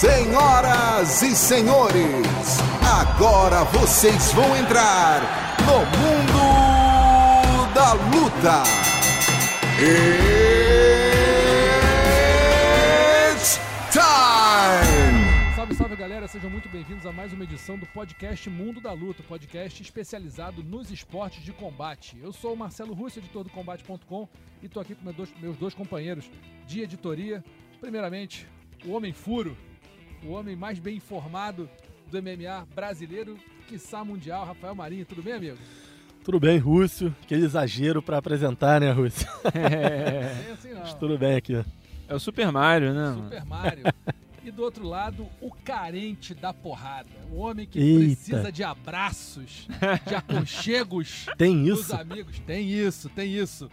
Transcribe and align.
Senhoras 0.00 1.20
e 1.20 1.36
senhores, 1.36 2.26
agora 2.82 3.64
vocês 3.64 4.32
vão 4.32 4.56
entrar 4.56 5.20
no 5.60 5.80
mundo 6.00 6.40
da 7.74 7.92
luta. 7.92 8.62
It's 13.28 13.60
time! 13.92 15.54
Salve, 15.54 15.74
salve 15.74 15.96
galera, 15.96 16.26
sejam 16.26 16.48
muito 16.48 16.70
bem-vindos 16.70 17.04
a 17.04 17.12
mais 17.12 17.34
uma 17.34 17.44
edição 17.44 17.76
do 17.76 17.84
podcast 17.84 18.48
Mundo 18.48 18.80
da 18.80 18.94
Luta, 18.94 19.22
podcast 19.22 19.82
especializado 19.82 20.62
nos 20.62 20.90
esportes 20.90 21.44
de 21.44 21.52
combate. 21.52 22.16
Eu 22.22 22.32
sou 22.32 22.54
o 22.54 22.56
Marcelo 22.56 22.94
Russo, 22.94 23.18
editor 23.18 23.44
do 23.44 23.50
Combate.com, 23.50 24.26
e 24.62 24.66
estou 24.66 24.80
aqui 24.80 24.94
com 24.94 25.04
meus 25.04 25.16
dois, 25.16 25.30
meus 25.38 25.58
dois 25.58 25.74
companheiros 25.74 26.30
de 26.66 26.80
editoria. 26.80 27.44
Primeiramente, 27.82 28.48
o 28.86 28.92
Homem 28.92 29.12
Furo, 29.12 29.54
o 30.24 30.30
homem 30.30 30.56
mais 30.56 30.78
bem 30.78 30.96
informado 30.96 31.68
do 32.10 32.22
MMA 32.22 32.66
brasileiro, 32.74 33.38
quiçá 33.68 34.04
mundial, 34.04 34.44
Rafael 34.46 34.74
Marinho. 34.74 35.04
Tudo 35.06 35.22
bem, 35.22 35.34
amigo? 35.34 35.58
Tudo 36.24 36.38
bem, 36.38 36.58
Rússio. 36.58 37.14
Aquele 37.22 37.44
exagero 37.44 38.02
pra 38.02 38.18
apresentar, 38.18 38.80
né, 38.80 38.90
Rússio? 38.92 39.26
É, 39.54 40.48
é 40.48 40.52
assim 40.52 40.72
não. 40.72 40.80
Mas 40.80 40.94
tudo 40.94 41.16
bem 41.18 41.36
aqui. 41.36 41.64
É 42.08 42.14
o 42.14 42.18
Super 42.20 42.50
Mario, 42.52 42.92
né? 42.92 43.02
mano? 43.02 43.22
Super 43.24 43.44
Mario. 43.44 43.84
E 44.44 44.50
do 44.50 44.62
outro 44.62 44.86
lado, 44.86 45.28
o 45.40 45.50
carente 45.50 46.34
da 46.34 46.52
porrada. 46.52 47.08
O 47.30 47.36
homem 47.36 47.66
que 47.66 47.78
Eita. 47.78 48.04
precisa 48.04 48.50
de 48.52 48.64
abraços, 48.64 49.68
de 50.06 50.14
aconchegos 50.14 51.26
Tem 51.38 51.62
dos 51.64 51.80
isso? 51.80 51.96
amigos. 51.96 52.38
Tem 52.40 52.68
isso, 52.68 53.08
tem 53.10 53.32
isso. 53.32 53.70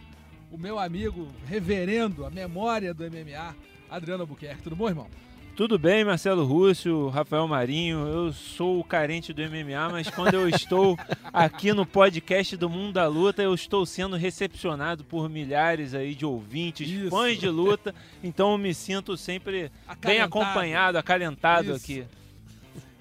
O 0.50 0.56
meu 0.58 0.78
amigo 0.78 1.28
reverendo, 1.46 2.24
a 2.24 2.30
memória 2.30 2.94
do 2.94 3.02
MMA, 3.04 3.54
Adriano 3.90 4.22
Albuquerque. 4.22 4.62
Tudo 4.62 4.76
bom, 4.76 4.88
irmão? 4.88 5.08
Tudo 5.58 5.76
bem, 5.76 6.04
Marcelo 6.04 6.44
Rússio, 6.44 7.08
Rafael 7.08 7.48
Marinho. 7.48 8.06
Eu 8.06 8.32
sou 8.32 8.78
o 8.78 8.84
carente 8.84 9.32
do 9.32 9.42
MMA, 9.42 9.88
mas 9.90 10.08
quando 10.08 10.34
eu 10.34 10.48
estou 10.48 10.96
aqui 11.32 11.72
no 11.72 11.84
podcast 11.84 12.56
do 12.56 12.70
Mundo 12.70 12.92
da 12.92 13.08
Luta, 13.08 13.42
eu 13.42 13.52
estou 13.52 13.84
sendo 13.84 14.14
recepcionado 14.14 15.02
por 15.02 15.28
milhares 15.28 15.94
aí 15.94 16.14
de 16.14 16.24
ouvintes, 16.24 16.88
Isso. 16.88 17.10
fãs 17.10 17.36
de 17.36 17.48
luta. 17.48 17.92
Então 18.22 18.52
eu 18.52 18.58
me 18.58 18.72
sinto 18.72 19.16
sempre 19.16 19.62
bem 19.62 19.70
Acalentado. 19.88 20.26
acompanhado, 20.28 20.98
acalentado 20.98 21.74
Isso. 21.74 21.84
aqui. 21.84 22.06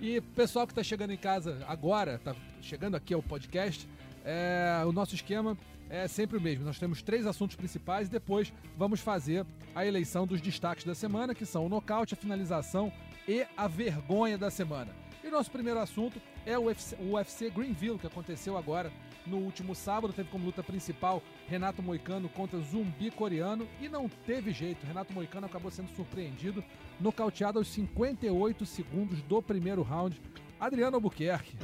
E 0.02 0.19
pessoal 0.19 0.66
que 0.66 0.71
está 0.71 0.81
chegando 0.81 1.14
em 1.14 1.17
casa 1.17 1.64
agora, 1.67 2.19
tá 2.23 2.36
chegando 2.59 2.97
aqui 2.97 3.14
ao 3.14 3.21
podcast, 3.21 3.88
é, 4.25 4.81
o 4.83 4.92
nosso 4.92 5.14
esquema 5.14 5.55
é 5.89 6.07
sempre 6.07 6.38
o 6.38 6.41
mesmo. 6.41 6.66
Nós 6.66 6.80
temos 6.80 7.02
três 7.02 7.25
assuntos 7.25 7.55
principais 7.55 8.07
e 8.07 8.11
depois 8.11 8.53
vamos 8.77 8.99
fazer 8.99 9.45
a 9.73 9.85
eleição 9.85 10.27
dos 10.27 10.41
destaques 10.41 10.83
da 10.83 10.95
semana, 10.95 11.33
que 11.33 11.45
são 11.45 11.66
o 11.66 11.69
nocaute, 11.69 12.13
a 12.13 12.17
finalização 12.17 12.91
e 13.27 13.45
a 13.55 13.67
vergonha 13.67 14.38
da 14.38 14.49
semana. 14.49 14.93
E 15.23 15.30
nosso 15.30 15.52
primeiro 15.52 15.80
assunto 15.80 16.21
é 16.45 16.58
o 16.58 16.63
UFC, 16.65 16.95
o 16.99 17.15
UFC 17.15 17.49
Greenville, 17.49 17.99
que 17.99 18.08
aconteceu 18.08 18.58
agora 18.58 18.91
no 19.25 19.38
último 19.38 19.75
sábado. 19.75 20.13
Teve 20.13 20.30
como 20.30 20.45
luta 20.45 20.63
principal 20.63 21.21
Renato 21.47 21.81
Moicano 21.81 22.30
contra 22.30 22.59
Zumbi 22.59 23.11
Coreano 23.11 23.67
e 23.81 23.89
não 23.89 24.08
teve 24.25 24.52
jeito. 24.52 24.85
Renato 24.85 25.13
Moicano 25.13 25.45
acabou 25.45 25.69
sendo 25.69 25.93
surpreendido, 25.95 26.63
nocauteado 26.99 27.59
aos 27.59 27.67
58 27.67 28.65
segundos 28.65 29.21
do 29.23 29.41
primeiro 29.41 29.81
round. 29.81 30.19
Adriano 30.59 30.95
Albuquerque, 30.95 31.58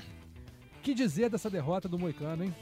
que 0.81 0.93
dizer 0.93 1.29
dessa 1.29 1.49
derrota 1.49 1.87
do 1.87 1.97
Moicano, 1.97 2.43
hein? 2.43 2.53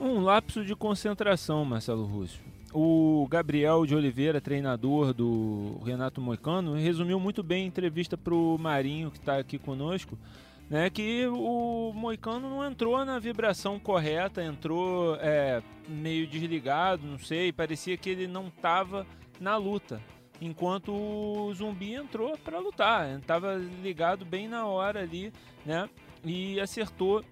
Um 0.00 0.22
lapso 0.22 0.64
de 0.64 0.74
concentração, 0.74 1.62
Marcelo 1.62 2.06
Rússio. 2.06 2.40
O 2.72 3.26
Gabriel 3.28 3.84
de 3.84 3.94
Oliveira, 3.94 4.40
treinador 4.40 5.12
do 5.12 5.78
Renato 5.84 6.22
Moicano, 6.22 6.72
resumiu 6.72 7.20
muito 7.20 7.42
bem 7.42 7.64
em 7.64 7.66
entrevista 7.66 8.16
para 8.16 8.32
o 8.32 8.56
Marinho, 8.58 9.10
que 9.10 9.18
está 9.18 9.36
aqui 9.36 9.58
conosco, 9.58 10.16
né, 10.70 10.88
que 10.88 11.26
o 11.26 11.92
Moicano 11.94 12.48
não 12.48 12.64
entrou 12.64 13.04
na 13.04 13.18
vibração 13.18 13.78
correta, 13.78 14.42
entrou 14.42 15.16
é, 15.16 15.62
meio 15.86 16.26
desligado, 16.26 17.06
não 17.06 17.18
sei, 17.18 17.52
parecia 17.52 17.94
que 17.98 18.08
ele 18.08 18.26
não 18.26 18.46
estava 18.46 19.06
na 19.38 19.58
luta. 19.58 20.00
Enquanto 20.40 20.94
o 20.94 21.52
zumbi 21.52 21.92
entrou 21.92 22.38
para 22.38 22.58
lutar, 22.58 23.18
estava 23.18 23.56
ligado 23.82 24.24
bem 24.24 24.48
na 24.48 24.64
hora 24.64 25.00
ali, 25.00 25.30
né? 25.66 25.90
E 26.24 26.58
acertou 26.58 27.22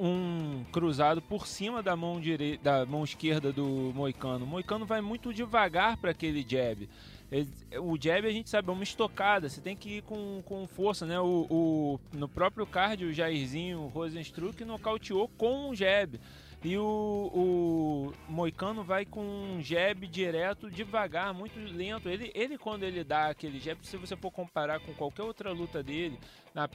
um 0.00 0.64
cruzado 0.72 1.20
por 1.20 1.46
cima 1.46 1.82
da 1.82 1.94
mão, 1.94 2.18
direi- 2.20 2.56
da 2.56 2.86
mão 2.86 3.04
esquerda 3.04 3.52
do 3.52 3.92
Moicano. 3.94 4.44
O 4.44 4.48
Moicano 4.48 4.86
vai 4.86 5.00
muito 5.02 5.32
devagar 5.34 5.96
para 5.98 6.10
aquele 6.12 6.44
jab. 6.48 6.88
O 7.80 7.96
jab 8.00 8.26
a 8.26 8.32
gente 8.32 8.50
sabe 8.50 8.68
é 8.70 8.72
uma 8.72 8.82
estocada, 8.82 9.48
você 9.48 9.60
tem 9.60 9.76
que 9.76 9.98
ir 9.98 10.02
com, 10.02 10.42
com 10.44 10.66
força, 10.66 11.06
né? 11.06 11.20
O, 11.20 11.46
o- 11.50 12.00
no 12.12 12.28
próprio 12.28 12.66
card, 12.66 13.04
o 13.04 13.12
Jairzinho 13.12 13.86
Rosenstruck 13.94 14.64
nocauteou 14.64 15.28
com 15.36 15.68
um 15.70 15.74
jab. 15.74 16.18
E 16.62 16.76
o, 16.76 16.82
o 17.34 18.12
Moicano 18.30 18.84
vai 18.84 19.06
com 19.06 19.22
um 19.22 19.62
jab 19.62 20.06
direto, 20.06 20.70
devagar, 20.70 21.32
muito 21.32 21.58
lento. 21.58 22.06
Ele, 22.06 22.30
ele, 22.34 22.58
quando 22.58 22.82
ele 22.82 23.02
dá 23.02 23.28
aquele 23.28 23.58
jab, 23.58 23.78
se 23.86 23.96
você 23.96 24.14
for 24.14 24.30
comparar 24.30 24.78
com 24.80 24.92
qualquer 24.92 25.22
outra 25.22 25.52
luta 25.52 25.82
dele, 25.82 26.18
na 26.54 26.68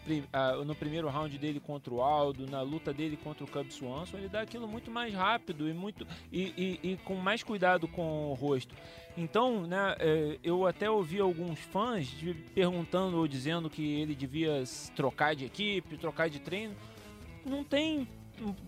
no 0.66 0.74
primeiro 0.74 1.08
round 1.08 1.38
dele 1.38 1.60
contra 1.60 1.94
o 1.94 2.02
Aldo, 2.02 2.50
na 2.50 2.62
luta 2.62 2.92
dele 2.92 3.16
contra 3.16 3.44
o 3.44 3.48
Cub 3.48 3.70
Swanson, 3.70 4.18
ele 4.18 4.28
dá 4.28 4.42
aquilo 4.42 4.68
muito 4.68 4.90
mais 4.90 5.14
rápido 5.14 5.70
e, 5.70 5.74
muito, 5.74 6.08
e, 6.32 6.80
e- 6.84 6.92
e 6.92 6.98
com 6.98 7.14
mais 7.16 7.44
cuidado 7.44 7.88
com 7.88 8.32
o 8.32 8.34
rosto. 8.34 8.74
Então, 9.16 9.68
né, 9.68 9.96
eh, 10.00 10.40
eu 10.44 10.66
até 10.66 10.90
ouvi 10.90 11.20
alguns 11.20 11.60
fãs 11.60 12.10
perguntando 12.56 13.18
ou 13.18 13.28
dizendo 13.28 13.70
que 13.70 14.02
ele 14.02 14.16
devia 14.16 14.64
trocar 14.96 15.36
de 15.36 15.46
equipe, 15.46 15.96
trocar 15.98 16.28
de 16.28 16.40
treino. 16.40 16.76
Não 17.46 17.64
tem 17.64 18.08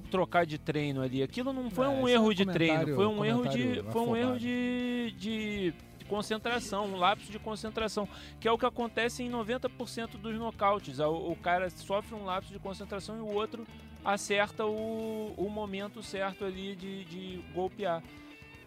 trocar 0.09 0.45
de 0.45 0.57
treino 0.57 1.01
ali. 1.01 1.21
Aquilo 1.23 1.53
não 1.53 1.69
foi 1.69 1.85
É, 1.85 1.89
um 1.89 2.07
é 2.07 2.11
erro 2.13 2.33
de 2.33 2.45
treino, 2.45 2.95
foi 2.95 3.05
um 3.05 3.25
erro 3.25 3.47
de, 3.47 3.83
foi 3.91 4.01
um 4.01 4.15
erro 4.15 4.39
de, 4.39 5.13
de, 5.17 5.73
de 5.97 6.05
concentração, 6.05 6.85
um 6.85 6.97
lapso 6.97 7.31
de 7.31 7.39
concentração, 7.39 8.07
que 8.39 8.47
é 8.47 8.51
o 8.51 8.57
que 8.57 8.65
acontece 8.65 9.23
em 9.23 9.29
90% 9.29 10.17
dos 10.17 10.35
nocautes. 10.37 10.99
O, 10.99 11.31
o 11.31 11.35
cara 11.35 11.69
sofre 11.69 12.15
um 12.15 12.25
lapso 12.25 12.51
de 12.51 12.59
concentração 12.59 13.17
e 13.17 13.21
o 13.21 13.33
outro 13.33 13.65
acerta 14.03 14.65
o, 14.65 15.33
o 15.37 15.49
momento 15.49 16.01
certo 16.01 16.45
ali 16.45 16.75
de, 16.75 17.03
de 17.05 17.43
golpear. 17.53 18.01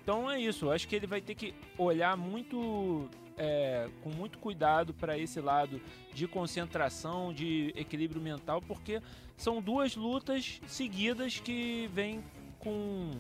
Então 0.02 0.30
é 0.30 0.40
isso, 0.40 0.66
eu 0.66 0.72
acho 0.72 0.88
que 0.88 0.96
ele 0.96 1.06
vai 1.06 1.20
ter 1.20 1.34
que 1.34 1.54
olhar 1.78 2.16
muito 2.16 3.08
é, 3.40 3.88
com 4.02 4.10
muito 4.10 4.38
cuidado 4.38 4.92
para 4.92 5.16
esse 5.16 5.40
lado 5.40 5.80
de 6.12 6.28
concentração, 6.28 7.32
de 7.32 7.72
equilíbrio 7.74 8.20
mental, 8.20 8.60
porque 8.60 9.00
são 9.40 9.62
duas 9.62 9.96
lutas 9.96 10.60
seguidas 10.66 11.40
que 11.40 11.88
vêm 11.94 12.22
com, 12.58 13.10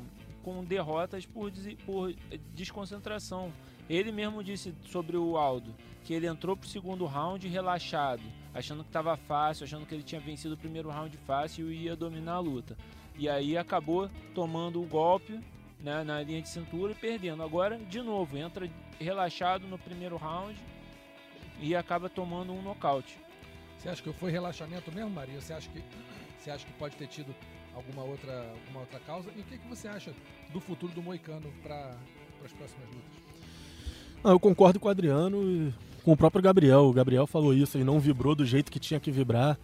com 0.42 0.62
derrotas 0.62 1.24
por, 1.24 1.50
por 1.86 2.14
desconcentração. 2.54 3.50
Ele 3.88 4.12
mesmo 4.12 4.44
disse 4.44 4.74
sobre 4.84 5.16
o 5.16 5.38
Aldo 5.38 5.74
que 6.04 6.12
ele 6.12 6.26
entrou 6.26 6.54
pro 6.54 6.68
segundo 6.68 7.06
round 7.06 7.48
relaxado, 7.48 8.22
achando 8.52 8.82
que 8.82 8.90
estava 8.90 9.16
fácil, 9.16 9.64
achando 9.64 9.86
que 9.86 9.94
ele 9.94 10.02
tinha 10.02 10.20
vencido 10.20 10.54
o 10.54 10.58
primeiro 10.58 10.90
round 10.90 11.16
fácil 11.26 11.72
e 11.72 11.84
ia 11.84 11.96
dominar 11.96 12.34
a 12.34 12.38
luta. 12.38 12.76
E 13.18 13.26
aí 13.26 13.56
acabou 13.56 14.10
tomando 14.34 14.82
o 14.82 14.86
golpe 14.86 15.40
né, 15.78 16.04
na 16.04 16.22
linha 16.22 16.42
de 16.42 16.50
cintura 16.50 16.92
e 16.92 16.94
perdendo. 16.94 17.42
Agora, 17.42 17.78
de 17.78 18.02
novo, 18.02 18.36
entra 18.36 18.70
relaxado 18.98 19.66
no 19.66 19.78
primeiro 19.78 20.18
round 20.18 20.54
e 21.60 21.74
acaba 21.74 22.10
tomando 22.10 22.52
um 22.52 22.60
nocaute. 22.60 23.18
Você 23.80 23.88
acha 23.88 24.02
que 24.02 24.12
foi 24.12 24.30
relaxamento 24.30 24.92
mesmo, 24.92 25.08
Maria? 25.08 25.40
Você 25.40 25.54
acha 25.54 25.66
que, 25.70 25.82
você 26.38 26.50
acha 26.50 26.66
que 26.66 26.72
pode 26.74 26.96
ter 26.96 27.06
tido 27.06 27.34
alguma 27.74 28.02
outra, 28.02 28.50
alguma 28.50 28.80
outra 28.80 29.00
causa? 29.00 29.30
E 29.34 29.40
o 29.40 29.44
que, 29.44 29.56
que 29.56 29.68
você 29.68 29.88
acha 29.88 30.12
do 30.52 30.60
futuro 30.60 30.92
do 30.92 31.02
Moicano 31.02 31.50
para 31.62 31.96
as 32.44 32.52
próximas 32.52 32.86
lutas? 32.88 33.10
Não, 34.22 34.32
eu 34.32 34.38
concordo 34.38 34.78
com 34.78 34.86
o 34.86 34.90
Adriano 34.90 35.42
e 35.42 35.72
com 36.04 36.12
o 36.12 36.16
próprio 36.16 36.42
Gabriel. 36.42 36.82
O 36.82 36.92
Gabriel 36.92 37.26
falou 37.26 37.54
isso, 37.54 37.78
ele 37.78 37.84
não 37.84 37.98
vibrou 37.98 38.34
do 38.34 38.44
jeito 38.44 38.70
que 38.70 38.78
tinha 38.78 39.00
que 39.00 39.10
vibrar. 39.10 39.58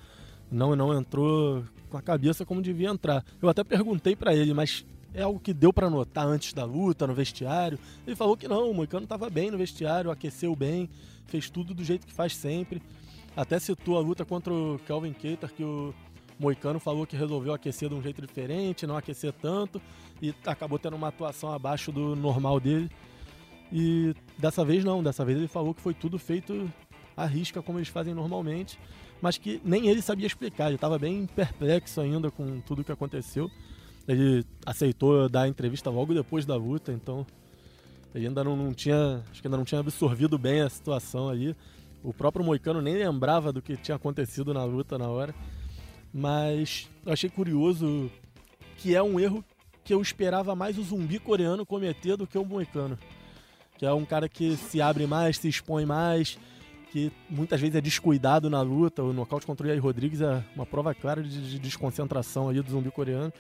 Não, 0.51 0.75
não 0.75 0.99
entrou 0.99 1.63
com 1.91 1.99
a 1.99 2.03
cabeça 2.03 2.47
como 2.47 2.63
devia 2.63 2.89
entrar. 2.89 3.23
Eu 3.43 3.51
até 3.51 3.63
perguntei 3.63 4.17
pra 4.17 4.35
ele, 4.35 4.55
mas 4.55 4.87
é 5.13 5.25
algo 5.25 5.39
que 5.39 5.53
deu 5.53 5.75
pra 5.75 5.91
notar 5.91 6.27
antes 6.27 6.55
da 6.55 6.65
luta, 6.65 7.07
no 7.07 7.13
vestiário? 7.13 7.79
Ele 8.07 8.17
falou 8.17 8.35
que 8.35 8.49
não, 8.49 8.71
o 8.71 8.75
Moicano 8.75 9.07
tava 9.07 9.29
bem 9.29 9.51
no 9.51 9.59
vestiário, 9.59 10.11
aqueceu 10.11 10.57
bem, 10.57 10.89
fez 11.27 11.51
tudo 11.51 11.75
do 11.75 11.85
jeito 11.85 12.07
que 12.07 12.15
faz 12.15 12.35
sempre. 12.35 12.81
Até 13.37 13.59
citou 13.59 13.99
a 13.99 14.01
luta 14.01 14.25
contra 14.25 14.53
o 14.53 14.81
Kelvin 14.87 15.13
Keiter, 15.13 15.53
que 15.53 15.63
o 15.63 15.95
Moicano 16.39 16.81
falou 16.81 17.07
que 17.07 17.15
resolveu 17.15 17.53
aquecer 17.53 17.89
de 17.89 17.95
um 17.95 18.03
jeito 18.03 18.23
diferente, 18.23 18.87
não 18.87 18.97
aquecer 18.97 19.33
tanto, 19.33 19.81
e 20.23 20.35
acabou 20.47 20.79
tendo 20.79 20.97
uma 20.97 21.09
atuação 21.09 21.53
abaixo 21.53 21.93
do 21.93 22.17
normal 22.17 22.59
dele. 22.59 22.91
E 23.71 24.15
dessa 24.39 24.65
vez 24.65 24.85
não, 24.85 25.03
dessa 25.03 25.25
vez 25.25 25.37
ele 25.37 25.49
falou 25.49 25.75
que 25.75 25.83
foi 25.83 25.93
tudo 25.93 26.19
feito 26.19 26.71
à 27.15 27.27
risca, 27.27 27.61
como 27.61 27.79
eles 27.79 27.89
fazem 27.89 28.15
normalmente, 28.15 28.79
mas 29.21 29.37
que 29.37 29.61
nem 29.65 29.89
ele 29.89 30.01
sabia 30.01 30.27
explicar, 30.27 30.67
ele 30.67 30.77
estava 30.77 30.99
bem 30.99 31.27
perplexo 31.27 32.01
ainda 32.01 32.31
com 32.31 32.61
tudo 32.61 32.85
que 32.85 32.93
aconteceu. 32.93 33.51
Ele 34.09 34.45
aceitou 34.65 35.29
dar 35.29 35.43
a 35.43 35.49
entrevista 35.49 35.91
logo 35.91 36.15
depois 36.15 36.47
da 36.47 36.55
luta, 36.55 36.93
então 36.93 37.27
ele 38.15 38.29
ainda 38.29 38.45
não, 38.45 38.57
não 38.57 38.73
tinha, 38.73 39.23
acho 39.31 39.43
que 39.43 39.49
ainda 39.49 39.57
não 39.57 39.65
tinha 39.65 39.81
absorvido 39.81 40.39
bem 40.39 40.61
a 40.61 40.69
situação 40.71 41.29
ali. 41.29 41.57
O 42.03 42.13
próprio 42.13 42.45
Moicano 42.45 42.81
nem 42.81 42.95
lembrava 42.95 43.53
do 43.53 43.61
que 43.61 43.77
tinha 43.77 43.97
acontecido 43.97 44.55
na 44.55 44.65
luta 44.65 44.97
na 44.97 45.09
hora. 45.09 45.35
Mas 46.13 46.89
eu 47.05 47.13
achei 47.13 47.29
curioso 47.29 48.11
que 48.77 48.95
é 48.95 49.03
um 49.03 49.19
erro 49.19 49.45
que 49.85 49.93
eu 49.93 50.01
esperava 50.01 50.55
mais 50.55 50.79
o 50.79 50.83
zumbi 50.83 51.19
coreano 51.19 51.67
cometer 51.67 52.17
do 52.17 52.27
que 52.27 52.39
o 52.39 52.45
Moicano. 52.45 52.99
Que 53.79 53.85
é 53.85 53.93
um 53.93 54.05
cara 54.05 54.29
que 54.29 54.57
se 54.57 54.81
abre 54.81 55.07
mais, 55.07 55.37
se 55.39 55.49
expõe 55.49 55.85
mais, 55.85 56.39
que 56.91 57.13
muitas 57.29 57.61
vezes 57.61 57.77
é 57.77 57.81
descuidado 57.81 58.49
na 58.49 58.63
luta. 58.63 59.03
O 59.03 59.13
nocaute 59.13 59.47
contra 59.47 59.67
o 59.67 59.69
Yair 59.69 59.83
Rodrigues 59.83 60.21
é 60.21 60.43
uma 60.55 60.65
prova 60.65 60.95
clara 60.95 61.23
de, 61.23 61.51
de 61.51 61.59
desconcentração 61.59 62.49
aí 62.49 62.61
do 62.63 62.71
zumbi 62.71 62.91
coreano. 62.91 63.33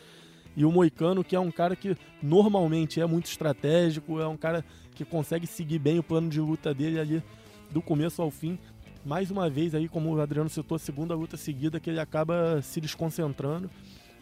E 0.56 0.64
o 0.64 0.72
Moicano, 0.72 1.22
que 1.22 1.36
é 1.36 1.40
um 1.40 1.50
cara 1.50 1.76
que 1.76 1.96
normalmente 2.22 3.00
é 3.00 3.06
muito 3.06 3.26
estratégico, 3.26 4.20
é 4.20 4.26
um 4.26 4.36
cara 4.36 4.64
que 4.94 5.04
consegue 5.04 5.46
seguir 5.46 5.78
bem 5.78 5.98
o 5.98 6.02
plano 6.02 6.28
de 6.28 6.40
luta 6.40 6.72
dele 6.72 6.98
ali 6.98 7.22
do 7.70 7.82
começo 7.82 8.22
ao 8.22 8.30
fim. 8.30 8.58
Mais 9.04 9.30
uma 9.30 9.48
vez 9.48 9.74
aí, 9.74 9.88
como 9.88 10.14
o 10.14 10.20
Adriano 10.20 10.48
citou, 10.48 10.76
a 10.76 10.78
segunda 10.78 11.14
luta 11.14 11.36
seguida 11.36 11.78
que 11.78 11.90
ele 11.90 12.00
acaba 12.00 12.60
se 12.62 12.80
desconcentrando. 12.80 13.70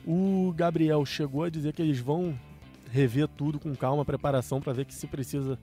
O 0.07 0.53
Gabriel 0.55 1.05
chegou 1.07 1.45
a 1.45 1.49
dizer 1.49 1.73
que 1.73 1.81
eles 1.81 1.99
vão 1.99 2.39
rever 2.91 3.27
tudo 3.27 3.59
com 3.59 3.75
calma, 3.75 4.05
preparação 4.05 4.61
para 4.61 4.73
ver 4.73 4.85
que 4.85 4.95
se 4.95 5.07
precisa 5.07 5.59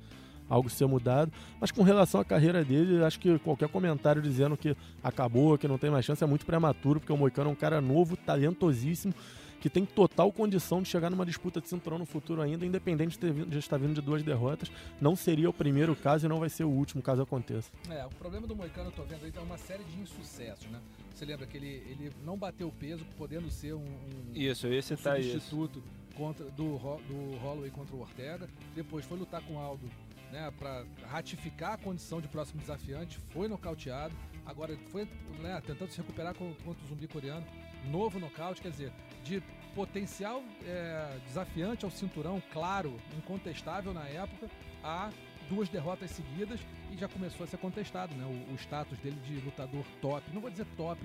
algo 0.50 0.69
ser 0.69 0.86
mudado. 0.86 1.31
Mas 1.60 1.72
com 1.72 1.83
relação 1.83 2.19
à 2.19 2.25
carreira 2.25 2.63
dele, 2.63 3.04
acho 3.04 3.19
que 3.19 3.39
qualquer 3.39 3.69
comentário 3.69 4.22
dizendo 4.22 4.57
que 4.57 4.75
acabou, 5.04 5.57
que 5.57 5.68
não 5.68 5.77
tem 5.77 5.89
mais 5.89 6.04
chance 6.04 6.24
é 6.24 6.27
muito 6.27 6.45
prematuro, 6.45 7.00
porque 7.00 7.13
o 7.13 7.18
Moicano 7.18 7.50
é 7.50 7.54
um 7.54 7.56
cara 7.56 7.80
novo, 7.80 8.18
talentosíssimo 8.18 9.13
que 9.62 9.69
tem 9.69 9.86
total 9.86 10.31
condição 10.31 10.81
de 10.81 10.90
chegar 10.90 11.12
numa 11.12 11.25
disputa 11.25 11.62
de 11.62 11.69
cinturão 11.69 12.00
no 12.00 12.06
futuro 12.06 12.42
ainda, 12.42 12.66
independente 12.66 13.18
de, 13.18 13.46
de 13.46 13.60
estar 13.60 13.78
vindo 13.78 13.94
de 13.94 14.02
duas 14.02 14.24
derrotas. 14.24 14.72
Não 15.00 15.16
seria 15.16 15.48
o 15.48 15.54
primeiro 15.54 15.96
caso 15.96 16.25
e 16.25 16.30
não 16.30 16.40
vai 16.40 16.50
ser 16.50 16.63
o 16.63 16.69
último 16.69 17.02
caso 17.02 17.22
aconteça. 17.22 17.72
É, 17.90 18.04
o 18.04 18.10
problema 18.10 18.48
do 18.48 18.56
Moicano, 18.56 18.90
eu 18.90 18.92
tô 18.92 19.04
vendo 19.04 19.24
aí, 19.24 19.31
é 19.36 19.40
uma 19.40 19.60
série 19.60 19.84
de 19.84 20.02
insucessos, 20.02 20.66
né? 20.72 20.81
Você 21.13 21.25
lembra 21.25 21.46
que 21.46 21.56
ele, 21.56 21.68
ele 21.68 22.12
não 22.25 22.38
bateu 22.38 22.68
o 22.69 22.72
peso, 22.72 23.06
podendo 23.16 23.52
ser 23.52 23.74
um, 23.74 23.84
um, 23.84 24.31
isso, 24.34 24.66
esse 24.68 24.96
um 24.96 24.98
tá 24.98 25.16
substituto 25.16 25.78
isso. 25.78 26.02
Contra, 26.18 26.46
do, 26.46 26.78
do 26.78 27.38
Holloway 27.38 27.69
contra 27.69 27.96
o 27.96 28.02
Ortega. 28.02 28.50
Depois 28.75 29.06
foi 29.06 29.18
lutar 29.18 29.42
com 29.44 29.56
o 29.56 29.60
Aldo 29.60 29.88
né, 30.31 30.52
para 30.58 30.84
ratificar 31.08 31.74
a 31.74 31.78
condição 31.78 32.19
de 32.19 32.28
próximo 32.28 32.60
desafiante, 32.60 33.19
foi 33.30 33.48
nocauteado. 33.48 34.16
Agora 34.44 34.75
foi 34.90 35.08
né, 35.40 35.62
tentando 35.66 35.92
se 35.92 35.98
recuperar 35.98 36.34
contra 36.34 36.84
o 36.84 36.88
zumbi 36.88 37.08
coreano 37.08 37.46
novo 37.89 38.19
nocaute, 38.19 38.62
quer 38.62 38.72
dizer, 38.72 38.92
de 39.24 39.42
potencial 39.74 40.44
é, 40.66 41.18
desafiante 41.25 41.86
ao 41.86 41.92
cinturão, 41.92 42.42
claro, 42.51 42.95
incontestável 43.18 43.94
na 43.94 44.06
época, 44.07 44.50
a 44.83 45.10
duas 45.50 45.69
derrotas 45.69 46.12
seguidas 46.12 46.60
e 46.92 46.98
já 46.98 47.07
começou 47.07 47.44
a 47.44 47.48
ser 47.48 47.57
contestado, 47.57 48.13
né? 48.16 48.25
O, 48.25 48.54
o 48.54 48.56
status 48.56 48.98
dele 49.00 49.19
de 49.25 49.39
lutador 49.42 49.83
top, 50.01 50.24
não 50.33 50.42
vou 50.42 50.50
dizer 50.50 50.66
top 50.78 51.01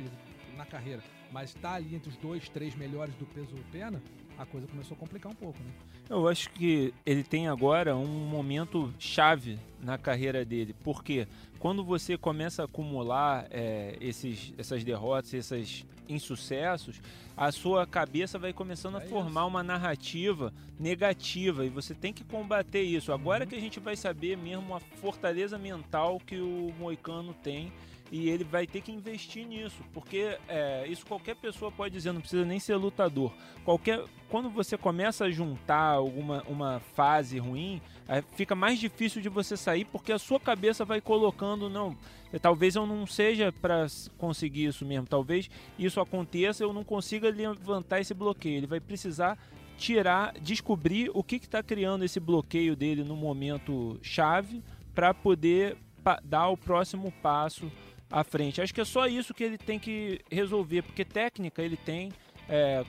na 0.56 0.64
carreira, 0.64 1.02
mas 1.32 1.50
está 1.50 1.74
ali 1.74 1.94
entre 1.94 2.08
os 2.08 2.16
dois, 2.16 2.48
três 2.48 2.74
melhores 2.74 3.14
do 3.16 3.26
peso 3.26 3.56
pena, 3.70 4.02
a 4.38 4.44
coisa 4.44 4.66
começou 4.66 4.94
a 4.96 5.00
complicar 5.00 5.32
um 5.32 5.34
pouco, 5.34 5.58
né? 5.62 5.70
Eu 6.08 6.28
acho 6.28 6.50
que 6.50 6.92
ele 7.04 7.24
tem 7.24 7.48
agora 7.48 7.96
um 7.96 8.06
momento 8.06 8.92
chave 8.98 9.58
na 9.82 9.98
carreira 9.98 10.44
dele, 10.44 10.74
porque 10.84 11.26
quando 11.58 11.84
você 11.84 12.16
começa 12.16 12.62
a 12.62 12.64
acumular 12.66 13.46
é, 13.50 13.96
esses, 14.00 14.52
essas 14.56 14.84
derrotas, 14.84 15.34
esses 15.34 15.84
insucessos, 16.08 17.00
a 17.36 17.50
sua 17.50 17.86
cabeça 17.86 18.38
vai 18.38 18.52
começando 18.52 18.96
a 18.96 19.02
é 19.02 19.06
formar 19.06 19.42
isso. 19.42 19.48
uma 19.48 19.62
narrativa 19.62 20.52
negativa 20.78 21.64
e 21.64 21.68
você 21.68 21.94
tem 21.94 22.12
que 22.12 22.24
combater 22.24 22.82
isso. 22.82 23.12
Agora 23.12 23.44
uhum. 23.44 23.50
que 23.50 23.56
a 23.56 23.60
gente 23.60 23.80
vai 23.80 23.96
saber 23.96 24.36
mesmo 24.36 24.74
a 24.74 24.80
fortaleza 24.80 25.58
mental 25.58 26.20
que 26.24 26.40
o 26.40 26.72
Moicano 26.78 27.34
tem 27.34 27.72
e 28.10 28.28
ele 28.28 28.44
vai 28.44 28.66
ter 28.66 28.80
que 28.80 28.92
investir 28.92 29.46
nisso, 29.46 29.82
porque 29.92 30.38
é, 30.48 30.86
isso 30.86 31.04
qualquer 31.04 31.34
pessoa 31.36 31.72
pode 31.72 31.92
dizer, 31.92 32.12
não 32.12 32.20
precisa 32.20 32.44
nem 32.44 32.60
ser 32.60 32.76
lutador. 32.76 33.32
Qualquer, 33.64 34.04
quando 34.28 34.48
você 34.48 34.76
começa 34.78 35.24
a 35.24 35.30
juntar 35.30 35.94
alguma 35.94 36.42
uma 36.44 36.80
fase 36.94 37.38
ruim, 37.38 37.80
é, 38.08 38.22
fica 38.22 38.54
mais 38.54 38.78
difícil 38.78 39.20
de 39.20 39.28
você 39.28 39.56
sair, 39.56 39.84
porque 39.84 40.12
a 40.12 40.18
sua 40.18 40.38
cabeça 40.38 40.84
vai 40.84 41.00
colocando, 41.00 41.68
não, 41.68 41.96
é, 42.32 42.38
talvez 42.38 42.76
eu 42.76 42.86
não 42.86 43.06
seja 43.06 43.52
para 43.52 43.86
conseguir 44.16 44.66
isso 44.66 44.84
mesmo, 44.84 45.06
talvez 45.06 45.50
isso 45.78 46.00
aconteça, 46.00 46.62
eu 46.62 46.72
não 46.72 46.84
consiga 46.84 47.28
levantar 47.28 48.00
esse 48.00 48.14
bloqueio. 48.14 48.58
Ele 48.58 48.66
vai 48.66 48.80
precisar 48.80 49.36
tirar, 49.76 50.32
descobrir 50.40 51.10
o 51.12 51.22
que 51.22 51.36
está 51.36 51.62
criando 51.62 52.04
esse 52.04 52.20
bloqueio 52.20 52.76
dele 52.76 53.04
no 53.04 53.16
momento 53.16 53.98
chave 54.00 54.62
para 54.94 55.12
poder 55.12 55.76
dar 56.24 56.48
o 56.48 56.56
próximo 56.56 57.12
passo 57.20 57.70
à 58.10 58.24
frente. 58.24 58.60
Acho 58.60 58.74
que 58.74 58.80
é 58.80 58.84
só 58.84 59.06
isso 59.06 59.34
que 59.34 59.44
ele 59.44 59.58
tem 59.58 59.78
que 59.78 60.20
resolver, 60.30 60.82
porque 60.82 61.04
técnica 61.04 61.62
ele 61.62 61.76
tem, 61.76 62.12
é, 62.48 62.84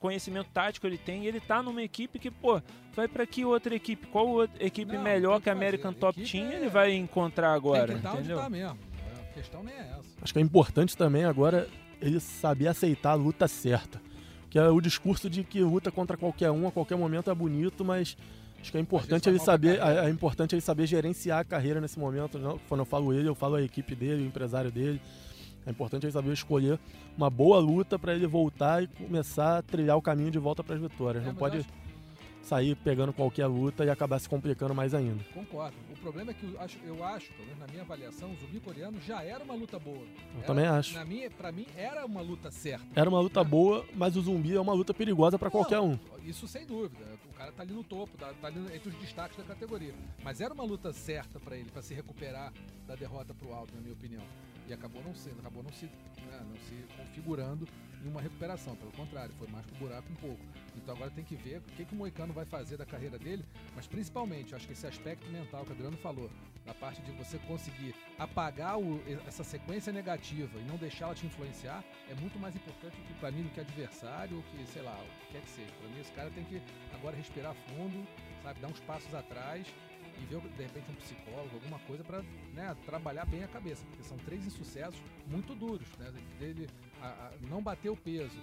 conhecimento 0.00 0.48
tático 0.52 0.86
ele 0.86 0.98
tem, 0.98 1.24
e 1.24 1.26
ele 1.26 1.40
tá 1.40 1.62
numa 1.62 1.82
equipe 1.82 2.18
que, 2.18 2.30
pô, 2.30 2.60
vai 2.94 3.06
para 3.06 3.26
que 3.26 3.44
outra 3.44 3.74
equipe? 3.74 4.06
Qual 4.06 4.26
outra 4.28 4.64
equipe 4.64 4.94
Não, 4.94 5.02
melhor 5.02 5.40
que 5.40 5.50
a 5.50 5.52
American 5.52 5.92
Top 5.92 6.20
Team 6.22 6.50
é... 6.50 6.56
ele 6.56 6.68
vai 6.68 6.94
encontrar 6.94 7.52
agora? 7.52 7.92
Tem 7.92 8.00
que 8.00 8.06
entendeu? 8.06 8.36
Onde 8.36 8.44
tá 8.44 8.50
mesmo. 8.50 8.78
A 9.18 9.34
questão 9.34 9.62
nem 9.62 9.74
é 9.74 9.80
essa. 9.98 10.14
Acho 10.22 10.32
que 10.32 10.38
é 10.38 10.42
importante 10.42 10.96
também 10.96 11.24
agora 11.24 11.68
ele 12.00 12.20
saber 12.20 12.68
aceitar 12.68 13.10
a 13.10 13.14
luta 13.14 13.48
certa. 13.48 14.00
Que 14.48 14.58
é 14.58 14.68
o 14.68 14.80
discurso 14.80 15.28
de 15.28 15.42
que 15.42 15.60
luta 15.60 15.90
contra 15.90 16.16
qualquer 16.16 16.50
um 16.50 16.68
a 16.68 16.72
qualquer 16.72 16.96
momento 16.96 17.30
é 17.30 17.34
bonito, 17.34 17.84
mas 17.84 18.16
Acho 18.64 18.72
que 18.72 18.78
é 18.78 18.80
importante 18.80 19.28
ele 19.28 19.38
saber, 19.38 19.78
é, 19.78 20.06
é, 20.06 20.08
importante 20.08 20.54
ele 20.54 20.62
saber 20.62 20.86
gerenciar 20.86 21.40
a 21.40 21.44
carreira 21.44 21.82
nesse 21.82 21.98
momento. 21.98 22.38
Não, 22.38 22.58
quando 22.66 22.80
eu 22.80 22.86
falo 22.86 23.12
ele, 23.12 23.28
eu 23.28 23.34
falo 23.34 23.56
a 23.56 23.62
equipe 23.62 23.94
dele, 23.94 24.22
o 24.22 24.26
empresário 24.26 24.70
dele. 24.70 25.02
É 25.66 25.70
importante 25.70 26.06
ele 26.06 26.12
saber 26.12 26.32
escolher 26.32 26.78
uma 27.14 27.28
boa 27.28 27.58
luta 27.58 27.98
para 27.98 28.14
ele 28.14 28.26
voltar 28.26 28.82
e 28.82 28.86
começar 28.86 29.58
a 29.58 29.62
trilhar 29.62 29.98
o 29.98 30.02
caminho 30.02 30.30
de 30.30 30.38
volta 30.38 30.64
para 30.64 30.76
as 30.76 30.80
vitórias. 30.80 31.22
É, 31.22 31.26
não 31.26 31.34
pode 31.34 31.58
acho... 31.58 31.68
sair 32.40 32.74
pegando 32.76 33.12
qualquer 33.12 33.46
luta 33.48 33.84
e 33.84 33.90
acabar 33.90 34.18
se 34.18 34.30
complicando 34.30 34.74
mais 34.74 34.94
ainda. 34.94 35.22
Concordo. 35.34 35.76
O 35.92 35.96
problema 35.98 36.30
é 36.30 36.34
que 36.34 36.50
eu 36.50 36.58
acho, 36.58 36.78
eu 36.86 37.04
acho 37.04 37.34
pelo 37.34 37.46
menos 37.48 37.60
na 37.60 37.66
minha 37.66 37.82
avaliação, 37.82 38.32
o 38.32 38.36
zumbi 38.36 38.60
coreano 38.60 38.98
já 39.06 39.22
era 39.22 39.44
uma 39.44 39.54
luta 39.54 39.78
boa. 39.78 39.98
Eu 39.98 40.38
era, 40.38 40.46
também 40.46 40.64
acho. 40.64 40.94
Na 40.94 41.04
minha, 41.04 41.30
para 41.30 41.52
mim 41.52 41.66
era 41.76 42.06
uma 42.06 42.22
luta 42.22 42.50
certa. 42.50 42.86
Era 42.96 43.10
uma 43.10 43.20
luta 43.20 43.44
né? 43.44 43.50
boa, 43.50 43.84
mas 43.94 44.16
o 44.16 44.22
zumbi 44.22 44.56
é 44.56 44.60
uma 44.60 44.72
luta 44.72 44.94
perigosa 44.94 45.38
para 45.38 45.50
qualquer 45.50 45.80
um. 45.80 45.98
Isso 46.24 46.48
sem 46.48 46.64
dúvida 46.64 47.13
cara 47.34 47.52
tá 47.52 47.62
ali 47.62 47.72
no 47.72 47.84
topo, 47.84 48.16
tá, 48.16 48.32
tá 48.34 48.46
ali 48.46 48.58
entre 48.74 48.88
os 48.88 48.94
destaques 48.96 49.36
da 49.36 49.44
categoria. 49.44 49.94
Mas 50.22 50.40
era 50.40 50.54
uma 50.54 50.64
luta 50.64 50.92
certa 50.92 51.38
para 51.38 51.56
ele, 51.56 51.70
para 51.70 51.82
se 51.82 51.94
recuperar 51.94 52.52
da 52.86 52.94
derrota 52.94 53.34
pro 53.34 53.52
alto, 53.52 53.74
na 53.74 53.80
minha 53.80 53.92
opinião. 53.92 54.24
E 54.66 54.72
acabou 54.72 55.02
não 55.02 55.14
sendo, 55.14 55.40
acabou 55.40 55.62
não 55.62 55.72
se, 55.72 55.86
né, 55.86 56.46
não 56.48 56.56
se 56.56 56.96
configurando 56.96 57.68
uma 58.08 58.20
recuperação. 58.20 58.76
Pelo 58.76 58.92
contrário, 58.92 59.34
foi 59.38 59.48
mais 59.48 59.64
pro 59.66 59.76
buraco 59.76 60.10
um 60.10 60.16
pouco. 60.16 60.40
Então 60.76 60.94
agora 60.94 61.10
tem 61.10 61.24
que 61.24 61.36
ver 61.36 61.58
o 61.58 61.72
que, 61.76 61.84
que 61.84 61.94
o 61.94 61.96
Moicano 61.96 62.32
vai 62.32 62.44
fazer 62.44 62.76
da 62.76 62.84
carreira 62.84 63.18
dele, 63.18 63.44
mas 63.74 63.86
principalmente, 63.86 64.54
acho 64.54 64.66
que 64.66 64.72
esse 64.72 64.86
aspecto 64.86 65.26
mental 65.30 65.64
que 65.64 65.70
o 65.70 65.74
Adriano 65.74 65.96
falou, 65.98 66.30
da 66.64 66.74
parte 66.74 67.02
de 67.02 67.12
você 67.12 67.38
conseguir 67.40 67.94
apagar 68.18 68.78
o, 68.78 69.00
essa 69.26 69.44
sequência 69.44 69.92
negativa 69.92 70.58
e 70.58 70.64
não 70.64 70.76
deixá-la 70.76 71.14
te 71.14 71.26
influenciar, 71.26 71.84
é 72.08 72.14
muito 72.14 72.38
mais 72.38 72.56
importante 72.56 72.96
que 73.02 73.14
para 73.14 73.30
mim 73.30 73.42
do 73.42 73.50
que 73.50 73.60
adversário, 73.60 74.38
ou 74.38 74.42
que, 74.44 74.66
sei 74.66 74.82
lá, 74.82 74.98
o 74.98 75.26
que 75.26 75.32
quer 75.32 75.42
que 75.42 75.50
seja. 75.50 75.72
Para 75.78 75.88
mim, 75.88 76.00
esse 76.00 76.12
cara 76.12 76.30
tem 76.30 76.44
que 76.44 76.62
agora 76.94 77.16
respirar 77.16 77.54
fundo, 77.68 78.06
sabe, 78.42 78.60
dar 78.60 78.68
uns 78.68 78.80
passos 78.80 79.14
atrás 79.14 79.66
e 80.20 80.24
ver 80.26 80.40
de 80.40 80.62
repente 80.62 80.90
um 80.90 80.94
psicólogo, 80.94 81.54
alguma 81.54 81.78
coisa 81.80 82.04
para 82.04 82.22
né, 82.54 82.74
trabalhar 82.86 83.26
bem 83.26 83.42
a 83.42 83.48
cabeça, 83.48 83.84
porque 83.86 84.02
são 84.02 84.16
três 84.18 84.46
insucessos 84.46 85.00
muito 85.26 85.54
duros, 85.54 85.88
né? 85.98 86.12
Dele 86.38 86.68
a, 87.04 87.28
a 87.28 87.46
não 87.48 87.62
bater 87.62 87.90
o 87.90 87.96
peso. 87.96 88.40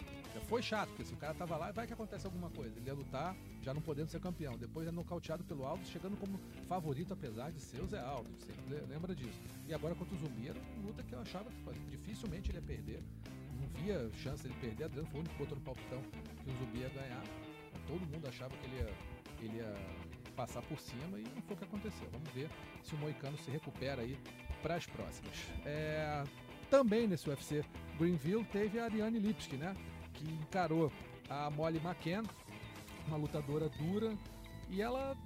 Foi 0.48 0.62
chato, 0.62 0.89
porque 0.89 1.03
se 1.03 1.13
o 1.13 1.18
cara 1.18 1.34
tava 1.34 1.58
lá, 1.58 1.72
vai 1.72 1.86
que 1.86 1.94
acontece 1.94 2.25
alguma 2.25 2.50
coisa. 2.50 2.77
Ele 2.77 2.88
ia 2.88 2.94
lutar, 2.94 3.36
já 3.62 3.74
não 3.74 3.82
podendo 3.82 4.10
ser 4.10 4.20
campeão. 4.20 4.58
Depois 4.58 4.88
é 4.88 4.91
nocauteado 4.91 5.44
pelo 5.44 5.65
Aldo, 5.65 5.86
chegando 5.86 6.18
como 6.18 6.39
favorito, 6.68 7.13
apesar 7.13 7.51
de 7.51 7.60
ser 7.60 7.82
o 7.82 7.88
Zé 7.88 8.00
Aldo. 8.00 8.30
Você 8.39 8.53
lembra 8.88 9.13
disso. 9.13 9.39
E 9.68 9.74
agora 9.74 9.94
contra 9.96 10.15
o 10.15 10.18
Zumbi 10.18 10.51
luta 10.84 11.03
que 11.03 11.13
eu 11.13 11.20
achava 11.20 11.50
que 11.50 11.80
dificilmente 11.89 12.50
ele 12.50 12.60
ia 12.60 12.63
perder. 12.63 13.03
Não 13.60 13.68
via 13.82 14.10
chance 14.15 14.48
de 14.48 14.53
perder. 14.56 14.86
Adriano 14.86 15.08
foi 15.10 15.20
o 15.20 15.24
único 15.24 15.46
que 15.46 15.56
no 15.56 15.62
palpitão 15.62 16.01
que 16.44 16.50
o 16.50 16.58
Zumbi 16.58 16.80
ia 16.80 16.89
ganhar. 16.89 17.24
Todo 17.88 18.06
mundo 18.06 18.27
achava 18.27 18.56
que 18.56 18.65
ele 18.65 18.77
ia, 18.77 18.94
ele 19.41 19.58
ia 19.58 19.75
passar 20.36 20.62
por 20.62 20.80
cima 20.80 21.20
e 21.20 21.24
não 21.24 21.41
foi 21.41 21.56
o 21.56 21.60
que 21.60 21.65
aconteceu. 21.65 22.08
Vamos 22.12 22.30
ver 22.32 22.50
se 22.84 22.96
o 22.96 22.98
Moicano 22.98 23.38
se 23.38 23.51
recupera 23.51 24.01
aí 24.01 24.18
para 24.62 24.75
as 24.75 24.86
próximas. 24.86 25.36
É, 25.65 26.24
também 26.72 27.06
nesse 27.06 27.30
UFC 27.30 27.66
Greenville 28.00 28.46
teve 28.46 28.80
a 28.80 28.86
Ariane 28.86 29.20
Lipski, 29.20 29.58
né? 29.58 29.75
Que 30.13 30.24
encarou 30.25 30.90
a 31.30 31.50
Molly 31.50 31.80
McCann, 31.80 32.24
uma 33.08 33.18
lutadora 33.18 33.68
dura, 33.70 34.18
e 34.70 34.82
ela, 34.82 35.18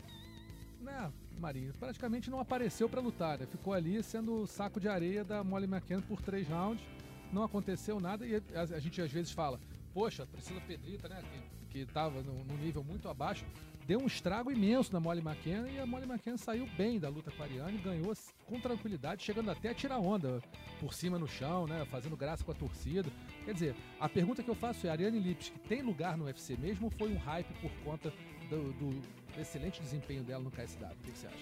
né, 0.81 1.13
Marinho, 1.37 1.71
praticamente 1.75 2.31
não 2.31 2.39
apareceu 2.39 2.89
para 2.89 2.99
lutar, 2.99 3.37
né? 3.37 3.45
Ficou 3.45 3.73
ali 3.73 4.01
sendo 4.01 4.47
saco 4.47 4.79
de 4.79 4.89
areia 4.89 5.23
da 5.23 5.43
Molly 5.43 5.65
McCann 5.65 6.01
por 6.01 6.19
três 6.19 6.47
rounds. 6.47 6.83
Não 7.31 7.43
aconteceu 7.43 7.99
nada 7.99 8.25
e 8.25 8.35
a, 8.35 8.61
a 8.61 8.79
gente 8.79 8.99
às 8.99 9.11
vezes 9.11 9.31
fala, 9.31 9.59
poxa, 9.93 10.25
Priscila 10.25 10.61
Pedrita, 10.61 11.07
né? 11.07 11.21
Que, 11.69 11.85
que 11.85 11.93
tava 11.93 12.23
num 12.23 12.57
nível 12.57 12.83
muito 12.83 13.07
abaixo, 13.07 13.45
deu 13.85 13.99
um 13.99 14.07
estrago 14.07 14.51
imenso 14.51 14.91
na 14.91 14.99
Molly 14.99 15.21
McCann 15.21 15.67
e 15.69 15.79
a 15.79 15.85
Molly 15.85 16.05
McCann 16.05 16.37
saiu 16.37 16.67
bem 16.75 16.99
da 16.99 17.07
luta 17.07 17.29
com 17.31 17.43
a 17.43 17.45
Ariane, 17.45 17.77
ganhou 17.77 18.13
com 18.45 18.59
tranquilidade, 18.59 19.23
chegando 19.23 19.51
até 19.51 19.69
a 19.69 19.73
tirar 19.73 19.99
onda 19.99 20.41
por 20.79 20.93
cima 20.93 21.19
no 21.19 21.27
chão, 21.27 21.67
né, 21.67 21.85
fazendo 21.91 22.17
graça 22.17 22.43
com 22.43 22.51
a 22.51 22.55
torcida. 22.55 23.09
Quer 23.43 23.53
dizer, 23.53 23.75
a 23.99 24.09
pergunta 24.09 24.41
que 24.41 24.49
eu 24.49 24.55
faço 24.55 24.87
é: 24.87 24.89
a 24.89 24.93
Ariane 24.93 25.19
Lipski 25.19 25.59
tem 25.59 25.81
lugar 25.81 26.17
no 26.17 26.25
UFC 26.25 26.57
mesmo 26.57 26.85
ou 26.85 26.91
foi 26.91 27.13
um 27.13 27.17
hype 27.17 27.53
por 27.61 27.71
conta 27.83 28.11
do, 28.49 28.73
do 28.73 29.01
excelente 29.39 29.81
desempenho 29.81 30.23
dela 30.23 30.43
no 30.43 30.49
KSW? 30.49 30.85
O 30.85 31.03
que, 31.03 31.11
que 31.11 31.17
você 31.17 31.27
acha? 31.27 31.37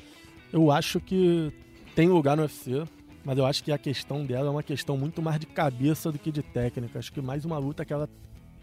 Eu 0.52 0.70
acho 0.70 1.00
que 1.00 1.54
tem 1.96 2.10
lugar 2.10 2.36
no 2.36 2.44
UFC, 2.44 2.84
mas 3.24 3.38
eu 3.38 3.46
acho 3.46 3.64
que 3.64 3.72
a 3.72 3.78
questão 3.78 4.26
dela 4.26 4.48
é 4.48 4.52
uma 4.52 4.64
questão 4.64 4.98
muito 4.98 5.22
mais 5.22 5.40
de 5.40 5.46
cabeça 5.46 6.12
do 6.12 6.20
que 6.20 6.32
de 6.32 6.44
técnica. 6.44 7.00
Acho 7.00 7.12
que 7.14 7.22
mais 7.22 7.46
uma 7.46 7.58
luta 7.58 7.86
que 7.86 7.94
ela 7.94 8.10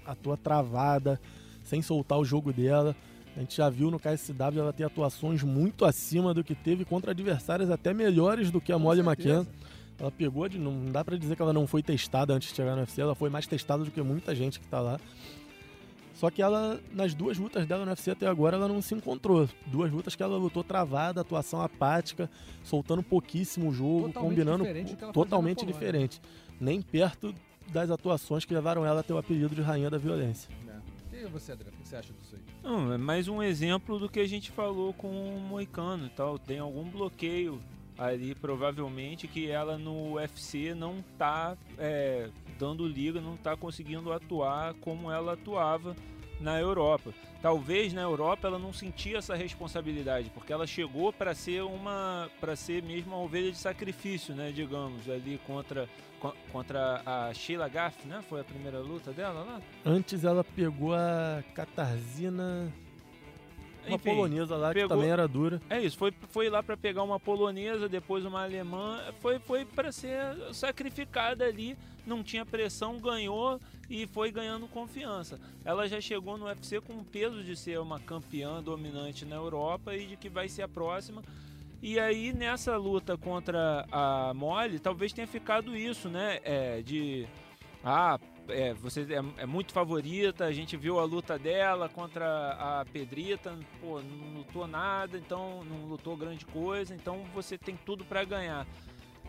atua 0.05 0.37
travada, 0.37 1.19
sem 1.63 1.81
soltar 1.81 2.19
o 2.19 2.25
jogo 2.25 2.53
dela. 2.53 2.95
A 3.37 3.41
gente 3.41 3.57
já 3.57 3.71
viu 3.71 3.91
no 3.91 3.99
KSW 3.99 4.59
ela 4.59 4.73
ter 4.73 4.85
atuações 4.85 5.43
muito 5.43 5.85
acima 5.85 6.35
do 6.35 6.43
que 6.43 6.55
teve 6.55 6.85
contra 6.85 7.13
adversárias 7.13 7.71
até 7.71 7.95
melhores 7.95 8.51
do 8.51 8.61
que 8.61 8.73
a 8.73 8.77
Com 8.77 8.83
Molly 8.83 9.03
certeza. 9.03 9.41
McCann. 9.41 9.47
Ela 9.99 10.11
pegou 10.11 10.49
de. 10.49 10.59
Não 10.59 10.87
dá 10.91 11.05
pra 11.05 11.17
dizer 11.17 11.37
que 11.37 11.43
ela 11.43 11.53
não 11.53 11.67
foi 11.67 11.83
testada 11.83 12.33
antes 12.33 12.49
de 12.49 12.57
chegar 12.57 12.75
no 12.75 12.81
UFC, 12.81 13.01
ela 13.01 13.15
foi 13.15 13.29
mais 13.29 13.47
testada 13.47 13.85
do 13.85 13.91
que 13.91 14.01
muita 14.03 14.35
gente 14.35 14.59
que 14.59 14.67
tá 14.67 14.81
lá. 14.81 14.99
Só 16.15 16.31
que 16.31 16.43
ela, 16.43 16.79
nas 16.93 17.15
duas 17.15 17.39
lutas 17.39 17.67
dela 17.67 17.85
no 17.85 17.91
UFC 17.91 18.11
até 18.11 18.27
agora, 18.27 18.57
ela 18.57 18.69
não 18.69 18.83
se 18.83 18.95
encontrou. 18.95 19.49
Duas 19.67 19.91
lutas 19.91 20.15
que 20.15 20.23
ela 20.23 20.37
lutou 20.37 20.63
travada, 20.63 21.21
atuação 21.21 21.63
apática, 21.63 22.29
soltando 22.63 23.03
pouquíssimo 23.03 23.71
o 23.71 23.73
jogo, 23.73 24.09
Totalmente 24.09 24.29
combinando 24.29 24.65
diferente 24.65 24.97
totalmente 25.13 25.67
diferente. 25.67 26.21
Nem 26.61 26.83
perto 26.83 27.35
das 27.73 27.91
atuações 27.91 28.45
que 28.45 28.53
levaram 28.53 28.85
ela 28.85 29.01
a 29.01 29.03
ter 29.03 29.15
o 29.15 29.19
apelido 29.19 29.55
de 29.55 29.63
Rainha 29.63 29.89
da 29.89 29.97
Violência. 29.97 30.51
E 31.21 31.27
você, 31.27 31.53
André, 31.53 31.69
o 31.69 31.73
que 31.73 31.87
você 31.87 31.97
acha 31.97 32.15
disso 32.15 32.35
aí? 32.35 32.43
Não, 32.63 32.95
é 32.95 32.97
mais 32.97 33.29
um 33.29 33.43
exemplo 33.43 33.99
do 33.99 34.09
que 34.09 34.21
a 34.21 34.27
gente 34.27 34.51
falou 34.51 34.95
com 34.95 35.37
o 35.37 35.39
Moicano 35.39 36.07
e 36.07 36.09
tal. 36.09 36.39
Tem 36.39 36.59
algum 36.59 36.89
bloqueio 36.89 37.61
ali, 37.99 38.35
provavelmente, 38.35 39.29
que 39.29 39.51
ela 39.51 39.77
no 39.77 40.15
UFC 40.15 40.75
não 40.75 41.05
tá 41.19 41.59
é, 41.77 42.31
dando 42.59 42.89
liga, 42.89 43.21
não 43.21 43.37
tá 43.37 43.55
conseguindo 43.55 44.11
atuar 44.11 44.73
como 44.75 45.11
ela 45.11 45.35
atuava 45.35 45.95
na 46.41 46.59
Europa. 46.59 47.13
Talvez 47.43 47.93
na 47.93 48.03
Europa 48.03 48.49
ela 48.49 48.59
não 48.59 48.73
sentia 48.73 49.19
essa 49.19 49.35
responsabilidade, 49.35 50.31
porque 50.35 50.53
ela 50.53 50.67
chegou 50.67 51.13
para 51.13 51.35
ser 51.35 51.63
uma 51.63 52.29
para 52.41 52.57
ser 52.57 52.83
mesmo 52.83 53.15
uma 53.15 53.23
ovelha 53.23 53.51
de 53.51 53.57
sacrifício, 53.59 54.35
né, 54.35 54.51
digamos, 54.53 55.09
ali 55.09 55.41
contra 55.47 55.89
co- 56.19 56.35
contra 56.53 57.03
a 57.07 57.33
Sheila 57.33 57.69
Gaff, 57.69 58.07
né? 58.07 58.23
Foi 58.29 58.41
a 58.41 58.45
primeira 58.45 58.79
luta 58.81 59.13
dela 59.13 59.43
lá? 59.45 59.61
Antes 59.85 60.25
ela 60.25 60.43
pegou 60.45 60.95
a 60.95 61.43
Catarzina, 61.55 62.71
uma 63.87 63.97
Enfim, 63.97 64.11
polonesa 64.11 64.57
lá 64.57 64.69
que 64.69 64.75
pegou- 64.81 64.89
também 64.97 65.11
era 65.11 65.27
dura. 65.27 65.61
É 65.71 65.81
isso, 65.81 65.97
foi, 65.97 66.13
foi 66.31 66.51
lá 66.51 66.63
para 66.63 66.77
pegar 66.77 67.03
uma 67.03 67.19
polonesa, 67.19 67.89
depois 67.89 68.25
uma 68.27 68.43
alemã, 68.43 69.01
foi, 69.21 69.39
foi 69.39 69.65
para 69.65 69.91
ser 69.91 70.19
sacrificada 70.53 71.45
ali, 71.47 71.77
não 72.07 72.23
tinha 72.23 72.45
pressão, 72.45 72.99
ganhou 72.99 73.59
e 73.91 74.07
foi 74.07 74.31
ganhando 74.31 74.69
confiança. 74.69 75.41
Ela 75.65 75.89
já 75.89 76.01
chegou 76.01 76.39
no 76.39 76.47
UFC 76.47 76.81
com 76.81 76.93
o 76.95 77.05
peso 77.05 77.43
de 77.43 77.57
ser 77.57 77.81
uma 77.81 77.99
campeã 77.99 78.63
dominante 78.63 79.25
na 79.25 79.35
Europa 79.35 79.97
e 79.97 80.07
de 80.07 80.17
que 80.17 80.29
vai 80.29 80.49
ser 80.49 80.63
a 80.63 80.69
próxima. 80.69 81.23
E 81.83 81.99
aí 81.99 82.33
nessa 82.33 82.77
luta 82.77 83.19
contra 83.19 83.85
a 83.91 84.33
Molly, 84.33 84.79
talvez 84.79 85.13
tenha 85.13 85.27
ficado 85.27 85.77
isso, 85.77 86.09
né? 86.09 86.39
É, 86.45 86.83
de 86.83 87.27
ah, 87.83 88.21
é, 88.49 88.75
você 88.75 89.01
é, 89.13 89.43
é 89.43 89.47
muito 89.47 89.73
favorita, 89.73 90.45
a 90.45 90.53
gente 90.53 90.77
viu 90.77 91.01
a 91.01 91.05
luta 91.05 91.37
dela 91.37 91.89
contra 91.89 92.53
a 92.53 92.85
Pedrita, 92.85 93.59
pô, 93.81 94.01
não 94.01 94.39
lutou 94.39 94.69
nada, 94.69 95.19
então 95.19 95.65
não 95.65 95.87
lutou 95.87 96.17
grande 96.17 96.47
coisa, 96.47 96.95
então 96.95 97.25
você 97.35 97.59
tem 97.59 97.77
tudo 97.77 98.05
para 98.05 98.23
ganhar. 98.23 98.67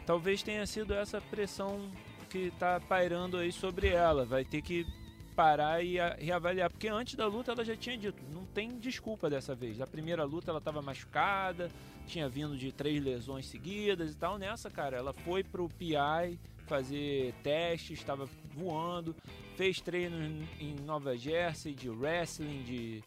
Talvez 0.06 0.44
tenha 0.44 0.66
sido 0.68 0.94
essa 0.94 1.20
pressão 1.20 1.90
que 2.32 2.52
tá 2.58 2.80
pairando 2.80 3.38
aí 3.38 3.52
sobre 3.52 3.90
ela, 3.90 4.26
vai 4.26 4.46
ter 4.46 4.62
que 4.62 4.88
parar 5.36 5.84
e 5.84 5.98
reavaliar, 6.18 6.70
porque 6.70 6.88
antes 6.88 7.16
da 7.16 7.28
luta 7.28 7.52
ela 7.52 7.64
já 7.64 7.76
tinha 7.76 7.98
dito, 7.98 8.22
não 8.32 8.46
tem 8.46 8.78
desculpa 8.78 9.30
dessa 9.30 9.54
vez. 9.54 9.78
Na 9.78 9.88
primeira 9.88 10.24
luta 10.24 10.50
ela 10.50 10.60
estava 10.60 10.82
machucada, 10.82 11.70
tinha 12.08 12.30
vindo 12.30 12.58
de 12.58 12.72
três 12.72 13.04
lesões 13.04 13.48
seguidas 13.48 14.12
e 14.12 14.18
tal. 14.18 14.38
Nessa, 14.38 14.70
cara, 14.70 14.98
ela 14.98 15.14
foi 15.14 15.44
pro 15.44 15.68
PI 15.70 16.40
fazer 16.68 17.34
testes, 17.44 18.00
estava 18.00 18.30
voando, 18.56 19.14
fez 19.58 19.82
treinos 19.82 20.48
em 20.60 20.76
Nova 20.86 21.18
Jersey 21.18 21.74
de 21.74 21.90
wrestling, 21.90 22.64
de, 22.64 23.04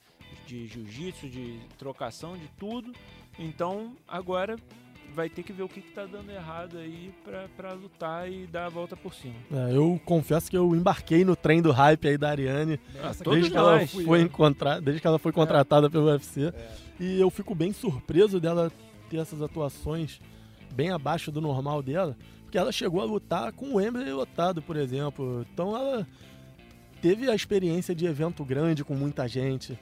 de 0.47 0.67
jiu-jitsu, 0.67 1.29
de 1.29 1.61
trocação, 1.79 2.37
de 2.37 2.49
tudo. 2.59 2.93
Então 3.39 3.97
agora 4.07 4.57
vai 5.15 5.29
ter 5.29 5.43
que 5.43 5.53
ver 5.53 5.63
o 5.63 5.69
que, 5.69 5.81
que 5.81 5.93
tá 5.93 6.05
dando 6.05 6.31
errado 6.31 6.79
aí 6.79 7.13
pra, 7.25 7.47
pra 7.57 7.73
lutar 7.73 8.31
e 8.31 8.47
dar 8.47 8.67
a 8.67 8.69
volta 8.69 8.97
por 8.97 9.15
cima. 9.15 9.35
É, 9.53 9.77
eu 9.77 10.01
confesso 10.05 10.51
que 10.51 10.57
eu 10.57 10.75
embarquei 10.75 11.25
no 11.25 11.37
trem 11.37 11.63
do 11.63 11.71
hype 11.71 12.09
aí 12.09 12.19
da 12.19 12.31
Ariane 12.31 12.81
desde 13.25 13.51
que, 13.51 13.57
ela 13.57 13.87
foi 13.87 14.05
desde 14.83 15.01
que 15.01 15.07
ela 15.07 15.19
foi 15.19 15.33
contratada 15.33 15.89
pelo 15.89 16.07
UFC. 16.07 16.47
É. 16.47 16.69
E 16.99 17.21
eu 17.21 17.31
fico 17.31 17.55
bem 17.55 17.73
surpreso 17.73 18.41
dela 18.41 18.71
ter 19.09 19.19
essas 19.19 19.41
atuações 19.41 20.21
bem 20.73 20.91
abaixo 20.91 21.31
do 21.31 21.41
normal 21.41 21.83
dela, 21.83 22.17
porque 22.43 22.59
ela 22.59 22.73
chegou 22.73 23.01
a 23.01 23.05
lutar 23.05 23.53
com 23.53 23.67
o 23.67 23.75
Wembley 23.77 24.13
lotado, 24.13 24.61
por 24.61 24.77
exemplo. 24.77 25.47
Então 25.53 25.77
ela 25.77 26.07
teve 27.01 27.31
a 27.31 27.35
experiência 27.35 27.95
de 27.95 28.07
evento 28.07 28.45
grande 28.45 28.85
com 28.85 28.95
muita 28.95 29.29
gente 29.29 29.79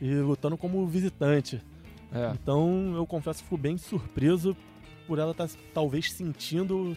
e 0.00 0.14
lutando 0.14 0.56
como 0.56 0.86
visitante. 0.86 1.60
É. 2.12 2.32
Então 2.34 2.94
eu 2.94 3.06
confesso 3.06 3.38
que 3.42 3.44
fico 3.48 3.58
bem 3.58 3.76
surpreso 3.76 4.56
por 5.06 5.18
ela 5.18 5.32
estar 5.32 5.48
talvez 5.74 6.12
sentindo 6.12 6.96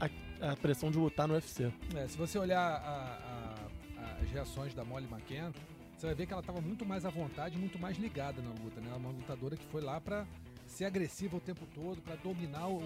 a, 0.00 0.50
a 0.52 0.56
pressão 0.56 0.90
de 0.90 0.98
lutar 0.98 1.26
no 1.28 1.34
UFC. 1.34 1.72
É, 1.96 2.06
se 2.08 2.16
você 2.16 2.38
olhar 2.38 2.60
a- 2.60 3.56
a- 3.98 4.22
as 4.22 4.30
reações 4.30 4.74
da 4.74 4.84
Molly 4.84 5.06
McCann, 5.10 5.52
você 5.96 6.06
vai 6.06 6.14
ver 6.14 6.26
que 6.26 6.32
ela 6.32 6.40
estava 6.40 6.60
muito 6.60 6.84
mais 6.86 7.04
à 7.04 7.10
vontade, 7.10 7.58
muito 7.58 7.78
mais 7.78 7.96
ligada 7.98 8.40
na 8.42 8.50
luta, 8.50 8.80
né? 8.80 8.86
Ela 8.88 8.96
é 8.96 8.98
uma 9.00 9.10
lutadora 9.10 9.56
que 9.56 9.64
foi 9.66 9.80
lá 9.82 10.00
para 10.00 10.26
ser 10.66 10.84
agressiva 10.84 11.36
o 11.36 11.40
tempo 11.40 11.66
todo, 11.74 12.00
para 12.00 12.14
dominar 12.16 12.68
o- 12.68 12.80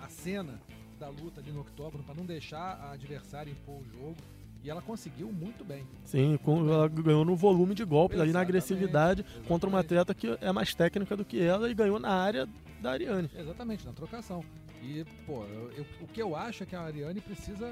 a, 0.00 0.04
a 0.04 0.08
cena 0.08 0.60
da 1.00 1.08
luta 1.08 1.40
ali 1.40 1.50
no 1.50 1.60
octógono, 1.62 2.04
para 2.04 2.14
não 2.14 2.24
deixar 2.26 2.76
a 2.80 2.92
adversária 2.92 3.50
impor 3.50 3.80
o 3.80 3.84
jogo. 3.84 4.16
E 4.64 4.70
ela 4.70 4.80
conseguiu 4.80 5.32
muito 5.32 5.64
bem. 5.64 5.84
Sim, 6.04 6.38
com- 6.42 6.68
ela 6.68 6.86
ganhou 6.88 7.24
no 7.24 7.34
volume 7.34 7.74
de 7.74 7.84
golpes, 7.84 8.20
ali 8.20 8.32
na 8.32 8.40
Exatamente, 8.40 8.48
agressividade, 8.64 9.22
contra 9.48 9.68
uma 9.68 9.80
exatamente. 9.80 10.08
atleta 10.08 10.14
que 10.14 10.44
é 10.44 10.52
mais 10.52 10.74
técnica 10.74 11.16
do 11.16 11.24
que 11.24 11.40
ela 11.42 11.68
e 11.68 11.74
ganhou 11.74 11.98
na 11.98 12.10
área 12.10 12.48
da 12.80 12.92
Ariane. 12.92 13.28
Exatamente, 13.36 13.84
na 13.84 13.92
trocação. 13.92 14.44
E, 14.80 15.04
pô, 15.26 15.44
eu- 15.44 15.72
eu- 15.72 15.86
o 16.00 16.06
que 16.06 16.22
eu 16.22 16.36
acho 16.36 16.62
é 16.62 16.66
que 16.66 16.76
a 16.76 16.80
Ariane 16.82 17.20
precisa. 17.20 17.66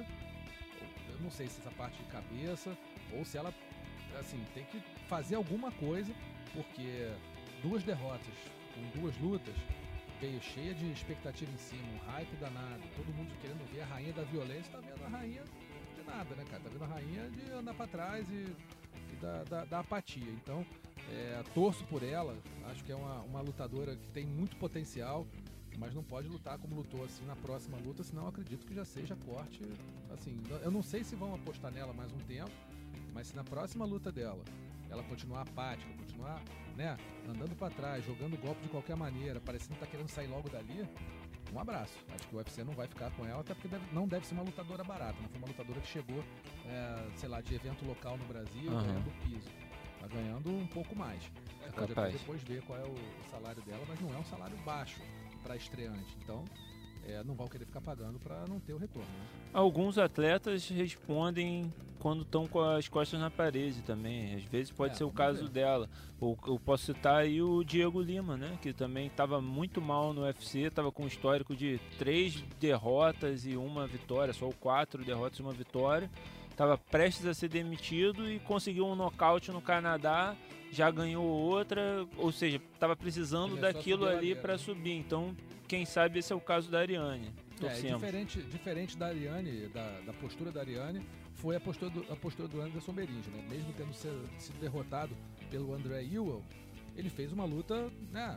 Eu 1.12 1.20
não 1.22 1.30
sei 1.30 1.46
se 1.46 1.60
essa 1.60 1.70
parte 1.72 1.96
de 1.98 2.04
cabeça 2.04 2.76
ou 3.16 3.24
se 3.24 3.36
ela, 3.38 3.54
assim, 4.18 4.40
tem 4.54 4.64
que 4.64 4.80
fazer 5.08 5.36
alguma 5.36 5.70
coisa, 5.72 6.12
porque 6.52 7.08
duas 7.62 7.84
derrotas 7.84 8.34
com 8.74 9.00
duas 9.00 9.16
lutas 9.18 9.54
veio 10.20 10.40
cheia 10.42 10.74
de 10.74 10.90
expectativa 10.90 11.50
em 11.52 11.56
cima, 11.58 11.82
um 11.94 12.10
hype 12.12 12.34
danado, 12.40 12.82
todo 12.96 13.06
mundo 13.14 13.30
querendo 13.40 13.64
ver 13.72 13.80
a 13.82 13.86
rainha 13.86 14.12
da 14.12 14.22
violência, 14.24 14.70
tá 14.72 14.78
vendo 14.78 15.04
a 15.04 15.08
rainha 15.18 15.42
nada, 16.10 16.34
né, 16.34 16.44
cara? 16.50 16.62
Tá 16.62 16.68
vendo 16.70 16.84
a 16.84 16.86
rainha 16.86 17.30
de 17.30 17.50
andar 17.52 17.74
pra 17.74 17.86
trás 17.86 18.28
e, 18.30 18.54
e 19.12 19.16
da, 19.20 19.44
da- 19.44 19.64
da 19.64 19.78
apatia. 19.80 20.30
Então, 20.32 20.64
é, 21.08 21.42
torço 21.54 21.84
por 21.86 22.02
ela, 22.02 22.36
acho 22.70 22.84
que 22.84 22.92
é 22.92 22.96
uma, 22.96 23.20
uma 23.22 23.40
lutadora 23.40 23.96
que 23.96 24.08
tem 24.08 24.26
muito 24.26 24.56
potencial, 24.56 25.26
mas 25.78 25.94
não 25.94 26.02
pode 26.02 26.28
lutar 26.28 26.58
como 26.58 26.74
lutou 26.76 27.04
assim 27.04 27.24
na 27.24 27.36
próxima 27.36 27.78
luta, 27.78 28.02
senão 28.02 28.26
acredito 28.28 28.66
que 28.66 28.74
já 28.74 28.84
seja 28.84 29.16
corte. 29.24 29.62
Assim, 30.12 30.40
eu 30.62 30.70
não 30.70 30.82
sei 30.82 31.02
se 31.04 31.14
vão 31.16 31.34
apostar 31.34 31.70
nela 31.72 31.92
mais 31.92 32.12
um 32.12 32.18
tempo, 32.20 32.50
mas 33.14 33.28
se 33.28 33.36
na 33.36 33.44
próxima 33.44 33.84
luta 33.84 34.10
dela 34.12 34.42
ela 34.90 35.02
continuar 35.04 35.42
apática, 35.42 35.88
continuar 35.94 36.42
né, 36.76 36.96
andando 37.28 37.54
pra 37.56 37.70
trás, 37.70 38.04
jogando 38.04 38.36
golpe 38.40 38.60
de 38.62 38.68
qualquer 38.68 38.96
maneira, 38.96 39.40
parecendo 39.40 39.74
que 39.74 39.80
tá 39.80 39.86
querendo 39.86 40.08
sair 40.08 40.26
logo 40.26 40.48
dali, 40.48 40.84
um 41.52 41.58
abraço. 41.60 41.92
Acho 42.14 42.26
que 42.28 42.34
o 42.34 42.38
UFC 42.38 42.64
não 42.64 42.72
vai 42.74 42.86
ficar 42.86 43.10
com 43.12 43.26
ela, 43.26 43.40
até 43.40 43.54
porque 43.54 43.68
deve- 43.68 43.84
não 43.92 44.06
deve 44.06 44.26
ser 44.26 44.34
uma 44.34 44.42
lutadora 44.42 44.84
barata, 44.84 45.16
não 45.20 45.28
foi 45.28 45.38
uma 45.38 45.48
lutadora 45.48 45.80
que 45.80 45.88
chegou, 45.88 46.22
é, 46.66 47.08
sei 47.16 47.28
lá, 47.28 47.40
de 47.40 47.54
evento 47.54 47.84
local 47.86 48.16
no 48.16 48.24
Brasil, 48.26 48.70
Aham. 48.72 48.82
ganhando 48.86 49.12
piso. 49.24 49.48
Tá 50.00 50.06
ganhando 50.06 50.50
um 50.50 50.66
pouco 50.68 50.96
mais. 50.96 51.22
Você 51.22 51.70
pode 51.72 51.92
até 51.92 52.10
depois 52.12 52.42
ver 52.42 52.62
qual 52.62 52.78
é 52.78 52.84
o 52.84 52.96
salário 53.30 53.62
dela, 53.62 53.84
mas 53.86 54.00
não 54.00 54.12
é 54.14 54.16
um 54.18 54.24
salário 54.24 54.56
baixo 54.64 55.00
para 55.42 55.56
estreante. 55.56 56.16
Então, 56.22 56.44
é, 57.06 57.22
não 57.24 57.34
vão 57.34 57.46
querer 57.48 57.64
ficar 57.64 57.80
pagando 57.80 58.18
para 58.18 58.44
não 58.48 58.58
ter 58.60 58.72
o 58.72 58.78
retorno. 58.78 59.08
né? 59.08 59.24
Alguns 59.52 59.98
atletas 59.98 60.68
respondem 60.68 61.72
quando 61.98 62.22
estão 62.22 62.46
com 62.46 62.60
as 62.60 62.88
costas 62.88 63.20
na 63.20 63.30
parede 63.30 63.82
também. 63.82 64.34
Às 64.34 64.44
vezes 64.44 64.70
pode 64.72 64.94
É, 64.94 64.96
ser 64.96 65.04
o 65.04 65.10
caso 65.10 65.44
ver. 65.44 65.50
dela. 65.50 65.88
Ou 66.18 66.38
eu 66.46 66.58
posso 66.58 66.86
citar 66.86 67.16
aí 67.16 67.42
o 67.42 67.62
Diego 67.62 68.00
Lima, 68.00 68.36
né? 68.36 68.58
Que 68.62 68.72
também 68.72 69.06
estava 69.06 69.40
muito 69.40 69.80
mal 69.82 70.12
no 70.14 70.22
UFC, 70.22 70.60
estava 70.60 70.90
com 70.90 71.02
um 71.04 71.06
histórico 71.06 71.54
de 71.54 71.78
três 71.98 72.42
derrotas 72.58 73.44
e 73.44 73.56
uma 73.56 73.86
vitória, 73.86 74.32
só 74.32 74.48
quatro 74.58 75.04
derrotas 75.04 75.38
e 75.38 75.42
uma 75.42 75.52
vitória. 75.52 76.10
estava 76.50 76.76
prestes 76.76 77.24
a 77.26 77.32
ser 77.34 77.48
demitido 77.48 78.30
e 78.30 78.38
conseguiu 78.40 78.86
um 78.86 78.94
nocaute 78.94 79.50
no 79.50 79.62
Canadá, 79.62 80.36
já 80.70 80.90
ganhou 80.90 81.24
outra, 81.24 82.06
ou 82.16 82.30
seja, 82.32 82.60
estava 82.74 82.94
precisando 82.96 83.50
Começou 83.56 83.72
daquilo 83.72 84.06
ali 84.06 84.34
para 84.34 84.56
subir. 84.58 84.92
Então, 84.92 85.34
quem 85.68 85.84
sabe 85.84 86.18
esse 86.18 86.32
é 86.32 86.36
o 86.36 86.40
caso 86.40 86.70
da 86.70 86.78
Ariane. 86.80 87.30
É, 87.62 87.68
diferente, 87.98 88.40
diferente 88.42 88.96
da 88.96 89.06
Ariane, 89.08 89.68
da, 89.68 90.00
da 90.06 90.12
postura 90.14 90.50
da 90.50 90.60
Ariane, 90.60 91.02
foi 91.34 91.56
a 91.56 91.60
postura 91.60 91.90
do, 91.90 92.12
a 92.12 92.16
postura 92.16 92.48
do 92.48 92.60
Anderson 92.60 92.92
Beringe, 92.92 93.28
né? 93.30 93.44
Mesmo 93.50 93.72
tendo 93.76 93.92
sido, 93.92 94.28
sido 94.38 94.58
derrotado 94.60 95.14
pelo 95.50 95.74
André 95.74 96.02
Ewell, 96.04 96.42
ele 96.96 97.10
fez 97.10 97.32
uma 97.32 97.44
luta, 97.44 97.90
né, 98.10 98.36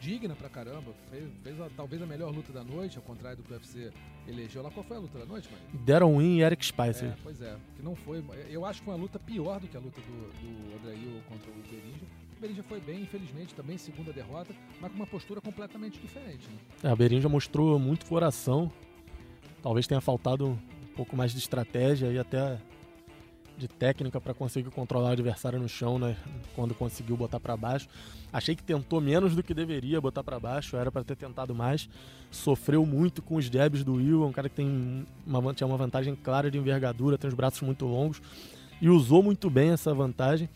digna 0.00 0.34
pra 0.36 0.48
caramba. 0.48 0.92
Fez, 1.10 1.24
fez 1.42 1.60
a- 1.60 1.70
talvez 1.76 2.00
a 2.02 2.06
melhor 2.06 2.32
luta 2.32 2.52
da 2.52 2.62
noite, 2.62 2.96
ao 2.96 3.02
contrário 3.02 3.38
do 3.38 3.42
que 3.42 3.52
o 3.52 3.56
UFC 3.56 3.92
elegeu 4.26 4.62
lá. 4.62 4.70
Qual 4.70 4.84
foi 4.84 4.96
a 4.96 5.00
luta 5.00 5.18
da 5.18 5.26
noite, 5.26 5.48
mano? 5.50 5.84
Deram 5.84 6.18
Win 6.18 6.38
e 6.38 6.42
Eric 6.42 6.64
Spicer. 6.64 7.08
É, 7.08 7.16
pois 7.22 7.40
é, 7.40 7.56
que 7.76 7.82
não 7.82 7.94
foi. 7.94 8.22
Eu 8.48 8.64
acho 8.64 8.80
que 8.80 8.84
foi 8.84 8.94
uma 8.94 9.00
luta 9.00 9.18
pior 9.18 9.60
do 9.60 9.68
que 9.68 9.76
a 9.76 9.80
luta 9.80 10.00
do, 10.00 10.32
do 10.40 10.76
André 10.76 10.94
Ewell 10.94 11.22
contra 11.28 11.50
o 11.50 11.54
Berinja. 11.54 12.04
O 12.36 12.40
Berinja 12.40 12.62
foi 12.62 12.80
bem, 12.80 13.02
infelizmente, 13.02 13.54
também 13.54 13.78
segunda 13.78 14.12
derrota, 14.12 14.54
mas 14.80 14.90
com 14.90 14.96
uma 14.96 15.06
postura 15.06 15.40
completamente 15.40 15.98
diferente. 15.98 16.46
Né? 16.48 16.58
É, 16.84 16.88
a 16.88 16.96
Berinja 16.96 17.28
mostrou 17.28 17.78
muito 17.78 18.06
coração. 18.06 18.70
Talvez 19.62 19.86
tenha 19.86 20.00
faltado 20.00 20.48
um 20.48 20.94
pouco 20.96 21.16
mais 21.16 21.32
de 21.32 21.38
estratégia 21.38 22.08
e 22.08 22.18
até 22.18 22.58
de 23.56 23.68
técnica 23.68 24.20
para 24.20 24.34
conseguir 24.34 24.70
controlar 24.70 25.10
o 25.10 25.12
adversário 25.12 25.58
no 25.58 25.68
chão, 25.68 25.98
né? 25.98 26.16
Quando 26.54 26.74
conseguiu 26.74 27.16
botar 27.16 27.38
para 27.38 27.56
baixo. 27.56 27.88
Achei 28.32 28.56
que 28.56 28.62
tentou 28.62 29.00
menos 29.00 29.36
do 29.36 29.42
que 29.42 29.54
deveria 29.54 30.00
botar 30.00 30.24
para 30.24 30.40
baixo, 30.40 30.76
era 30.76 30.90
para 30.90 31.04
ter 31.04 31.16
tentado 31.16 31.54
mais. 31.54 31.88
Sofreu 32.30 32.84
muito 32.84 33.22
com 33.22 33.36
os 33.36 33.44
jabs 33.46 33.84
do 33.84 33.94
Will, 33.94 34.24
é 34.24 34.26
um 34.26 34.32
cara 34.32 34.48
que 34.48 34.56
tem 34.56 35.06
uma, 35.26 35.54
tinha 35.54 35.66
uma 35.66 35.76
vantagem 35.76 36.16
clara 36.16 36.50
de 36.50 36.58
envergadura, 36.58 37.16
tem 37.16 37.28
os 37.28 37.34
braços 37.34 37.62
muito 37.62 37.86
longos 37.86 38.20
e 38.80 38.88
usou 38.88 39.22
muito 39.22 39.48
bem 39.48 39.70
essa 39.70 39.94
vantagem. 39.94 40.48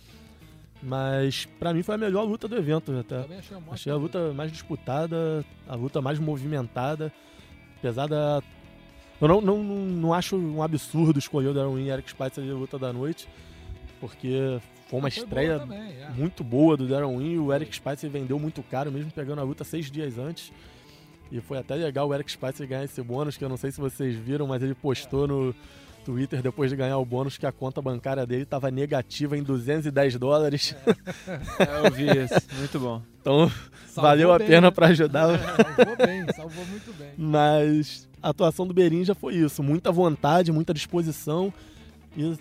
Mas 0.83 1.47
para 1.59 1.75
mim 1.75 1.83
foi 1.83 1.97
a 1.97 1.99
melhor 1.99 2.25
luta 2.25 2.47
do 2.47 2.57
evento 2.57 2.93
até. 2.97 3.23
Também 3.23 3.39
achei. 3.39 3.57
Achei 3.71 3.93
a 3.93 3.97
luta 3.97 4.33
mais 4.33 4.53
disputada, 4.53 5.45
a 5.67 5.75
luta 5.75 6.01
mais 6.01 6.19
movimentada. 6.19 7.13
Apesar 7.79 8.07
da. 8.07 8.43
Eu 9.21 9.29
não, 9.29 9.41
não, 9.41 9.63
não, 9.63 10.15
acho 10.15 10.37
um 10.37 10.63
absurdo 10.63 11.19
escolher 11.19 11.49
o 11.49 11.55
Darren 11.55 11.75
Win 11.75 11.87
e 11.87 11.91
Eric 11.91 12.11
Spicer 12.11 12.45
a 12.45 12.55
luta 12.55 12.79
da 12.79 12.93
noite, 12.93 13.29
porque 14.01 14.61
foi 14.89 15.01
uma 15.01 15.11
Foi 15.11 15.27
boa 15.27 15.27
estreia 15.27 15.59
também, 15.59 15.93
é. 16.01 16.11
muito 16.17 16.45
boa 16.45 16.77
do 16.77 16.87
Darren 16.87 17.17
Win. 17.19 17.39
O 17.39 17.53
Eric 17.53 17.75
Spicer 17.75 18.09
vendeu 18.09 18.39
muito 18.39 18.63
caro, 18.63 18.93
mesmo 18.93 19.11
pegando 19.11 19.41
a 19.41 19.45
luta 19.45 19.65
seis 19.65 19.91
dias 19.91 20.19
antes. 20.19 20.53
E 21.31 21.41
foi 21.41 21.59
até 21.59 21.75
legal 21.75 22.09
o 22.09 22.15
Eric 22.15 22.31
Spicer 22.31 22.67
ganhar 22.67 22.85
esse 22.85 23.03
bônus, 23.03 23.37
que 23.37 23.45
eu 23.45 23.49
não 23.49 23.57
sei 23.57 23.71
se 23.71 23.81
vocês 23.81 24.17
viram, 24.17 24.47
mas 24.47 24.63
ele 24.63 24.75
postou 24.75 25.27
no 25.27 25.55
Twitter 26.05 26.41
depois 26.41 26.71
de 26.71 26.77
ganhar 26.77 26.97
o 26.97 27.05
bônus 27.05 27.37
que 27.37 27.45
a 27.45 27.53
conta 27.53 27.83
bancária 27.83 28.25
dele 28.25 28.45
estava 28.45 28.71
negativa 28.71 29.37
em 29.37 29.43
210 29.43 30.17
dólares. 30.17 30.75
É, 31.59 31.87
eu 31.87 31.91
vi 31.93 32.07
isso. 32.07 32.49
Muito 32.57 32.81
bom. 32.81 33.03
Então 33.21 33.51
Salvou 33.87 34.03
valeu 34.11 34.33
a 34.33 34.39
bem, 34.39 34.47
pena 34.47 34.69
né? 34.69 34.71
para 34.71 34.87
ajudar. 34.87 35.39
Salvou 35.39 35.97
bem, 36.07 36.27
salvou 36.35 36.65
muito 36.65 36.95
bem. 36.95 37.13
Mas 37.19 38.08
a 38.23 38.31
atuação 38.31 38.67
do 38.67 38.75
Berinja 38.75 39.15
foi 39.15 39.37
isso, 39.37 39.63
muita 39.63 39.93
vontade, 39.93 40.53
muita 40.53 40.75
disposição, 40.75 41.53
e, 42.17 42.37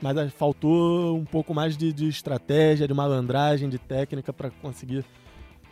mas 0.00 0.16
ah, 0.16 0.28
faltou 0.30 1.16
um 1.16 1.24
pouco 1.24 1.54
mais 1.54 1.76
de, 1.76 1.92
de 1.92 2.08
estratégia, 2.08 2.86
de 2.88 2.94
malandragem, 2.94 3.68
de 3.68 3.78
técnica 3.78 4.32
para 4.32 4.50
conseguir 4.50 5.04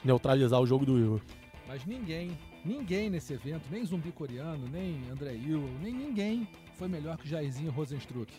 neutralizar 0.05 0.61
o 0.61 0.67
jogo 0.67 0.87
do 0.87 0.95
Will. 0.95 1.21
Mas 1.67 1.85
ninguém, 1.85 2.31
ninguém 2.65 3.11
nesse 3.11 3.33
evento, 3.33 3.63
nem 3.71 3.85
Zumbi 3.85 4.13
Coreano, 4.13 4.67
nem 4.69 5.03
André 5.11 5.35
Ewell, 5.35 5.69
nem 5.83 5.93
ninguém 5.93 6.49
foi 6.77 6.89
melhor 6.89 7.17
que 7.17 7.29
Jairzinho 7.29 7.71
Rosenstruck. 7.71 8.33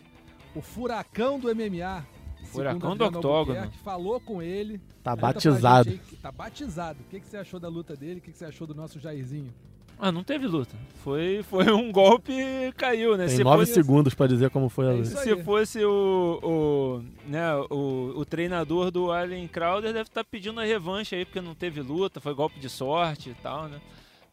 O 0.55 0.61
furacão 0.61 1.39
do 1.39 1.53
MMA. 1.53 2.05
Furacão 2.45 2.95
do 2.95 3.05
octógono. 3.05 3.69
Falou 3.83 4.19
com 4.19 4.41
ele. 4.41 4.81
Tá 5.03 5.15
batizado. 5.15 5.89
aí 5.89 5.99
Tá 6.21 6.31
batizado. 6.31 7.01
O 7.01 7.03
que, 7.03 7.19
que 7.19 7.27
você 7.27 7.37
achou 7.37 7.59
da 7.59 7.67
luta 7.67 7.95
dele? 7.95 8.19
O 8.19 8.21
que, 8.21 8.31
que 8.31 8.37
você 8.37 8.45
achou 8.45 8.65
do 8.65 8.73
nosso 8.73 8.99
Jairzinho? 8.99 9.53
Ah, 10.01 10.11
não 10.13 10.23
teve 10.23 10.47
luta. 10.47 10.75
Foi, 11.03 11.43
foi 11.43 11.69
um 11.73 11.91
golpe 11.91 12.31
e 12.31 12.71
caiu, 12.71 13.17
né? 13.17 13.27
Tem 13.27 13.35
Se 13.35 13.43
nove 13.43 13.65
fosse- 13.65 13.73
segundos 13.73 14.13
para 14.13 14.27
dizer 14.27 14.49
como 14.49 14.69
foi 14.69 14.87
a 14.87 14.91
É 14.91 14.93
luta. 14.93 15.05
Se 15.09 15.35
fosse 15.43 15.83
o, 15.83 16.39
o, 16.41 17.29
né, 17.29 17.53
o, 17.69 18.13
o 18.15 18.25
treinador 18.25 18.91
do 18.91 19.11
Allen 19.11 19.47
Crowder 19.47 19.91
deve 19.91 20.07
estar 20.09 20.23
pedindo 20.23 20.59
a 20.59 20.63
revanche 20.63 21.15
aí, 21.15 21.25
porque 21.25 21.41
não 21.41 21.53
teve 21.53 21.81
luta, 21.81 22.21
foi 22.21 22.33
golpe 22.33 22.59
de 22.59 22.69
sorte 22.69 23.31
e 23.31 23.33
tal, 23.35 23.67
né? 23.67 23.79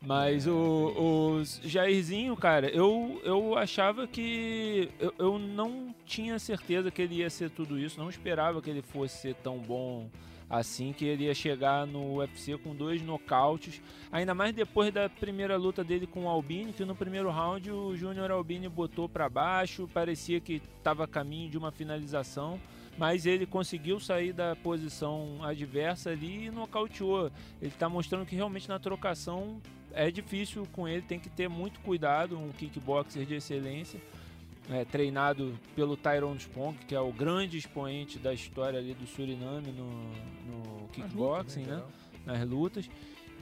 Mas 0.00 0.46
o, 0.46 0.52
o 0.52 1.42
Jairzinho, 1.64 2.36
cara, 2.36 2.68
eu, 2.68 3.20
eu 3.24 3.56
achava 3.56 4.06
que. 4.06 4.88
Eu, 5.00 5.12
eu 5.18 5.38
não 5.38 5.92
tinha 6.04 6.38
certeza 6.38 6.90
que 6.92 7.02
ele 7.02 7.16
ia 7.16 7.30
ser 7.30 7.50
tudo 7.50 7.76
isso, 7.78 7.98
não 7.98 8.08
esperava 8.08 8.62
que 8.62 8.70
ele 8.70 8.82
fosse 8.82 9.16
ser 9.18 9.34
tão 9.36 9.58
bom 9.58 10.08
assim, 10.48 10.92
que 10.92 11.04
ele 11.04 11.24
ia 11.24 11.34
chegar 11.34 11.86
no 11.86 12.16
UFC 12.16 12.56
com 12.56 12.74
dois 12.74 13.02
nocautes. 13.02 13.80
Ainda 14.10 14.34
mais 14.34 14.54
depois 14.54 14.92
da 14.92 15.08
primeira 15.08 15.56
luta 15.56 15.82
dele 15.82 16.06
com 16.06 16.24
o 16.24 16.28
Albini, 16.28 16.72
que 16.72 16.84
no 16.84 16.94
primeiro 16.94 17.30
round 17.30 17.70
o 17.70 17.96
Júnior 17.96 18.30
Albini 18.30 18.68
botou 18.68 19.08
pra 19.08 19.28
baixo, 19.28 19.88
parecia 19.92 20.40
que 20.40 20.62
estava 20.78 21.04
a 21.04 21.08
caminho 21.08 21.50
de 21.50 21.58
uma 21.58 21.72
finalização, 21.72 22.60
mas 22.96 23.26
ele 23.26 23.44
conseguiu 23.44 24.00
sair 24.00 24.32
da 24.32 24.56
posição 24.56 25.38
adversa 25.42 26.10
ali 26.10 26.46
e 26.46 26.50
nocauteou. 26.50 27.30
Ele 27.60 27.72
tá 27.72 27.88
mostrando 27.88 28.24
que 28.24 28.36
realmente 28.36 28.68
na 28.68 28.78
trocação 28.78 29.60
é 29.92 30.10
difícil 30.10 30.66
com 30.72 30.86
ele, 30.86 31.02
tem 31.02 31.18
que 31.18 31.28
ter 31.28 31.48
muito 31.48 31.80
cuidado, 31.80 32.38
um 32.38 32.52
kickboxer 32.52 33.24
de 33.24 33.34
excelência. 33.34 34.00
É, 34.70 34.84
treinado 34.84 35.58
pelo 35.74 35.96
Tyrone 35.96 36.38
Spong, 36.38 36.76
que 36.86 36.94
é 36.94 37.00
o 37.00 37.12
grande 37.12 37.56
expoente 37.58 38.18
da 38.18 38.32
história 38.34 38.78
ali 38.78 38.94
do 38.94 39.06
Suriname 39.06 39.72
no, 39.72 39.90
no 40.46 40.88
kickboxing, 40.88 41.60
né? 41.60 41.66
geral. 41.66 41.88
nas 42.24 42.48
lutas. 42.48 42.88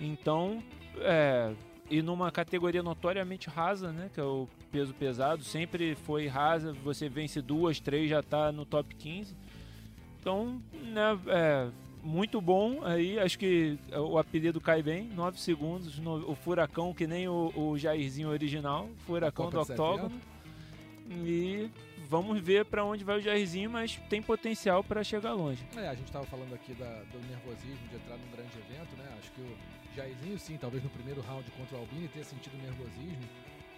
Então, 0.00 0.62
é, 0.98 1.52
e 1.90 2.02
numa 2.02 2.30
categoria 2.30 2.82
notoriamente 2.82 3.48
rasa, 3.48 3.92
né, 3.92 4.10
que 4.12 4.20
é 4.20 4.24
o 4.24 4.48
peso 4.72 4.92
pesado, 4.94 5.42
sempre 5.44 5.94
foi 5.94 6.26
rasa, 6.26 6.72
você 6.72 7.08
vence 7.08 7.40
duas, 7.40 7.78
três, 7.80 8.10
já 8.10 8.22
tá 8.22 8.50
no 8.50 8.64
top 8.64 8.94
15. 8.94 9.34
Então, 10.20 10.60
né, 10.72 11.18
é, 11.28 11.68
muito 12.02 12.40
bom 12.40 12.80
aí, 12.84 13.18
acho 13.18 13.38
que 13.38 13.78
o 13.92 14.18
apelido 14.18 14.60
cai 14.60 14.82
bem, 14.82 15.04
9 15.14 15.38
segundos, 15.38 15.98
no- 15.98 16.30
o 16.30 16.34
furacão 16.34 16.92
que 16.92 17.06
nem 17.06 17.28
o, 17.28 17.52
o 17.54 17.78
Jairzinho 17.78 18.28
original, 18.30 18.88
furacão 19.06 19.46
do 19.46 19.50
octógono. 19.72 20.20
E 21.10 21.70
vamos 22.08 22.40
ver 22.40 22.64
para 22.64 22.84
onde 22.84 23.04
vai 23.04 23.18
o 23.18 23.20
Jairzinho, 23.20 23.70
mas 23.70 23.96
tem 24.08 24.22
potencial 24.22 24.82
para 24.82 25.04
chegar 25.04 25.32
longe. 25.34 25.64
É, 25.76 25.88
a 25.88 25.94
gente 25.94 26.06
estava 26.06 26.24
falando 26.26 26.54
aqui 26.54 26.72
da- 26.74 27.02
do 27.12 27.18
nervosismo 27.28 27.88
de 27.88 27.96
entrar 27.96 28.16
num 28.16 28.30
grande 28.30 28.56
evento, 28.58 28.96
né? 28.96 29.08
Acho 29.18 29.30
que 29.32 29.40
o 29.40 29.56
Jairzinho, 29.96 30.38
sim, 30.38 30.56
talvez 30.56 30.82
no 30.82 30.90
primeiro 30.90 31.20
round 31.22 31.48
contra 31.52 31.76
o 31.76 31.80
Albini 31.80 32.08
tenha 32.08 32.24
sentido 32.24 32.56
nervosismo, 32.56 33.28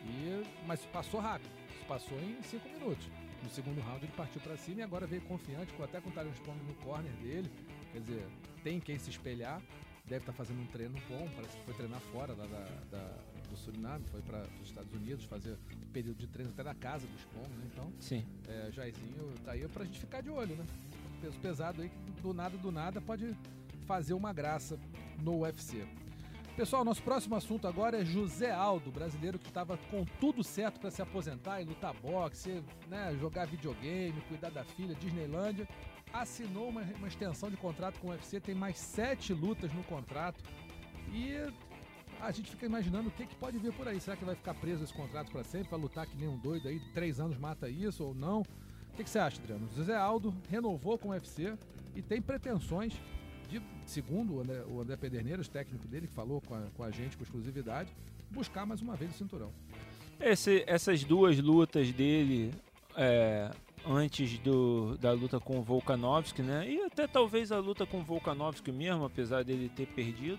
e, 0.04 0.44
mas 0.66 0.80
passou 0.86 1.20
rápido. 1.20 1.50
Passou 1.88 2.18
em 2.20 2.40
cinco 2.42 2.68
minutos. 2.68 3.06
No 3.42 3.50
segundo 3.50 3.80
round 3.80 4.04
ele 4.04 4.12
partiu 4.16 4.40
para 4.40 4.56
cima 4.56 4.80
e 4.80 4.82
agora 4.82 5.06
veio 5.06 5.22
confiante, 5.22 5.72
com- 5.74 5.84
até 5.84 6.00
com 6.00 6.08
o 6.10 6.12
Strong 6.32 6.58
no 6.66 6.74
corner 6.74 7.12
dele. 7.22 7.50
Quer 7.92 8.00
dizer, 8.00 8.26
tem 8.64 8.80
quem 8.80 8.98
se 8.98 9.10
espelhar. 9.10 9.60
Deve 10.04 10.22
estar 10.22 10.32
fazendo 10.32 10.60
um 10.60 10.66
treino 10.66 10.96
bom, 11.08 11.28
parece 11.34 11.56
que 11.56 11.64
foi 11.64 11.74
treinar 11.74 12.00
fora 12.12 12.32
lá 12.34 12.46
da, 12.46 12.68
da- 12.90 13.18
do 13.46 13.56
Suriname, 13.56 14.04
foi 14.11 14.20
para 14.22 14.42
os 14.61 14.68
Estados 14.68 14.92
Unidos 14.92 15.24
fazer 15.24 15.56
um 15.72 15.92
período 15.92 16.18
de 16.18 16.26
treino 16.26 16.50
até 16.50 16.62
na 16.62 16.74
casa 16.74 17.06
do 17.06 17.16
Strong, 17.16 17.48
né? 17.48 17.70
Então, 17.72 17.92
Sim. 18.00 18.24
é, 18.48 18.70
Jairzinho 18.72 19.32
tá 19.44 19.52
aí 19.52 19.66
pra 19.68 19.85
gente 19.85 19.98
ficar 19.98 20.20
de 20.20 20.30
olho, 20.30 20.54
né? 20.56 20.64
Peso 21.20 21.38
pesado 21.38 21.82
aí 21.82 21.90
do 22.22 22.35
nada, 22.35 22.56
do 22.59 22.70
nada 22.70 23.00
pode 23.00 23.35
fazer 23.87 24.14
uma 24.14 24.32
graça 24.32 24.78
no 25.22 25.40
UFC. 25.40 25.87
Pessoal, 26.56 26.82
nosso 26.85 27.02
próximo 27.02 27.37
assunto 27.37 27.68
agora 27.68 28.00
é 28.00 28.04
José 28.04 28.50
Aldo, 28.50 28.90
brasileiro 28.90 29.38
que 29.38 29.46
estava 29.46 29.76
com 29.90 30.06
tudo 30.18 30.42
certo 30.42 30.80
para 30.80 30.90
se 30.90 31.02
aposentar 31.02 31.61
e 31.61 31.66
lutar 31.66 31.92
boxe, 31.92 32.62
né, 32.88 33.14
jogar 33.20 33.46
videogame, 33.46 34.18
cuidar 34.22 34.50
da 34.50 34.64
filha, 34.64 34.94
Disneylândia. 34.94 35.68
Assinou 36.11 36.70
uma, 36.70 36.80
uma 36.96 37.09
extensão 37.09 37.50
de 37.50 37.59
contrato 37.59 38.00
com 38.00 38.09
o 38.09 38.11
UFC, 38.11 38.40
tem 38.40 38.54
mais 38.54 38.78
sete 38.78 39.35
lutas 39.35 39.70
no 39.74 39.85
contrato. 39.85 40.42
E 41.12 41.37
a 42.20 42.31
gente 42.33 42.50
fica 42.50 42.66
imaginando 42.66 43.09
o 43.09 43.12
que, 43.12 43.26
que 43.26 43.35
pode 43.37 43.59
vir 43.59 43.72
por 43.72 43.87
aí. 43.87 44.00
Será 44.00 44.16
que 44.16 44.24
vai 44.24 44.35
ficar 44.35 44.55
preso 44.55 44.83
esse 44.85 44.92
contrato 44.92 45.31
para 45.31 45.44
sempre? 45.44 45.70
Vai 45.70 45.81
lutar 45.81 46.07
que 46.07 46.16
nem 46.16 46.29
um 46.29 46.38
doido 46.38 46.68
aí? 46.68 46.81
Três 46.92 47.20
anos 47.20 47.37
mata 47.38 47.68
isso 47.68 48.05
ou 48.05 48.14
não? 48.14 48.40
O 48.40 48.96
que, 48.96 49.05
que 49.05 49.11
você 49.11 49.18
acha, 49.18 49.38
Adriano? 49.40 49.68
José 49.76 49.94
Aldo 49.96 50.35
renovou 50.48 50.96
com 50.98 51.09
o 51.09 51.11
UFC 51.12 51.55
e 51.94 52.00
tem 52.02 52.20
pretensões 52.22 52.94
de, 53.48 53.61
segundo 53.85 54.35
o 54.37 54.40
André, 54.40 54.64
o 54.66 54.81
André 54.81 54.96
técnico 55.52 55.87
dele, 55.87 56.07
que 56.07 56.14
falou 56.14 56.40
com 56.40 56.55
a, 56.55 56.62
com 56.76 56.83
a 56.83 56.90
gente 56.90 57.16
com 57.16 57.22
exclusividade, 57.22 57.94
buscar 58.31 58.64
mais 58.66 58.81
uma 58.81 58.96
vez 58.96 59.11
o 59.12 59.14
cinturão. 59.14 59.52
Esse- 60.18 60.64
essas 60.66 61.05
duas 61.05 61.38
lutas 61.38 61.92
dele 61.92 62.50
é, 62.96 63.50
antes 63.87 64.38
do, 64.38 64.96
da 64.98 65.12
luta 65.12 65.38
com 65.38 65.59
o 65.59 65.62
Volkanovski, 65.62 66.42
né? 66.42 66.68
E 66.68 66.81
até 66.83 67.07
talvez 67.07 67.52
a 67.52 67.59
luta 67.59 67.87
com 67.87 68.00
o 68.00 68.02
Volkanovski 68.02 68.72
mesmo, 68.72 69.05
apesar 69.05 69.44
dele 69.44 69.68
ter 69.68 69.87
perdido, 69.87 70.38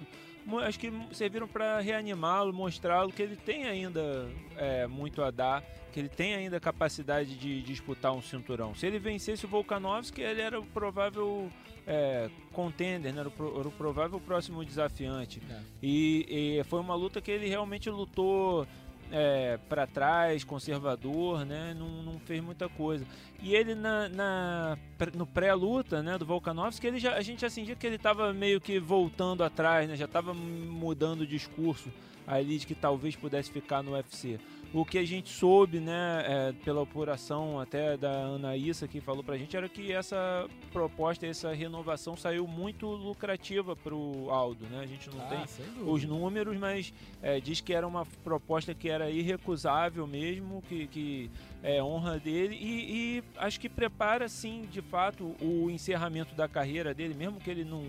acho 0.66 0.80
que 0.80 0.92
serviram 1.12 1.48
para 1.48 1.80
reanimá-lo, 1.80 2.54
mostrá-lo 2.54 3.12
que 3.12 3.22
ele 3.22 3.36
tem 3.36 3.66
ainda 3.66 4.30
é, 4.56 4.88
muito 4.88 5.22
a 5.22 5.30
dar, 5.32 5.62
que 5.92 6.00
ele 6.00 6.10
tem 6.10 6.36
ainda 6.36 6.60
capacidade 6.60 7.36
de 7.36 7.62
disputar 7.62 8.14
um 8.14 8.22
cinturão. 8.22 8.74
Se 8.76 8.86
ele 8.86 9.00
vencesse 9.00 9.46
o 9.46 9.48
Volkanovski, 9.50 10.22
ele 10.22 10.42
era 10.42 10.60
o 10.60 10.66
provável 10.66 11.50
é, 11.86 12.30
contender, 12.54 13.14
né? 13.14 13.20
era, 13.20 13.30
o 13.30 13.32
pro- 13.32 13.60
era 13.60 13.68
o 13.68 13.72
provável 13.72 14.20
próximo 14.20 14.64
desafiante. 14.64 15.42
É. 15.50 15.60
E, 15.82 16.58
e 16.60 16.64
foi 16.66 16.80
uma 16.80 16.96
luta 16.96 17.20
que 17.20 17.32
ele 17.32 17.48
realmente 17.48 17.90
lutou 17.90 18.66
é, 19.12 19.58
para 19.70 19.88
trás, 19.88 20.43
conservador, 20.43 21.46
né? 21.46 21.76
Não, 21.78 21.88
não 22.04 22.20
fez 22.20 22.41
muita 22.43 22.67
coisa. 22.70 23.06
E 23.41 23.56
ele 23.56 23.76
na, 23.76 24.10
na- 24.10 24.78
no 25.15 25.26
pré-luta, 25.26 26.02
né, 26.02 26.17
do 26.17 26.26
Volkanovski, 26.26 26.88
ele 26.88 27.00
já, 27.00 27.15
a 27.15 27.22
gente 27.22 27.41
já 27.41 27.50
sentia 27.50 27.76
que 27.76 27.86
ele 27.86 27.96
estava 27.98 28.34
meio 28.34 28.60
que 28.60 28.80
voltando 28.80 29.43
atrás, 29.43 29.88
né? 29.89 29.96
Já 29.96 30.06
estava 30.06 30.34
mudando 30.34 31.22
o 31.22 31.28
discurso 31.28 31.89
ali 32.26 32.58
de 32.58 32.65
que 32.67 32.76
talvez 32.76 33.15
pudesse 33.15 33.50
ficar 33.52 33.82
no 33.82 33.93
UFC. 33.93 34.39
O 34.78 34.86
que 34.86 35.00
a 35.00 35.04
gente 35.04 35.30
soube, 35.30 35.80
né, 35.80 36.24
é, 36.28 36.54
pela 36.63 36.84
apuração 36.84 37.60
até 37.60 37.98
da 37.98 38.12
Anaísa 38.26 38.88
que 38.88 39.02
falou 39.02 39.24
pra 39.24 39.36
gente, 39.36 39.58
era 39.58 39.68
que 39.68 39.92
essa 39.92 40.48
proposta, 40.72 41.26
essa 41.26 41.52
renovação 41.52 42.16
saiu 42.16 42.46
muito 42.46 42.86
lucrativa 42.86 43.76
pro 43.76 44.30
Aldo, 44.30 44.68
né? 44.68 44.82
A 44.82 44.86
gente 44.86 45.10
não 45.10 45.20
Ah, 45.20 45.30
tem 45.30 45.84
os 45.84 46.04
números, 46.04 46.56
mas 46.58 46.94
é, 47.24 47.40
diz 47.40 47.60
que 47.60 47.74
era 47.74 47.88
uma 47.88 48.06
proposta 48.24 48.76
que 48.76 48.88
era 48.88 49.10
irrecusável 49.10 50.06
mesmo, 50.06 50.62
que, 50.70 50.86
que 50.86 51.32
é 51.63 51.82
honra 51.82 52.20
dele 52.20 52.56
e, 52.56 53.18
e 53.18 53.24
acho 53.38 53.60
que 53.60 53.68
prepara 53.68 54.30
sim, 54.30 54.68
de 54.72 54.84
fato, 54.84 55.36
o 55.42 55.72
encerramento 55.72 56.36
da 56.36 56.48
carreira 56.48 56.94
dele, 56.94 57.16
mesmo 57.16 57.40
que 57.40 57.50
ele 57.50 57.66
não 57.66 57.84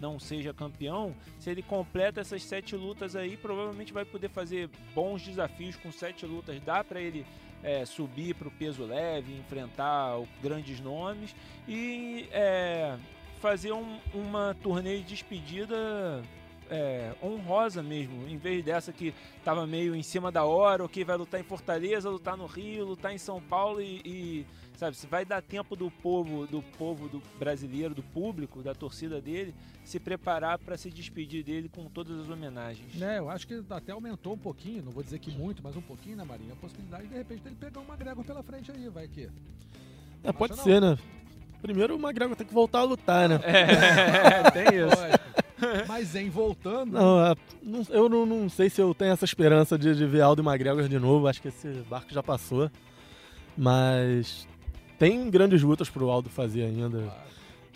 não 0.00 0.18
seja 0.18 0.52
campeão, 0.54 1.14
se 1.38 1.50
ele 1.50 1.62
completa 1.62 2.20
essas 2.20 2.42
sete 2.42 2.76
lutas 2.76 3.16
aí, 3.16 3.36
provavelmente 3.36 3.92
vai 3.92 4.04
poder 4.04 4.28
fazer 4.30 4.68
bons 4.94 5.22
desafios 5.22 5.76
com 5.76 5.90
sete 5.90 6.24
lutas. 6.26 6.60
Dá 6.62 6.82
para 6.84 7.00
ele 7.00 7.26
é, 7.62 7.84
subir 7.84 8.34
para 8.34 8.46
o 8.48 8.50
peso 8.52 8.84
leve, 8.84 9.32
enfrentar 9.36 10.16
grandes 10.42 10.78
nomes 10.80 11.34
e 11.66 12.28
é, 12.30 12.96
fazer 13.40 13.72
um- 13.72 13.98
uma 14.14 14.56
turnê 14.62 14.98
de 14.98 15.04
despedida 15.04 16.22
é, 16.70 17.14
honrosa 17.22 17.82
mesmo, 17.82 18.28
em 18.28 18.36
vez 18.36 18.62
dessa 18.62 18.92
que 18.92 19.14
tava 19.42 19.66
meio 19.66 19.94
em 19.96 20.02
cima 20.02 20.30
da 20.30 20.44
hora, 20.44 20.84
ok, 20.84 21.02
vai 21.02 21.16
lutar 21.16 21.40
em 21.40 21.42
Fortaleza, 21.44 22.10
lutar 22.10 22.36
no 22.36 22.44
Rio, 22.46 22.84
lutar 22.84 23.12
em 23.12 23.16
São 23.18 23.40
Paulo 23.40 23.80
e, 23.80 24.02
e, 24.04 24.46
sabe, 24.78 24.96
se 24.96 25.06
vai 25.08 25.24
dar 25.24 25.42
tempo 25.42 25.74
do 25.74 25.90
povo, 25.90 26.46
do 26.46 26.62
povo 26.78 27.08
do 27.08 27.20
brasileiro, 27.38 27.94
do 27.94 28.02
público, 28.02 28.62
da 28.62 28.74
torcida 28.74 29.20
dele, 29.20 29.52
se 29.84 29.98
preparar 29.98 30.56
para 30.58 30.76
se 30.76 30.88
despedir 30.88 31.42
dele 31.42 31.68
com 31.68 31.86
todas 31.86 32.20
as 32.20 32.28
homenagens. 32.28 32.94
Né, 32.94 33.18
eu 33.18 33.28
acho 33.28 33.46
que 33.46 33.60
até 33.70 33.90
aumentou 33.90 34.34
um 34.34 34.38
pouquinho, 34.38 34.84
não 34.84 34.92
vou 34.92 35.02
dizer 35.02 35.18
que 35.18 35.32
muito, 35.32 35.62
mas 35.62 35.76
um 35.76 35.82
pouquinho, 35.82 36.16
né, 36.16 36.24
Marinho? 36.24 36.52
A 36.52 36.56
possibilidade 36.56 37.02
de, 37.02 37.08
de 37.08 37.16
repente 37.16 37.42
dele 37.42 37.56
pegar 37.58 37.80
uma 37.80 37.94
McGregor 37.94 38.24
pela 38.24 38.42
frente 38.42 38.70
aí, 38.70 38.88
vai 38.88 39.08
que. 39.08 39.28
É, 40.22 40.32
pode 40.32 40.52
Acha 40.52 40.62
ser, 40.62 40.80
né? 40.80 40.96
Primeiro 41.60 41.96
o 41.96 42.00
McGregor 42.00 42.36
tem 42.36 42.46
que 42.46 42.54
voltar 42.54 42.78
a 42.78 42.84
lutar, 42.84 43.28
né? 43.28 43.40
É, 43.42 44.48
tem 44.52 44.64
isso. 44.78 45.88
Mas 45.88 46.14
em 46.14 46.30
voltando. 46.30 46.92
Não, 46.92 47.26
é, 47.26 47.34
não- 47.60 47.86
eu 47.90 48.08
não, 48.08 48.24
não 48.24 48.48
sei 48.48 48.70
se 48.70 48.80
eu 48.80 48.94
tenho 48.94 49.10
essa 49.10 49.24
esperança 49.24 49.76
de, 49.76 49.92
de 49.96 50.06
ver 50.06 50.20
Aldo 50.20 50.40
e 50.40 50.46
McGregor 50.46 50.88
de 50.88 50.98
novo. 51.00 51.26
Acho 51.26 51.42
que 51.42 51.48
esse 51.48 51.66
barco 51.90 52.14
já 52.14 52.22
passou. 52.22 52.70
Mas 53.56 54.46
tem 54.98 55.30
grandes 55.30 55.62
lutas 55.62 55.88
pro 55.88 56.10
Aldo 56.10 56.28
fazer 56.28 56.62
ainda. 56.64 56.98
claro, 57.02 57.28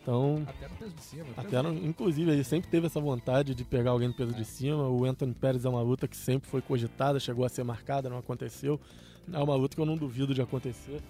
Então, 0.03 0.43
Até 0.49 0.67
no 0.69 0.75
peso 0.75 0.95
de 0.95 1.01
cima. 1.03 1.27
até 1.37 1.63
no- 1.63 1.75
inclusive, 1.87 2.29
ele 2.33 2.43
sempre 2.43 2.69
teve 2.69 2.87
essa 2.89 3.01
vontade 3.01 3.55
de 3.55 3.63
pegar 3.65 3.93
alguém 3.93 4.09
no 4.09 4.15
peso 4.15 4.35
de 4.35 4.45
cima. 4.45 4.89
O 4.89 5.05
Anthony 5.05 5.33
Pérez 5.33 5.65
é 5.65 5.69
uma 5.69 5.81
luta 5.81 6.09
que 6.09 6.17
sempre 6.17 6.51
foi 6.51 6.61
cogitada, 6.61 7.21
chegou 7.21 7.45
a 7.45 7.49
ser 7.49 7.63
marcada, 7.63 8.11
não 8.11 8.19
aconteceu. 8.19 8.81
É 9.33 9.39
uma 9.39 9.55
luta 9.55 9.77
que 9.77 9.81
eu 9.81 9.87
não 9.87 9.97
duvido 9.97 10.35
de 10.35 10.43
acontecer. 10.43 11.01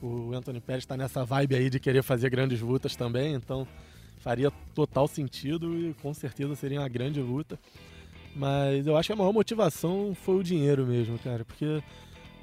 O 0.00 0.32
Anthony 0.32 0.60
Pérez 0.60 0.84
está 0.84 0.96
nessa 0.96 1.24
vibe 1.24 1.56
aí 1.56 1.68
de 1.68 1.80
querer 1.80 2.02
fazer 2.04 2.30
grandes 2.30 2.60
lutas 2.60 2.94
também, 2.94 3.34
então 3.34 3.66
faria 4.18 4.52
total 4.74 5.08
sentido 5.08 5.74
e 5.76 5.92
com 5.94 6.14
certeza 6.14 6.54
seria 6.54 6.78
uma 6.80 6.88
grande 6.88 7.20
luta. 7.20 7.58
Mas 8.36 8.86
eu 8.86 8.96
acho 8.96 9.08
que 9.08 9.12
a 9.12 9.16
maior 9.16 9.32
motivação 9.32 10.14
foi 10.14 10.36
o 10.36 10.42
dinheiro 10.44 10.86
mesmo, 10.86 11.18
cara, 11.18 11.44
porque 11.44 11.82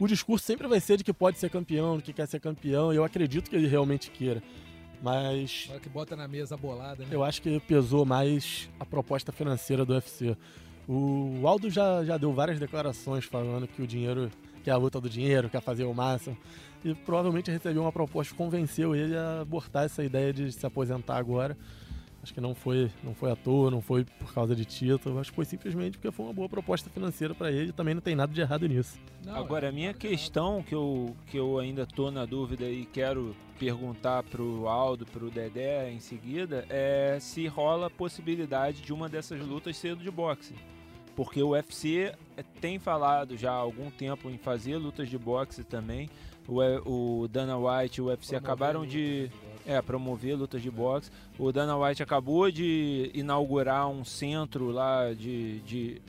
o 0.03 0.07
discurso 0.07 0.45
sempre 0.45 0.67
vai 0.67 0.81
ser 0.81 0.97
de 0.97 1.03
que 1.03 1.13
pode 1.13 1.39
ser 1.39 1.49
campeão, 1.49 1.97
de 1.97 2.03
que 2.03 2.11
quer 2.13 2.27
ser 2.27 2.39
campeão, 2.39 2.91
e 2.91 2.97
eu 2.97 3.05
acredito 3.05 3.49
que 3.49 3.55
ele 3.55 3.67
realmente 3.67 4.11
queira. 4.11 4.43
Mas 5.01 5.65
Na 5.67 5.73
hora 5.73 5.81
que 5.81 5.89
bota 5.89 6.15
na 6.15 6.27
mesa 6.27 6.55
a 6.55 6.57
bolada, 6.57 7.03
né? 7.03 7.09
eu 7.09 7.23
acho 7.23 7.41
que 7.41 7.59
pesou 7.61 8.05
mais 8.05 8.69
a 8.79 8.85
proposta 8.85 9.31
financeira 9.31 9.85
do 9.85 9.93
UFC. 9.93 10.35
O 10.87 11.47
Aldo 11.47 11.69
já, 11.69 12.03
já 12.03 12.17
deu 12.17 12.33
várias 12.33 12.59
declarações 12.59 13.23
falando 13.23 13.65
que 13.65 13.81
o 13.81 13.87
dinheiro, 13.87 14.29
que 14.61 14.69
é 14.69 14.73
a 14.73 14.77
luta 14.77 14.99
do 14.99 15.09
dinheiro, 15.09 15.49
quer 15.49 15.61
fazer 15.61 15.85
o 15.85 15.93
máximo. 15.93 16.37
E 16.83 16.93
provavelmente 16.93 17.49
recebeu 17.49 17.81
uma 17.81 17.91
proposta 17.91 18.33
que 18.33 18.37
convenceu 18.37 18.93
ele 18.93 19.15
a 19.15 19.41
abortar 19.41 19.85
essa 19.85 20.03
ideia 20.03 20.33
de 20.33 20.51
se 20.51 20.65
aposentar 20.65 21.15
agora. 21.15 21.57
Acho 22.23 22.33
que 22.33 22.39
não 22.39 22.55
foi, 22.55 22.89
não 23.03 23.13
foi 23.13 23.29
à 23.29 23.35
toa, 23.35 23.69
não 23.69 23.81
foi 23.81 24.05
por 24.05 24.33
causa 24.33 24.55
de 24.55 24.63
título. 24.63 25.19
Acho 25.19 25.29
que 25.29 25.35
foi 25.35 25.43
simplesmente 25.43 25.97
porque 25.97 26.09
foi 26.09 26.25
uma 26.25 26.33
boa 26.33 26.47
proposta 26.47 26.89
financeira 26.89 27.35
para 27.35 27.51
ele. 27.51 27.73
Também 27.73 27.93
não 27.93 28.01
tem 28.01 28.15
nada 28.15 28.33
de 28.33 28.39
errado 28.39 28.65
nisso. 28.65 28.97
Não, 29.25 29.35
Agora, 29.35 29.65
é, 29.65 29.69
a 29.69 29.71
minha 29.73 29.91
não. 29.91 29.99
questão 29.99 30.63
que 30.63 30.73
eu, 30.73 31.13
que 31.27 31.37
eu 31.37 31.59
ainda 31.59 31.85
tô 31.85 32.09
na 32.09 32.25
dúvida 32.25 32.63
e 32.63 32.85
quero 32.85 33.35
perguntar 33.59 34.23
pro 34.23 34.69
Aldo, 34.69 35.05
pro 35.05 35.29
Dedé 35.29 35.91
em 35.91 35.99
seguida, 35.99 36.65
é 36.69 37.17
se 37.19 37.45
rola 37.45 37.87
a 37.87 37.89
possibilidade 37.89 38.81
de 38.81 38.93
uma 38.93 39.09
dessas 39.09 39.45
lutas 39.45 39.75
ser 39.75 39.97
de 39.97 40.09
boxe. 40.09 40.55
Porque 41.17 41.43
o 41.43 41.49
UFC 41.49 42.15
tem 42.61 42.79
falado 42.79 43.37
já 43.37 43.51
há 43.51 43.55
algum 43.55 43.91
tempo 43.91 44.29
em 44.29 44.37
fazer 44.37 44.77
lutas 44.77 45.09
de 45.09 45.17
boxe 45.17 45.63
também. 45.63 46.09
O, 46.47 47.21
o 47.21 47.27
Dana 47.27 47.57
White 47.57 47.99
e 47.99 48.01
o 48.01 48.05
UFC 48.07 48.31
Promover 48.31 48.51
acabaram 48.51 48.85
de, 48.85 49.23
lutas 49.23 49.29
boxe. 49.29 49.42
É, 49.65 49.81
promover 49.81 50.35
lutas 50.35 50.61
de 50.61 50.69
boxe. 50.69 51.11
O 51.37 51.51
Dana 51.51 51.77
White 51.77 52.03
acabou 52.03 52.51
de 52.51 53.11
inaugurar 53.13 53.87
um 53.89 54.03
centro 54.03 54.71
lá 54.71 55.13
de, 55.13 55.59
de, 55.61 56.01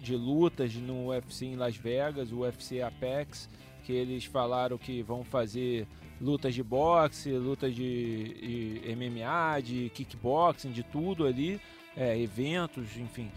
de 0.00 0.16
lutas 0.16 0.74
no 0.74 1.08
UFC 1.08 1.46
em 1.46 1.56
Las 1.56 1.76
Vegas, 1.76 2.32
o 2.32 2.40
UFC 2.40 2.80
Apex, 2.82 3.48
que 3.84 3.92
eles 3.92 4.24
falaram 4.24 4.78
que 4.78 5.02
vão 5.02 5.24
fazer 5.24 5.86
lutas 6.20 6.54
de 6.54 6.62
boxe, 6.62 7.32
lutas 7.32 7.74
de, 7.74 8.80
de 8.82 8.94
MMA, 8.94 9.62
de 9.62 9.90
kickboxing, 9.90 10.70
de 10.70 10.82
tudo 10.82 11.26
ali, 11.26 11.60
é, 11.96 12.18
eventos, 12.18 12.96
enfim. 12.96 13.30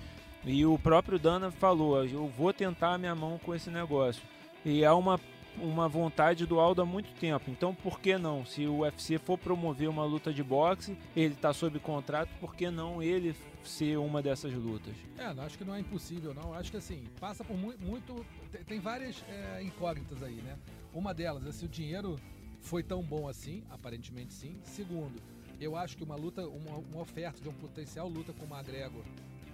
E 0.45 0.65
o 0.65 0.77
próprio 0.77 1.17
Dana 1.17 1.49
falou, 1.51 2.03
eu 2.03 2.27
vou 2.27 2.51
tentar 2.51 2.97
minha 2.97 3.15
mão 3.15 3.39
com 3.39 3.55
esse 3.55 3.69
negócio. 3.69 4.21
E 4.65 4.83
é 4.83 4.91
uma 4.91 5.19
uma 5.57 5.87
vontade 5.87 6.45
do 6.45 6.59
Aldo 6.59 6.81
há 6.81 6.85
muito 6.85 7.11
tempo. 7.19 7.49
Então, 7.49 7.73
por 7.73 7.99
que 7.99 8.17
não? 8.17 8.45
Se 8.45 8.65
o 8.67 8.79
UFC 8.79 9.17
for 9.17 9.37
promover 9.37 9.89
uma 9.89 10.03
luta 10.05 10.33
de 10.33 10.43
boxe, 10.43 10.97
ele 11.15 11.33
está 11.33 11.53
sob 11.53 11.79
contrato, 11.79 12.29
por 12.39 12.55
que 12.55 12.69
não 12.71 13.01
ele 13.01 13.35
ser 13.63 13.97
uma 13.97 14.21
dessas 14.21 14.53
lutas? 14.53 14.93
É, 15.17 15.25
acho 15.41 15.57
que 15.57 15.63
não 15.63 15.73
é 15.75 15.79
impossível, 15.79 16.33
não. 16.33 16.53
Acho 16.53 16.71
que 16.71 16.77
assim, 16.77 17.03
passa 17.19 17.43
por 17.43 17.57
mu- 17.57 17.73
muito. 17.79 18.25
tem- 18.67 18.79
várias 18.79 19.23
é, 19.29 19.61
incógnitas 19.63 20.21
aí, 20.21 20.35
né? 20.35 20.57
Uma 20.93 21.13
delas 21.13 21.45
é 21.45 21.51
se 21.51 21.65
o 21.65 21.67
dinheiro 21.69 22.17
foi 22.59 22.83
tão 22.83 23.01
bom 23.01 23.27
assim, 23.27 23.63
aparentemente 23.69 24.33
sim. 24.33 24.55
Segundo, 24.63 25.21
eu 25.61 25.75
acho 25.75 25.95
que 25.95 26.03
uma 26.03 26.15
luta, 26.15 26.45
uma, 26.47 26.77
uma 26.77 27.01
oferta 27.01 27.41
de 27.41 27.47
uma 27.47 27.57
potencial 27.57 28.07
luta 28.09 28.33
com 28.33 28.45
o 28.45 28.49
McGregor 28.57 29.03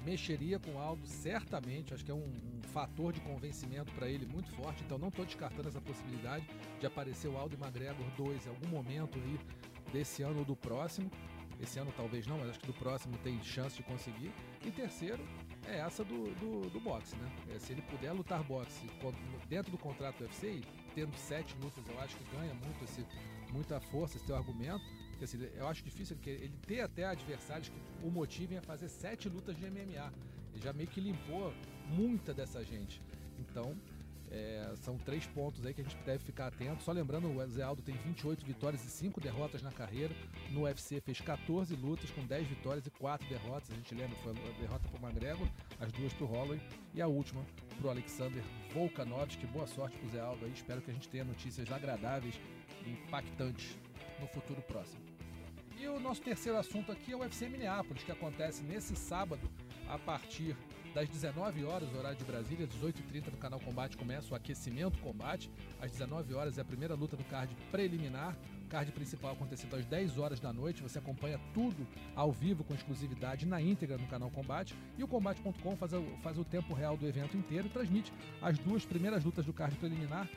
mexeria 0.06 0.60
com 0.60 0.72
o 0.76 0.80
Aldo, 0.80 1.06
certamente. 1.06 1.94
Acho 1.94 2.04
que 2.04 2.12
é 2.12 2.14
um, 2.14 2.18
um 2.18 2.62
fator 2.74 3.14
de 3.14 3.20
convencimento 3.22 3.92
para 3.94 4.10
ele 4.10 4.26
muito 4.26 4.50
forte. 4.52 4.84
Então 4.84 4.98
não 4.98 5.10
estou 5.10 5.26
descartando 5.26 5.68
essa 5.68 5.82
possibilidade 5.82 6.46
de 6.80 6.86
aparecer 6.86 7.28
o 7.28 7.38
Aldo 7.38 7.56
e 7.56 7.64
McGregor 7.64 8.06
2 8.18 8.46
em 8.46 8.50
algum 8.50 8.68
momento 8.68 9.18
aí 9.20 9.40
desse 9.92 10.22
ano 10.24 10.40
ou 10.40 10.46
do 10.46 10.56
próximo. 10.56 11.10
Esse 11.62 11.78
ano 11.78 11.92
talvez 11.96 12.26
não, 12.26 12.38
mas 12.38 12.52
acho 12.52 12.60
que 12.60 12.68
do 12.68 12.74
próximo 12.74 13.18
tem 13.18 13.42
chance 13.44 13.76
de 13.76 13.84
conseguir. 13.84 14.32
E 14.66 14.72
terceiro, 14.72 15.22
é 15.68 15.80
essa 15.80 16.04
do, 16.04 16.34
do, 16.36 16.70
do 16.70 16.80
boxe, 16.80 17.16
né? 17.18 17.30
É, 17.54 17.60
se 17.60 17.74
ele 17.74 17.82
puder 17.82 18.14
lutar 18.14 18.42
boxe 18.44 18.88
dentro 19.50 19.72
do 19.72 19.78
contrato 19.78 20.18
do 20.18 20.24
UFC, 20.24 20.62
tendo 20.96 21.14
sete 21.16 21.56
lutas, 21.62 21.84
eu 21.88 22.00
acho 22.00 22.16
que 22.16 22.24
ganha 22.36 22.54
muito 22.54 22.84
esse, 22.84 23.06
muita 23.52 23.80
força 23.80 24.18
esse 24.18 24.26
teu 24.26 24.38
argumento. 24.38 24.84
Porque, 25.20 25.26
assim, 25.26 25.50
eu 25.58 25.68
acho 25.68 25.84
difícil 25.84 26.18
ele, 26.26 26.44
ele 26.44 26.54
ter 26.66 26.80
até 26.80 27.04
adversários 27.04 27.68
que 27.68 27.76
o 28.02 28.10
motivem 28.10 28.58
a 28.58 28.62
fazer 28.62 28.88
sete 28.88 29.28
lutas 29.28 29.58
de 29.58 29.70
MMA. 29.70 30.14
Ele 30.54 30.64
já 30.64 30.72
meio 30.72 30.88
que 30.88 31.02
limpou 31.02 31.54
muita 31.90 32.34
dessa 32.34 32.64
gente. 32.64 33.02
Então, 33.38 33.76
é, 34.32 34.74
são 34.78 34.98
três 34.98 35.28
pontos 35.28 35.66
aí 35.66 35.74
que 35.74 35.82
a 35.82 35.84
gente 35.84 35.98
deve 36.06 36.24
ficar 36.24 36.48
atento. 36.48 36.82
Só 36.84 36.94
lembrando, 36.94 37.28
o 37.28 37.48
Zé 37.50 37.64
Aldo 37.64 37.82
tem 37.82 37.96
28 37.96 38.46
vitórias 38.46 38.82
e 38.86 38.90
5 38.90 39.20
derrotas 39.20 39.62
na 39.62 39.74
carreira. 39.74 40.16
No 40.52 40.62
UFC 40.62 41.02
fez 41.02 41.20
14 41.20 41.76
lutas 41.76 42.10
com 42.12 42.26
10 42.26 42.48
vitórias 42.48 42.86
e 42.86 42.90
4 42.92 43.28
derrotas. 43.28 43.72
A 43.72 43.76
gente 43.76 43.94
lembra, 43.94 44.16
foi 44.20 44.32
a 44.32 44.60
derrota 44.62 44.88
para 44.88 45.06
o 45.06 45.10
McGregor, 45.10 45.50
as 45.82 45.92
duas 45.92 46.14
para 46.14 46.24
o 46.24 46.28
Holloway 46.28 46.62
e 46.94 47.02
a 47.02 47.08
última 47.08 47.46
para 47.78 47.88
o 47.88 47.90
Alexander 47.90 48.42
Volkanovski. 48.74 49.46
Boa 49.48 49.68
sorte 49.68 49.98
para 49.98 50.08
o 50.08 50.12
Zé 50.12 50.22
Aldo 50.22 50.46
aí. 50.46 50.52
Espero 50.54 50.82
que 50.82 50.92
a 50.92 50.94
gente 50.94 51.10
tenha 51.10 51.26
notícias 51.26 51.70
agradáveis 51.70 52.40
e 52.86 52.92
impactantes 52.92 53.78
no 54.20 54.28
futuro 54.28 54.62
próximo. 54.62 55.09
E 55.80 55.88
o 55.88 56.00
nosso 56.00 56.22
terceiro 56.22 56.58
assunto 56.58 56.92
aqui 56.92 57.14
é 57.14 57.16
o 57.16 57.20
UFC 57.20 57.48
Minneapolis, 57.48 58.04
que 58.04 58.12
acontece 58.12 58.64
nesse 58.64 58.96
sábado 58.96 59.50
a 59.88 59.98
partir 59.98 60.56
das 60.94 61.08
19 61.08 61.64
horas, 61.64 61.88
horário 61.94 62.18
de 62.18 62.24
Brasília, 62.26 62.68
18h30 62.68 63.32
no 63.32 63.38
canal 63.38 63.60
Combate 63.60 63.96
começa 63.96 64.34
o 64.34 64.36
aquecimento 64.36 64.98
combate. 65.00 65.50
Às 65.80 65.92
19 65.92 66.34
horas 66.34 66.58
é 66.58 66.62
a 66.62 66.66
primeira 66.66 66.96
luta 66.96 67.16
do 67.16 67.24
card 67.26 67.56
preliminar. 67.72 68.36
Card 68.70 68.92
principal 68.92 69.32
acontecendo 69.34 69.76
às 69.76 69.86
10 69.86 70.18
horas 70.18 70.40
da 70.40 70.52
noite. 70.52 70.82
Você 70.84 70.98
acompanha 71.00 71.40
tudo 71.54 71.88
ao 72.16 72.32
vivo 72.32 72.64
com 72.64 72.74
exclusividade 72.74 73.46
na 73.46 73.62
íntegra 73.62 73.98
no 73.98 74.08
canal 74.08 74.30
Combate. 74.32 74.76
E 74.98 75.04
o 75.04 75.08
Combate.com 75.08 75.76
faz, 75.78 75.94
o- 75.94 76.04
faz 76.22 76.38
o 76.38 76.44
tempo 76.44 76.74
real 76.74 76.98
do 76.98 77.08
evento 77.08 77.38
inteiro 77.38 77.68
e 77.68 77.70
transmite 77.70 78.12
as 78.42 78.58
duas 78.60 78.84
primeiras 78.84 79.24
lutas 79.24 79.46
do 79.46 79.54
card 79.54 79.76
preliminar 79.78 80.28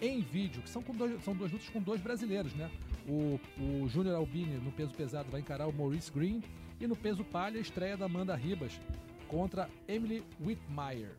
em 0.00 0.20
vídeo, 0.20 0.62
que 0.62 0.68
são, 0.70 0.82
dois- 0.82 1.22
são 1.24 1.34
duas 1.34 1.50
lutas 1.50 1.68
com 1.70 1.80
dois 1.80 2.00
brasileiros, 2.00 2.52
né? 2.54 2.70
O, 3.08 3.40
o 3.58 3.88
Júnior 3.88 4.16
Albini, 4.16 4.56
no 4.56 4.72
peso 4.72 4.92
pesado, 4.94 5.30
vai 5.30 5.40
encarar 5.40 5.66
o 5.66 5.72
Maurice 5.72 6.10
Green. 6.10 6.42
E 6.80 6.86
no 6.86 6.96
peso 6.96 7.24
palha, 7.24 7.58
a 7.58 7.60
estreia 7.60 7.96
da 7.96 8.06
Amanda 8.06 8.34
Ribas 8.34 8.80
contra 9.28 9.68
Emily 9.88 10.24
Whitmire. 10.40 11.12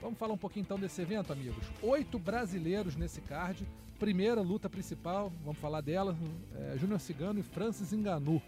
Vamos 0.00 0.18
falar 0.18 0.34
um 0.34 0.38
pouquinho 0.38 0.64
então 0.64 0.78
desse 0.78 1.00
evento, 1.00 1.32
amigos. 1.32 1.64
Oito 1.82 2.18
brasileiros 2.18 2.96
nesse 2.96 3.20
card. 3.20 3.66
Primeira 3.98 4.40
luta 4.40 4.68
principal, 4.68 5.32
vamos 5.42 5.58
falar 5.58 5.80
dela: 5.80 6.16
é, 6.54 6.76
Júnior 6.76 7.00
Cigano 7.00 7.40
e 7.40 7.42
Francis 7.42 7.92
Enganu. 7.92 8.42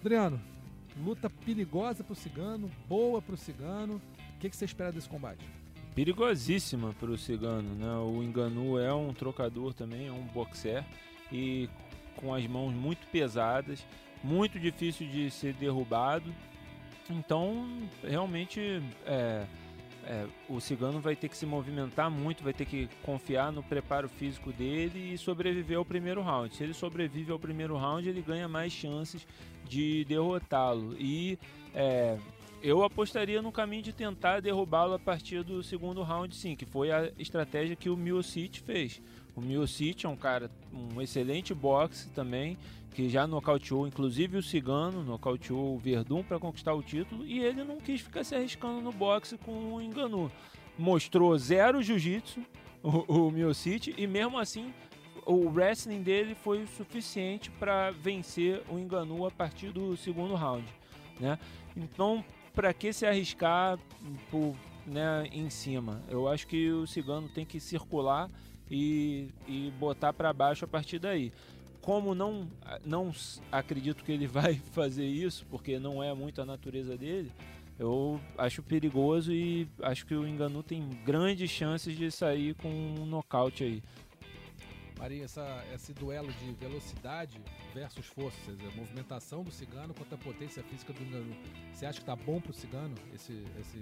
Adriano, 0.00 0.40
luta 1.02 1.28
perigosa 1.28 2.04
pro 2.04 2.14
Cigano, 2.14 2.70
boa 2.88 3.20
pro 3.20 3.36
Cigano. 3.36 4.00
O 4.36 4.38
que, 4.38 4.48
que 4.48 4.56
você 4.56 4.64
espera 4.64 4.92
desse 4.92 5.08
combate? 5.08 5.44
perigosíssima 5.94 6.94
para 6.94 7.10
o 7.10 7.18
Cigano, 7.18 7.74
né? 7.74 7.92
O 7.96 8.22
Enganu 8.22 8.78
é 8.78 8.92
um 8.94 9.12
trocador 9.12 9.74
também, 9.74 10.06
é 10.08 10.12
um 10.12 10.22
boxer 10.22 10.84
e 11.32 11.68
com 12.20 12.34
as 12.34 12.46
mãos 12.46 12.72
muito 12.72 13.06
pesadas, 13.08 13.84
muito 14.22 14.58
difícil 14.58 15.06
de 15.08 15.30
ser 15.30 15.54
derrubado. 15.54 16.32
Então, 17.08 17.66
realmente, 18.02 18.82
é, 19.04 19.44
é, 20.04 20.26
o 20.48 20.60
Cigano 20.60 21.00
vai 21.00 21.16
ter 21.16 21.28
que 21.28 21.36
se 21.36 21.44
movimentar 21.44 22.10
muito, 22.10 22.44
vai 22.44 22.52
ter 22.52 22.64
que 22.64 22.88
confiar 23.02 23.52
no 23.52 23.62
preparo 23.62 24.08
físico 24.08 24.52
dele 24.52 25.12
e 25.12 25.18
sobreviver 25.18 25.78
ao 25.78 25.84
primeiro 25.84 26.22
round. 26.22 26.54
Se 26.54 26.62
ele 26.62 26.74
sobrevive 26.74 27.32
ao 27.32 27.38
primeiro 27.38 27.76
round, 27.76 28.08
ele 28.08 28.22
ganha 28.22 28.48
mais 28.48 28.72
chances 28.72 29.26
de 29.68 30.04
derrotá-lo. 30.04 30.96
E 30.98 31.38
é, 31.74 32.16
eu 32.62 32.82
apostaria 32.82 33.40
no 33.40 33.50
caminho 33.50 33.82
de 33.82 33.92
tentar 33.92 34.40
derrubá-lo 34.40 34.94
a 34.94 34.98
partir 34.98 35.42
do 35.42 35.62
segundo 35.62 36.02
round, 36.02 36.34
sim, 36.34 36.54
que 36.54 36.66
foi 36.66 36.90
a 36.90 37.10
estratégia 37.18 37.74
que 37.74 37.88
o 37.88 37.96
Miocic 37.96 38.60
fez. 38.60 39.00
O 39.40 39.42
Miocic 39.42 40.04
é 40.04 40.08
um 40.08 40.16
cara, 40.16 40.50
um 40.70 41.00
excelente 41.00 41.54
boxe 41.54 42.10
também, 42.10 42.58
que 42.94 43.08
já 43.08 43.26
nocauteou 43.26 43.86
inclusive 43.86 44.36
o 44.36 44.42
Cigano, 44.42 45.02
nocauteou 45.02 45.74
o 45.74 45.78
Verdun 45.78 46.22
para 46.22 46.38
conquistar 46.38 46.74
o 46.74 46.82
título, 46.82 47.26
e 47.26 47.40
ele 47.40 47.64
não 47.64 47.78
quis 47.78 48.02
ficar 48.02 48.22
se 48.22 48.34
arriscando 48.34 48.82
no 48.82 48.92
boxe 48.92 49.38
com 49.38 49.72
o 49.72 49.80
Enganu. 49.80 50.30
Mostrou 50.78 51.36
zero 51.38 51.82
jiu-jitsu, 51.82 52.44
o, 52.82 53.28
o 53.28 53.30
Miocic, 53.30 53.94
e 53.96 54.06
mesmo 54.06 54.38
assim 54.38 54.74
o 55.24 55.48
wrestling 55.48 56.02
dele 56.02 56.34
foi 56.34 56.62
o 56.62 56.68
suficiente 56.68 57.50
para 57.52 57.90
vencer 57.92 58.62
o 58.68 58.78
Enganu 58.78 59.24
a 59.24 59.30
partir 59.30 59.72
do 59.72 59.96
segundo 59.96 60.34
round, 60.34 60.66
né? 61.18 61.38
Então, 61.74 62.22
para 62.54 62.74
que 62.74 62.92
se 62.92 63.06
arriscar 63.06 63.78
por, 64.30 64.54
né, 64.86 65.26
em 65.32 65.48
cima? 65.48 66.02
Eu 66.08 66.28
acho 66.28 66.46
que 66.46 66.70
o 66.70 66.86
Cigano 66.86 67.28
tem 67.28 67.46
que 67.46 67.58
circular 67.58 68.28
e, 68.70 69.28
e 69.48 69.72
botar 69.78 70.12
para 70.12 70.32
baixo 70.32 70.64
a 70.64 70.68
partir 70.68 70.98
daí. 70.98 71.32
Como 71.80 72.14
não, 72.14 72.48
não 72.84 73.12
acredito 73.50 74.04
que 74.04 74.12
ele 74.12 74.26
vai 74.28 74.54
fazer 74.72 75.06
isso, 75.06 75.46
porque 75.50 75.78
não 75.78 76.02
é 76.02 76.14
muito 76.14 76.40
a 76.40 76.46
natureza 76.46 76.96
dele, 76.96 77.32
eu 77.78 78.20
acho 78.36 78.62
perigoso 78.62 79.32
e 79.32 79.66
acho 79.82 80.04
que 80.04 80.14
o 80.14 80.28
Enganu 80.28 80.62
tem 80.62 80.86
grandes 81.02 81.50
chances 81.50 81.96
de 81.96 82.10
sair 82.10 82.54
com 82.56 82.68
um 82.68 83.06
nocaute 83.06 83.64
aí. 83.64 83.82
Maria, 84.98 85.24
essa, 85.24 85.64
esse 85.74 85.94
duelo 85.94 86.30
de 86.30 86.52
velocidade 86.52 87.40
versus 87.72 88.04
força, 88.04 88.50
a 88.50 88.76
movimentação 88.76 89.42
do 89.42 89.50
Cigano 89.50 89.94
contra 89.94 90.14
a 90.14 90.18
potência 90.18 90.62
física 90.62 90.92
do 90.92 91.02
Enganu. 91.02 91.34
Você 91.72 91.86
acha 91.86 92.00
que 92.00 92.04
tá 92.04 92.14
bom 92.14 92.38
pro 92.38 92.52
Cigano 92.52 92.94
esse, 93.14 93.42
esse, 93.58 93.78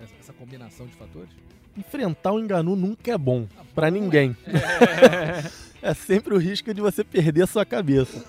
essa, 0.00 0.32
combinação 0.32 0.86
de 0.86 0.94
fatores? 0.94 1.30
Enfrentar 1.76 2.32
o 2.32 2.40
Enganu 2.40 2.76
nunca 2.76 3.12
é 3.12 3.18
bom 3.18 3.46
Ah, 3.56 3.62
pra 3.74 3.90
bom, 3.90 3.98
ninguém. 3.98 4.36
é 5.82 5.94
sempre 5.94 6.34
o 6.34 6.38
risco 6.38 6.72
de 6.72 6.80
você 6.80 7.02
perder 7.02 7.42
a 7.42 7.46
sua 7.46 7.64
cabeça. 7.64 8.24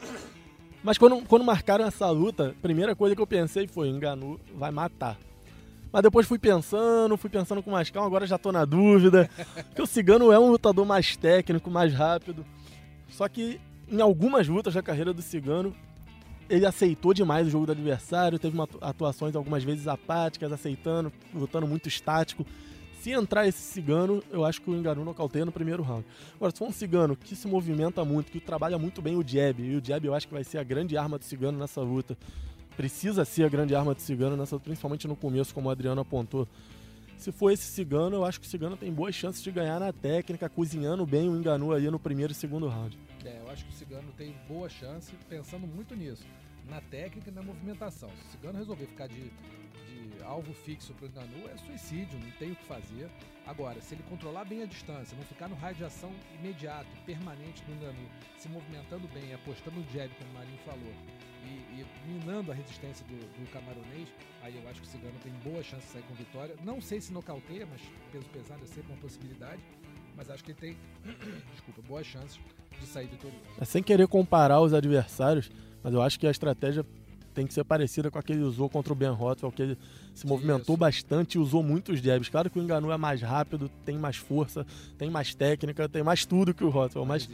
Mas 0.84 0.98
quando, 0.98 1.22
quando 1.26 1.44
marcaram 1.44 1.86
essa 1.86 2.10
luta, 2.10 2.50
a 2.50 2.62
primeira 2.62 2.96
coisa 2.96 3.16
que 3.16 3.22
eu 3.22 3.28
pensei 3.28 3.68
foi: 3.68 3.90
Enganu 3.90 4.40
vai 4.56 4.72
matar. 4.72 5.18
Mas 5.92 6.04
depois 6.04 6.28
fui 6.28 6.38
pensando, 6.38 7.16
fui 7.16 7.30
pensando 7.30 7.64
com 7.64 7.72
mais 7.72 7.90
calma, 7.90 8.08
agora 8.08 8.28
já 8.28 8.38
tô 8.38 8.52
na 8.52 8.66
dúvida. 8.66 9.30
Porque 9.68 9.82
o 9.82 9.88
Cigano 9.88 10.32
é 10.32 10.38
um 10.38 10.52
lutador 10.52 10.86
mais 10.86 11.16
técnico, 11.16 11.72
mais 11.72 11.94
rápido. 11.94 12.46
Só 13.10 13.30
que 13.30 13.62
em 13.90 14.02
algumas 14.02 14.48
lutas 14.48 14.74
da 14.74 14.82
carreira 14.82 15.14
do 15.14 15.22
Cigano, 15.22 15.74
ele 16.50 16.66
aceitou 16.66 17.14
demais 17.14 17.48
o 17.48 17.50
jogo 17.50 17.66
do 17.66 17.72
adversário, 17.72 18.38
teve 18.40 18.54
uma 18.56 18.66
atu- 18.66 18.78
atuações 18.82 19.36
algumas 19.36 19.64
vezes 19.64 19.88
apáticas, 19.88 20.52
aceitando, 20.52 21.12
lutando 21.34 21.68
muito 21.68 21.88
estático. 21.88 22.46
Se 23.02 23.12
entrar 23.12 23.48
esse 23.48 23.60
cigano, 23.60 24.24
eu 24.32 24.44
acho 24.44 24.62
que 24.62 24.70
o 24.70 24.76
Enganu 24.76 25.06
nocauteia 25.06 25.46
no 25.46 25.52
primeiro 25.52 25.84
round. 25.84 26.04
Agora, 26.36 26.52
se 26.52 26.58
for 26.58 26.68
um 26.68 26.72
cigano 26.72 27.16
que 27.16 27.36
se 27.36 27.48
movimenta 27.48 28.04
muito, 28.04 28.32
que 28.32 28.40
trabalha 28.40 28.80
muito 28.80 29.02
bem 29.02 29.16
o 29.16 29.24
jab, 29.26 29.62
e 29.62 29.76
o 29.76 29.84
jab 29.84 30.06
eu 30.06 30.14
acho 30.16 30.28
que 30.28 30.34
vai 30.34 30.44
ser 30.44 30.58
a 30.58 30.64
grande 30.64 30.98
arma 30.98 31.20
do 31.20 31.24
cigano 31.24 31.58
nessa 31.58 31.82
luta. 31.82 32.18
Precisa 32.76 33.24
ser 33.24 33.44
a 33.44 33.50
grande 33.50 33.76
arma 33.76 33.94
do 33.94 34.02
cigano 34.02 34.36
nessa 34.36 34.56
luta, 34.56 34.66
principalmente 34.66 35.08
no 35.08 35.16
começo, 35.16 35.54
como 35.54 35.70
o 35.70 35.72
Adriano 35.72 36.02
apontou. 36.02 36.48
Se 37.18 37.32
for 37.32 37.52
esse 37.52 37.64
cigano, 37.64 38.16
eu 38.16 38.26
acho 38.26 38.42
que 38.42 38.48
o 38.48 38.50
cigano 38.50 38.76
tem 38.76 38.92
boas 38.92 39.14
chances 39.16 39.42
de 39.42 39.52
ganhar 39.52 39.80
na 39.80 39.94
técnica, 39.94 40.50
cozinhando 40.50 41.06
bem 41.06 41.30
o 41.30 41.38
Enganu 41.38 41.74
aí 41.74 41.90
no 41.90 42.00
primeiro 42.00 42.34
e 42.34 42.36
segundo 42.36 42.68
round. 42.68 42.98
É, 43.26 43.40
eu 43.40 43.50
acho 43.50 43.66
que 43.66 43.72
o 43.72 43.74
Cigano 43.74 44.12
tem 44.14 44.36
boa 44.48 44.70
chance, 44.70 45.12
pensando 45.28 45.66
muito 45.66 45.96
nisso, 45.96 46.24
na 46.70 46.80
técnica 46.80 47.30
e 47.30 47.34
na 47.34 47.42
movimentação. 47.42 48.10
Se 48.10 48.28
o 48.28 48.32
Cigano 48.32 48.60
resolver 48.60 48.86
ficar 48.86 49.08
de, 49.08 49.30
de 49.30 50.24
alvo 50.24 50.54
fixo 50.54 50.94
pro 50.94 51.08
Enganu, 51.08 51.50
é 51.50 51.58
suicídio, 51.58 52.20
não 52.20 52.32
tem 52.32 52.52
o 52.52 52.56
que 52.56 52.66
fazer. 52.66 53.10
Agora, 53.48 53.82
se 53.82 53.96
ele 53.96 54.04
controlar 54.04 54.46
bem 54.46 54.62
a 54.62 54.66
distância, 54.66 55.18
não 55.18 55.24
ficar 55.24 55.48
no 55.48 55.56
raio 55.56 55.76
de 55.76 55.84
ação 55.84 56.12
imediato, 56.40 56.88
permanente 57.06 57.64
do 57.64 57.74
Enganu, 57.74 58.10
se 58.38 58.48
movimentando 58.48 59.08
bem, 59.08 59.34
apostando 59.34 59.80
no 59.80 59.92
jab, 59.92 60.14
como 60.16 60.30
o 60.30 60.34
Marinho 60.34 60.58
falou, 60.60 60.94
e, 61.46 61.82
e 61.82 61.86
minando 62.08 62.52
a 62.52 62.56
resistência 62.56 63.06
do, 63.08 63.16
do 63.16 63.52
camaronês, 63.52 64.08
aí 64.42 64.56
eu 64.56 64.70
acho 64.70 64.82
que 64.82 64.88
o 64.88 64.90
Cigano 64.90 65.18
tem 65.24 65.32
boa 65.44 65.64
chance 65.64 65.86
de 65.86 65.94
sair 65.94 66.04
com 66.04 66.14
vitória. 66.14 66.56
Não 66.64 66.80
sei 66.82 67.02
se 67.02 67.12
nocauteia, 67.12 67.66
mas 67.66 67.82
peso 68.12 68.26
pesado 68.30 68.64
é 68.64 68.68
sempre 68.68 68.92
uma 68.92 69.02
possibilidade. 69.02 69.62
Mas 70.16 70.30
acho 70.30 70.44
que 70.44 70.52
ele 70.52 70.60
tem, 70.60 70.78
desculpa, 71.52 71.82
boas 71.88 72.06
chances 72.06 72.40
de 72.80 72.86
sair 72.88 73.08
vitorioso. 73.08 73.44
É 73.60 73.66
sem 73.66 73.84
querer 73.84 74.08
comparar 74.08 74.62
os 74.62 74.74
adversários, 74.74 75.52
mas 75.84 75.94
eu 75.94 76.02
acho 76.02 76.20
que 76.20 76.28
a 76.28 76.32
estratégia 76.32 76.86
tem 77.36 77.46
que 77.46 77.54
ser 77.54 77.64
parecida 77.66 78.10
com 78.10 78.18
a 78.18 78.24
que 78.24 78.32
ele 78.32 78.42
usou 78.42 78.70
contra 78.70 78.94
o 78.94 78.96
Ben 78.96 79.10
Rothwell, 79.12 79.52
que 79.52 79.62
ele 79.62 79.78
se 80.14 80.26
movimentou 80.26 80.74
Isso. 80.74 80.78
bastante 80.78 81.36
e 81.36 81.38
usou 81.38 81.62
muitos 81.62 82.00
jabs. 82.00 82.30
Claro 82.30 82.50
que 82.50 82.58
o 82.58 82.64
Enganu 82.64 82.90
é 82.92 82.98
mais 82.98 83.22
rápido, 83.22 83.70
tem 83.84 83.98
mais 83.98 84.16
força, 84.16 84.66
tem 84.98 85.10
mais 85.10 85.36
técnica, 85.36 85.88
tem 85.90 86.02
mais 86.02 86.26
tudo 86.26 86.54
que 86.54 86.64
o 86.64 86.70
Rothwell, 86.70 87.06
mas, 87.06 87.30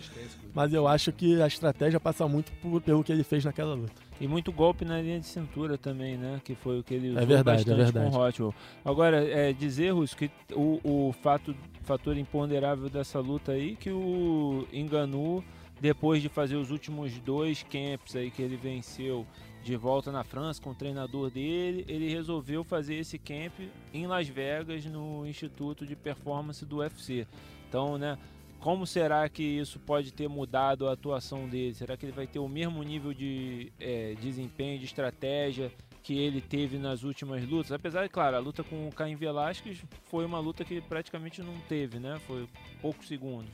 mas 0.54 0.74
eu 0.74 0.88
acho 0.88 1.12
que 1.14 1.40
a 1.42 1.46
estratégia 1.48 2.00
passa 2.00 2.28
muito 2.28 2.52
por- 2.54 2.82
pelo 2.82 3.04
que 3.04 3.12
ele 3.12 3.24
fez 3.24 3.46
naquela 3.46 3.76
luta. 3.76 3.94
E 4.20 4.28
muito 4.28 4.52
golpe 4.52 4.84
na 4.86 5.02
linha 5.02 5.20
de 5.20 5.26
cintura 5.26 5.78
também, 5.78 6.18
né? 6.18 6.42
Que 6.44 6.54
foi 6.56 6.80
o 6.80 6.84
que 6.84 6.94
ele 6.94 7.10
usou 7.10 7.26
verdade, 7.26 7.62
é 7.62 7.74
bastante 7.76 7.76
verdade. 7.78 8.10
com 8.12 8.16
o 8.16 8.20
Rothwell. 8.20 8.56
Agora, 8.84 9.24
é, 9.24 9.54
dizer, 9.54 9.92
Russo, 9.94 10.18
que 10.18 10.30
o, 10.54 10.80
o 10.84 11.14
fato, 11.24 11.56
fator 11.84 12.18
imponderável 12.18 12.90
dessa 12.90 13.20
luta 13.20 13.54
aí, 13.54 13.76
que 13.76 13.90
o 13.92 14.68
Enganu, 14.72 15.44
depois 15.80 16.22
de 16.22 16.30
fazer 16.30 16.56
os 16.56 16.70
últimos 16.70 17.18
dois 17.20 17.64
camps 17.64 18.16
aí 18.16 18.30
que 18.30 18.44
ele 18.44 18.56
venceu 18.58 19.26
de 19.64 19.76
volta 19.76 20.12
na 20.12 20.24
França 20.24 20.62
com 20.62 20.72
o 20.72 20.76
treinador 20.76 21.30
dele, 21.30 21.86
ele 21.88 22.10
resolveu 22.10 22.64
fazer 22.64 22.96
esse 22.96 23.18
camp 23.18 23.54
em 23.94 24.08
Las 24.08 24.28
Vegas, 24.28 24.86
no 24.86 25.26
Instituto 25.26 25.86
de 25.86 25.96
Performance 25.96 26.66
do 26.66 26.78
UFC. 26.78 27.28
Então, 27.68 27.98
né, 27.98 28.18
como 28.60 28.86
será 28.86 29.28
que 29.28 29.44
isso 29.44 29.80
pode 29.80 30.12
ter 30.14 30.28
mudado 30.28 30.88
a 30.88 30.94
atuação 30.94 31.48
dele? 31.48 31.74
Será 31.74 31.98
que 31.98 32.06
ele 32.06 32.12
vai 32.12 32.28
ter 32.28 32.40
o 32.40 32.48
mesmo 32.48 32.84
nível 32.84 33.14
de 33.14 33.72
é, 33.80 34.16
desempenho, 34.22 34.80
de 34.80 34.86
estratégia 34.86 35.72
que 36.04 36.18
ele 36.18 36.42
teve 36.42 36.78
nas 36.78 37.04
últimas 37.04 37.48
lutas? 37.48 37.72
Apesar 37.72 38.04
de, 38.04 38.10
claro, 38.10 38.36
a 38.36 38.40
luta 38.40 38.64
com 38.64 38.88
o 38.88 38.92
Caim 38.92 39.16
Velasquez 39.16 39.84
foi 40.04 40.26
uma 40.26 40.40
luta 40.40 40.64
que 40.64 40.82
praticamente 40.82 41.42
não 41.42 41.56
teve, 41.68 42.00
né? 42.00 42.20
Foi 42.28 42.48
poucos 42.82 43.08
segundos. 43.08 43.50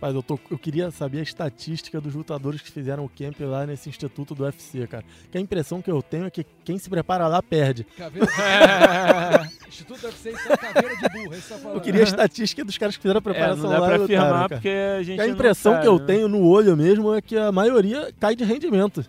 Mas 0.00 0.14
eu, 0.14 0.22
tô- 0.22 0.38
eu 0.50 0.58
queria 0.58 0.90
saber 0.90 1.20
a 1.20 1.22
estatística 1.22 1.98
dos 2.00 2.14
lutadores 2.14 2.60
que 2.60 2.70
fizeram 2.70 3.04
o 3.04 3.08
camp 3.08 3.40
lá 3.40 3.64
nesse 3.66 3.88
instituto 3.88 4.34
do 4.34 4.44
UFC, 4.44 4.86
cara. 4.86 5.04
Que 5.30 5.38
a 5.38 5.40
impressão 5.40 5.80
que 5.80 5.90
eu 5.90 6.02
tenho 6.02 6.26
é 6.26 6.30
que 6.30 6.44
quem 6.64 6.76
se 6.78 6.88
prepara 6.90 7.26
lá 7.26 7.42
perde. 7.42 7.84
Caveira 7.96 8.26
de... 8.26 8.32
Instituto 9.68 10.04
UFC, 10.06 10.30
então, 10.30 10.56
caveira 10.56 10.96
de 10.96 11.08
burro, 11.08 11.34
é 11.34 11.36
tá 11.38 11.58
falando. 11.58 11.74
Eu 11.76 11.80
queria 11.80 12.00
a 12.02 12.04
estatística 12.04 12.64
dos 12.64 12.76
caras 12.78 12.96
que 12.96 13.02
fizeram 13.02 13.18
a 13.18 13.20
É, 13.20 13.22
preparação 13.22 13.62
não 13.64 13.70
dá 13.70 13.78
lá 13.78 13.86
pra 13.88 13.96
lutaram, 13.96 14.04
afirmar 14.22 14.32
cara. 14.32 14.48
porque 14.48 14.68
a 14.68 15.02
gente 15.02 15.16
Que 15.16 15.22
a 15.22 15.26
não 15.26 15.32
impressão 15.34 15.72
sabe, 15.72 15.82
que 15.82 15.88
eu 15.88 15.98
né? 15.98 16.04
tenho 16.06 16.28
no 16.28 16.46
olho 16.46 16.76
mesmo 16.76 17.14
é 17.14 17.20
que 17.22 17.36
a 17.36 17.50
maioria 17.50 18.12
cai 18.20 18.36
de 18.36 18.44
rendimento. 18.44 19.04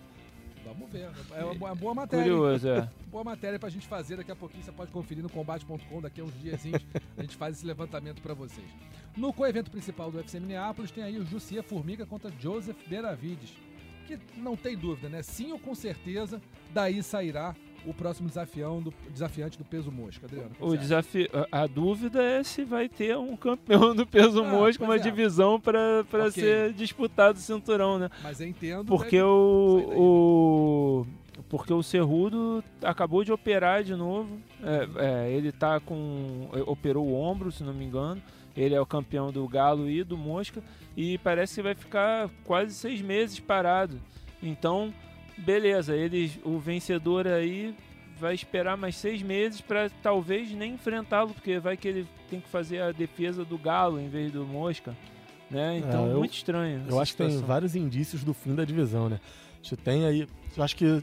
Vamos 0.66 0.90
ver. 0.90 1.06
É 1.36 1.44
uma 1.44 1.74
boa- 1.74 1.94
matéria. 1.94 2.24
Curioso, 2.24 2.66
é. 2.68 2.88
Boa 3.08 3.24
matéria 3.24 3.58
pra 3.58 3.68
gente 3.68 3.86
fazer 3.86 4.16
daqui 4.16 4.30
a 4.30 4.36
pouquinho. 4.36 4.62
Você 4.62 4.72
pode 4.72 4.90
conferir 4.92 5.22
no 5.22 5.30
combate.com 5.30 6.00
daqui 6.00 6.20
a 6.20 6.24
uns 6.24 6.38
diazinhos. 6.40 6.82
a 7.16 7.22
gente 7.22 7.36
faz 7.36 7.56
esse 7.56 7.66
levantamento 7.66 8.20
pra 8.22 8.34
vocês. 8.34 8.66
No 9.16 9.32
co-evento 9.32 9.70
principal 9.70 10.10
do 10.10 10.18
UFC 10.18 10.38
Minneapolis 10.38 10.90
tem 10.90 11.02
aí 11.02 11.18
o 11.18 11.24
Jussier 11.26 11.62
Formiga 11.62 12.06
contra 12.06 12.30
Joseph 12.38 12.76
Benavides. 12.86 13.52
Que 14.06 14.18
não 14.36 14.56
tem 14.56 14.76
dúvida, 14.76 15.08
né? 15.08 15.22
Sim 15.22 15.52
ou 15.52 15.58
com 15.58 15.74
certeza, 15.74 16.40
daí 16.72 17.02
sairá 17.02 17.54
o 17.86 17.92
próximo 17.94 18.28
desafião 18.28 18.80
do, 18.82 18.92
desafiante 19.10 19.56
do 19.56 19.64
peso 19.64 19.90
mosca, 19.92 20.26
Adriano. 20.26 20.50
O 20.60 20.76
desafio, 20.76 21.28
a, 21.52 21.62
a 21.62 21.66
dúvida 21.66 22.22
é 22.22 22.42
se 22.42 22.64
vai 22.64 22.88
ter 22.88 23.16
um 23.16 23.36
campeão 23.36 23.94
do 23.94 24.06
peso 24.06 24.42
Ah, 24.44 24.48
mosca, 24.50 24.82
uma 24.82 24.96
é. 24.96 24.98
divisão 24.98 25.60
para 25.60 26.04
para 26.10 26.26
Ok. 26.28 26.42
ser 26.42 26.72
disputado 26.72 27.38
o 27.38 27.40
cinturão, 27.40 27.98
né? 27.98 28.10
Mas 28.22 28.40
eu 28.40 28.48
entendo. 28.48 28.84
Porque 28.86 29.16
deve- 29.16 29.22
o, 29.28 29.84
daí. 29.88 29.96
o 29.98 31.06
porque 31.48 31.72
o 31.72 31.82
Cerrudo 31.82 32.62
acabou 32.82 33.24
de 33.24 33.32
operar 33.32 33.82
de 33.82 33.94
novo. 33.94 34.38
É, 34.62 35.26
é, 35.26 35.30
ele 35.32 35.50
tá 35.52 35.80
com 35.80 36.48
operou 36.66 37.06
o 37.06 37.14
ombro, 37.14 37.50
se 37.50 37.62
não 37.62 37.72
me 37.74 37.84
engano. 37.84 38.20
Ele 38.56 38.74
é 38.74 38.80
o 38.80 38.86
campeão 38.86 39.30
do 39.30 39.46
Galo 39.46 39.88
e 39.88 40.02
do 40.02 40.16
Mosca 40.16 40.60
e 40.96 41.16
parece 41.18 41.54
que 41.56 41.62
vai 41.62 41.74
ficar 41.74 42.28
quase 42.44 42.74
seis 42.74 43.00
meses 43.00 43.38
parado. 43.38 44.00
Então, 44.42 44.92
beleza, 45.36 45.94
ele, 45.94 46.32
o 46.44 46.58
vencedor 46.58 47.26
aí 47.28 47.74
vai 48.18 48.34
esperar 48.34 48.76
mais 48.76 48.96
seis 48.96 49.22
meses 49.22 49.60
para 49.60 49.88
talvez 50.02 50.50
nem 50.50 50.72
enfrentá-lo, 50.74 51.32
porque 51.32 51.60
vai 51.60 51.76
que 51.76 51.86
ele 51.86 52.06
tem 52.28 52.40
que 52.40 52.48
fazer 52.48 52.82
a 52.82 52.90
defesa 52.90 53.44
do 53.44 53.56
Galo 53.56 54.00
em 54.00 54.08
vez 54.08 54.32
do 54.32 54.44
Mosca. 54.44 54.92
Né? 55.48 55.78
Então, 55.78 56.08
É, 56.08 56.12
eu- 56.12 56.18
muito 56.18 56.34
estranho. 56.34 56.82
Eu 56.88 56.98
acho 57.00 57.12
que 57.12 57.18
tem 57.18 57.28
situação. 57.28 57.46
vários 57.48 57.76
indícios 57.76 58.24
do 58.24 58.34
fim 58.34 58.54
da 58.56 58.64
divisão, 58.64 59.08
né? 59.08 59.20
Gente 59.62 59.76
tem 59.76 60.04
aí. 60.04 60.26
Eu 60.56 60.62
acho 60.64 60.74
que 60.76 61.00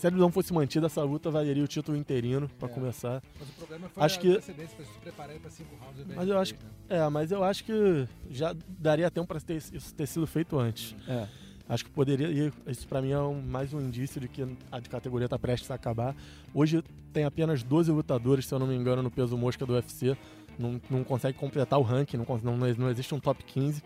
se 0.00 0.06
a 0.06 0.10
divisão 0.10 0.30
fosse 0.32 0.52
mantida, 0.52 0.86
essa 0.86 1.02
luta 1.02 1.30
valeria 1.30 1.62
o 1.62 1.68
título 1.68 1.96
interino 1.96 2.48
pra 2.58 2.68
É. 2.68 2.72
começar. 2.72 3.22
Mas 3.38 3.48
o 3.48 3.52
problema 3.52 3.88
foi 3.88 4.02
Acho 4.02 4.18
a 4.18 4.20
que- 4.22 4.28
antecedência 4.32 4.76
pra 4.76 4.84
se 4.86 4.98
prepararem 4.98 5.38
pra 5.40 5.50
cinco 5.50 5.76
rounds. 5.76 6.06
Mas 6.16 6.28
eu 6.28 6.38
acho 6.38 6.54
né? 6.54 6.60
É, 6.88 7.08
mas 7.08 7.30
eu 7.30 7.44
acho 7.44 7.64
que 7.64 8.08
já 8.30 8.54
daria 8.66 9.10
tempo 9.10 9.26
pra 9.28 9.38
ter, 9.40 9.56
isso 9.56 9.94
ter 9.94 10.06
sido 10.06 10.26
feito 10.26 10.58
antes. 10.58 10.94
É. 11.06 11.26
Acho 11.68 11.84
que 11.84 11.90
poderia. 11.90 12.28
Isso 12.66 12.88
pra 12.88 13.00
mim 13.02 13.10
é 13.10 13.18
um- 13.20 13.40
mais 13.42 13.72
um 13.74 13.80
indício 13.80 14.20
de 14.20 14.26
que 14.26 14.44
a 14.72 14.80
de 14.80 14.88
categoria 14.88 15.28
tá 15.28 15.38
prestes 15.38 15.70
a 15.70 15.74
acabar. 15.74 16.16
Hoje 16.52 16.82
tem 17.12 17.24
apenas 17.24 17.62
12 17.62 17.92
lutadores, 17.92 18.46
se 18.46 18.54
eu 18.54 18.58
não 18.58 18.66
me 18.66 18.74
engano, 18.74 19.02
no 19.02 19.10
peso 19.10 19.36
mosca 19.36 19.64
do 19.66 19.74
UFC. 19.74 20.16
Não, 20.58 20.80
não 20.90 21.04
consegue 21.04 21.38
completar 21.38 21.78
o 21.78 21.82
ranking, 21.82 22.16
não, 22.16 22.26
não, 22.42 22.56
não 22.56 22.90
existe 22.90 23.14
um 23.14 23.20
top 23.20 23.44
15. 23.44 23.82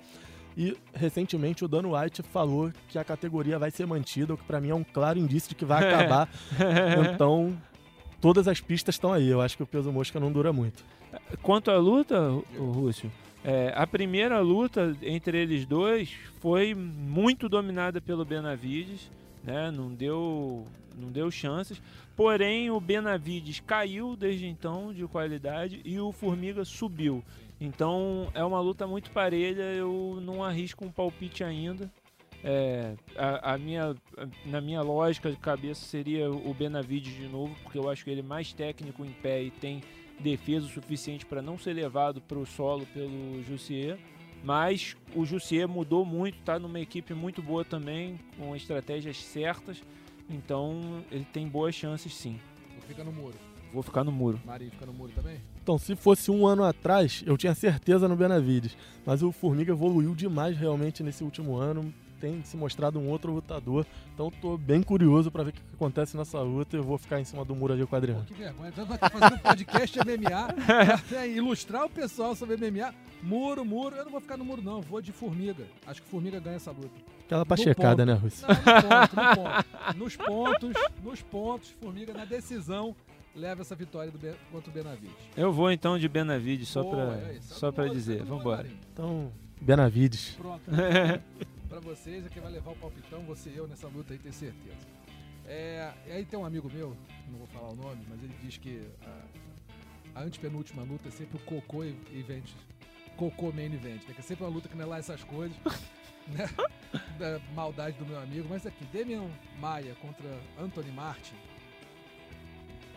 E 0.56 0.76
recentemente 0.92 1.64
o 1.64 1.68
Dan 1.68 1.88
White 1.88 2.22
falou 2.22 2.72
que 2.88 2.98
a 2.98 3.04
categoria 3.04 3.58
vai 3.58 3.70
ser 3.70 3.86
mantida, 3.86 4.34
o 4.34 4.36
que 4.36 4.44
pra 4.44 4.60
mim 4.60 4.70
é 4.70 4.74
um 4.74 4.84
claro 4.84 5.18
indício 5.18 5.48
de 5.48 5.54
que 5.54 5.64
vai 5.64 5.82
acabar. 5.88 6.28
então, 7.12 7.56
todas 8.20 8.46
as 8.46 8.60
pistas 8.60 8.94
estão 8.94 9.12
aí. 9.12 9.28
Eu 9.28 9.40
acho 9.40 9.56
que 9.56 9.62
o 9.62 9.66
peso 9.66 9.92
mosca 9.92 10.20
não 10.20 10.30
dura 10.30 10.52
muito. 10.52 10.84
Quanto 11.42 11.70
à 11.70 11.78
luta, 11.78 12.20
o 12.56 12.70
Rússio, 12.72 13.10
é, 13.44 13.72
a 13.76 13.86
primeira 13.86 14.40
luta 14.40 14.96
entre 15.02 15.36
eles 15.38 15.66
dois 15.66 16.14
foi 16.40 16.74
muito 16.74 17.48
dominada 17.48 18.00
pelo 18.00 18.24
Benavides, 18.24 19.10
né? 19.42 19.70
Não 19.70 19.92
deu, 19.92 20.64
não 20.96 21.10
deu 21.10 21.30
chances. 21.30 21.80
Porém, 22.16 22.70
o 22.70 22.80
Benavides 22.80 23.60
caiu 23.60 24.16
desde 24.16 24.46
então 24.46 24.94
de 24.94 25.06
qualidade 25.06 25.80
e 25.84 26.00
o 26.00 26.10
Formiga 26.10 26.64
subiu. 26.64 27.22
Então 27.64 28.30
é 28.34 28.44
uma 28.44 28.60
luta 28.60 28.86
muito 28.86 29.10
parelha. 29.10 29.62
Eu 29.62 30.18
não 30.20 30.44
arrisco 30.44 30.84
um 30.84 30.90
palpite 30.90 31.42
ainda. 31.42 31.90
É, 32.42 32.94
a, 33.16 33.54
a 33.54 33.58
minha, 33.58 33.96
na 34.44 34.60
minha 34.60 34.82
lógica 34.82 35.30
de 35.30 35.36
cabeça 35.38 35.82
seria 35.86 36.30
o 36.30 36.52
Benavides 36.52 37.14
de 37.14 37.26
novo, 37.26 37.56
porque 37.62 37.78
eu 37.78 37.88
acho 37.88 38.04
que 38.04 38.10
ele 38.10 38.20
é 38.20 38.24
mais 38.24 38.52
técnico 38.52 39.02
em 39.02 39.12
pé 39.12 39.42
e 39.42 39.50
tem 39.50 39.82
defesa 40.20 40.66
o 40.66 40.68
suficiente 40.68 41.24
para 41.24 41.40
não 41.40 41.56
ser 41.58 41.72
levado 41.72 42.20
para 42.20 42.38
o 42.38 42.44
solo 42.44 42.84
pelo 42.92 43.42
Jussier. 43.44 43.98
Mas 44.42 44.94
o 45.14 45.24
Jussier 45.24 45.66
mudou 45.66 46.04
muito, 46.04 46.38
está 46.38 46.58
numa 46.58 46.78
equipe 46.78 47.14
muito 47.14 47.40
boa 47.40 47.64
também, 47.64 48.20
com 48.38 48.54
estratégias 48.54 49.16
certas. 49.16 49.82
Então 50.28 51.02
ele 51.10 51.24
tem 51.32 51.48
boas 51.48 51.74
chances 51.74 52.12
sim. 52.14 52.38
Fica 52.86 53.02
no 53.02 53.10
muro. 53.10 53.38
Vou 53.72 53.82
ficar 53.82 54.04
no 54.04 54.12
muro. 54.12 54.38
Marinho 54.44 54.70
fica 54.70 54.84
no 54.84 54.92
muro 54.92 55.12
também? 55.14 55.40
Então, 55.64 55.78
se 55.78 55.96
fosse 55.96 56.30
um 56.30 56.46
ano 56.46 56.62
atrás, 56.62 57.22
eu 57.24 57.38
tinha 57.38 57.54
certeza 57.54 58.06
no 58.06 58.14
Benavides. 58.14 58.76
Mas 59.06 59.22
o 59.22 59.32
Formiga 59.32 59.72
evoluiu 59.72 60.14
demais 60.14 60.58
realmente 60.58 61.02
nesse 61.02 61.24
último 61.24 61.56
ano. 61.56 61.90
Tem 62.20 62.42
se 62.44 62.54
mostrado 62.54 62.98
um 62.98 63.08
outro 63.08 63.32
lutador. 63.32 63.86
Então, 64.12 64.30
tô 64.42 64.58
bem 64.58 64.82
curioso 64.82 65.30
para 65.30 65.42
ver 65.42 65.50
o 65.50 65.52
que 65.54 65.62
acontece 65.72 66.18
nessa 66.18 66.38
luta. 66.42 66.76
Eu 66.76 66.82
vou 66.82 66.98
ficar 66.98 67.18
em 67.18 67.24
cima 67.24 67.46
do 67.46 67.54
muro 67.56 67.72
ali 67.72 67.80
com 67.80 67.86
o 67.86 67.88
Pô, 67.88 67.96
Adriano. 67.96 68.24
que 68.26 68.34
vergonha. 68.34 68.70
Vai 68.72 68.98
fazendo 68.98 69.36
um 69.36 69.38
podcast 69.38 69.98
MMA, 70.00 71.24
ilustrar 71.34 71.86
o 71.86 71.88
pessoal 71.88 72.36
sobre 72.36 72.58
MMA. 72.58 72.92
Muro, 73.22 73.64
muro. 73.64 73.96
Eu 73.96 74.04
não 74.04 74.12
vou 74.12 74.20
ficar 74.20 74.36
no 74.36 74.44
muro, 74.44 74.60
não. 74.60 74.76
Eu 74.76 74.82
Vou 74.82 75.00
de 75.00 75.12
formiga. 75.12 75.64
Acho 75.86 76.02
que 76.02 76.08
formiga 76.08 76.38
ganha 76.40 76.56
essa 76.56 76.72
luta. 76.72 76.90
Aquela 77.24 77.46
pachecada, 77.46 78.04
né, 78.04 78.12
Russo? 78.12 78.44
Não, 78.46 78.54
no 78.54 78.82
ponto, 78.82 79.16
no 79.16 79.34
ponto. 79.34 79.96
Nos 79.96 80.16
pontos, 80.16 80.74
nos 81.02 81.22
pontos, 81.22 81.70
formiga 81.80 82.12
na 82.12 82.26
decisão 82.26 82.94
leva 83.34 83.62
essa 83.62 83.74
vitória 83.74 84.10
do 84.10 84.18
Ben- 84.18 84.34
contra 84.50 84.70
o 84.70 84.72
Benavides. 84.72 85.14
Eu 85.36 85.52
vou 85.52 85.70
então 85.70 85.98
de 85.98 86.08
Benavides 86.08 86.68
só 86.68 86.84
para 86.84 87.02
é 87.16 87.38
só 87.40 87.72
para 87.72 87.88
dizer. 87.88 88.18
boa, 88.18 88.26
Vamos 88.28 88.40
embora. 88.42 88.68
Então, 88.92 89.32
Benavides. 89.60 90.30
Pronto. 90.36 90.62
pra 91.68 91.80
vocês, 91.80 92.24
é 92.26 92.28
quem 92.28 92.42
vai 92.42 92.52
levar 92.52 92.70
o 92.72 92.76
palpitão, 92.76 93.20
você 93.24 93.50
e 93.50 93.56
eu 93.56 93.66
nessa 93.66 93.88
luta 93.88 94.12
aí, 94.12 94.18
tenho 94.18 94.34
certeza. 94.34 94.76
É, 95.46 95.92
e 96.06 96.12
aí 96.12 96.24
tem 96.24 96.38
um 96.38 96.44
amigo 96.46 96.70
meu, 96.72 96.96
não 97.30 97.38
vou 97.38 97.46
falar 97.48 97.68
o 97.70 97.76
nome, 97.76 98.04
mas 98.08 98.22
ele 98.22 98.34
diz 98.42 98.56
que 98.56 98.80
a, 100.14 100.20
a 100.20 100.22
antepenúltima 100.22 100.82
luta 100.82 101.08
é 101.08 101.10
sempre 101.10 101.36
o 101.36 101.40
Cocô 101.40 101.84
e- 101.84 101.96
Event. 102.14 102.50
Cocô 103.16 103.52
Main 103.52 103.66
Event, 103.74 104.02
né? 104.08 104.14
Que 104.14 104.20
é 104.20 104.22
sempre 104.22 104.44
uma 104.44 104.50
luta 104.50 104.68
que 104.68 104.76
não 104.76 104.84
é 104.84 104.86
lá 104.88 104.98
essas 104.98 105.22
coisas, 105.24 105.56
né? 106.28 106.48
Da 107.18 107.38
maldade 107.54 107.96
do 107.98 108.06
meu 108.06 108.18
amigo. 108.18 108.46
Mas 108.48 108.64
aqui, 108.66 108.84
Demian 108.86 109.28
Maia 109.60 109.94
contra 110.00 110.26
Anthony 110.58 110.90
Martin. 110.92 111.34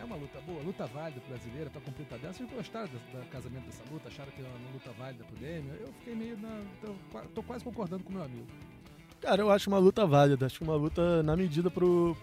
É 0.00 0.04
uma 0.04 0.16
luta 0.16 0.40
boa, 0.46 0.62
luta 0.62 0.86
válida 0.86 1.20
brasileiro 1.28 1.70
pra 1.70 1.80
cumprir 1.80 2.06
tabela. 2.06 2.32
Vocês 2.32 2.48
gostaram 2.50 2.86
do, 2.86 3.20
do 3.20 3.26
casamento 3.30 3.64
dessa 3.66 3.82
luta? 3.90 4.08
Acharam 4.08 4.30
que 4.30 4.40
era 4.40 4.48
uma 4.50 4.72
luta 4.72 4.90
válida 4.92 5.24
pro 5.24 5.36
Demian? 5.36 5.74
Eu 5.74 5.92
fiquei 5.98 6.14
meio 6.14 6.38
na. 6.38 6.62
Tô, 6.80 7.18
tô 7.34 7.42
quase 7.42 7.64
concordando 7.64 8.04
com 8.04 8.10
o 8.10 8.12
meu 8.14 8.22
amigo. 8.22 8.46
Cara, 9.20 9.42
eu 9.42 9.50
acho 9.50 9.68
uma 9.68 9.78
luta 9.78 10.06
válida. 10.06 10.46
Acho 10.46 10.62
uma 10.62 10.76
luta 10.76 11.22
na 11.24 11.36
medida 11.36 11.68
pro 11.70 12.16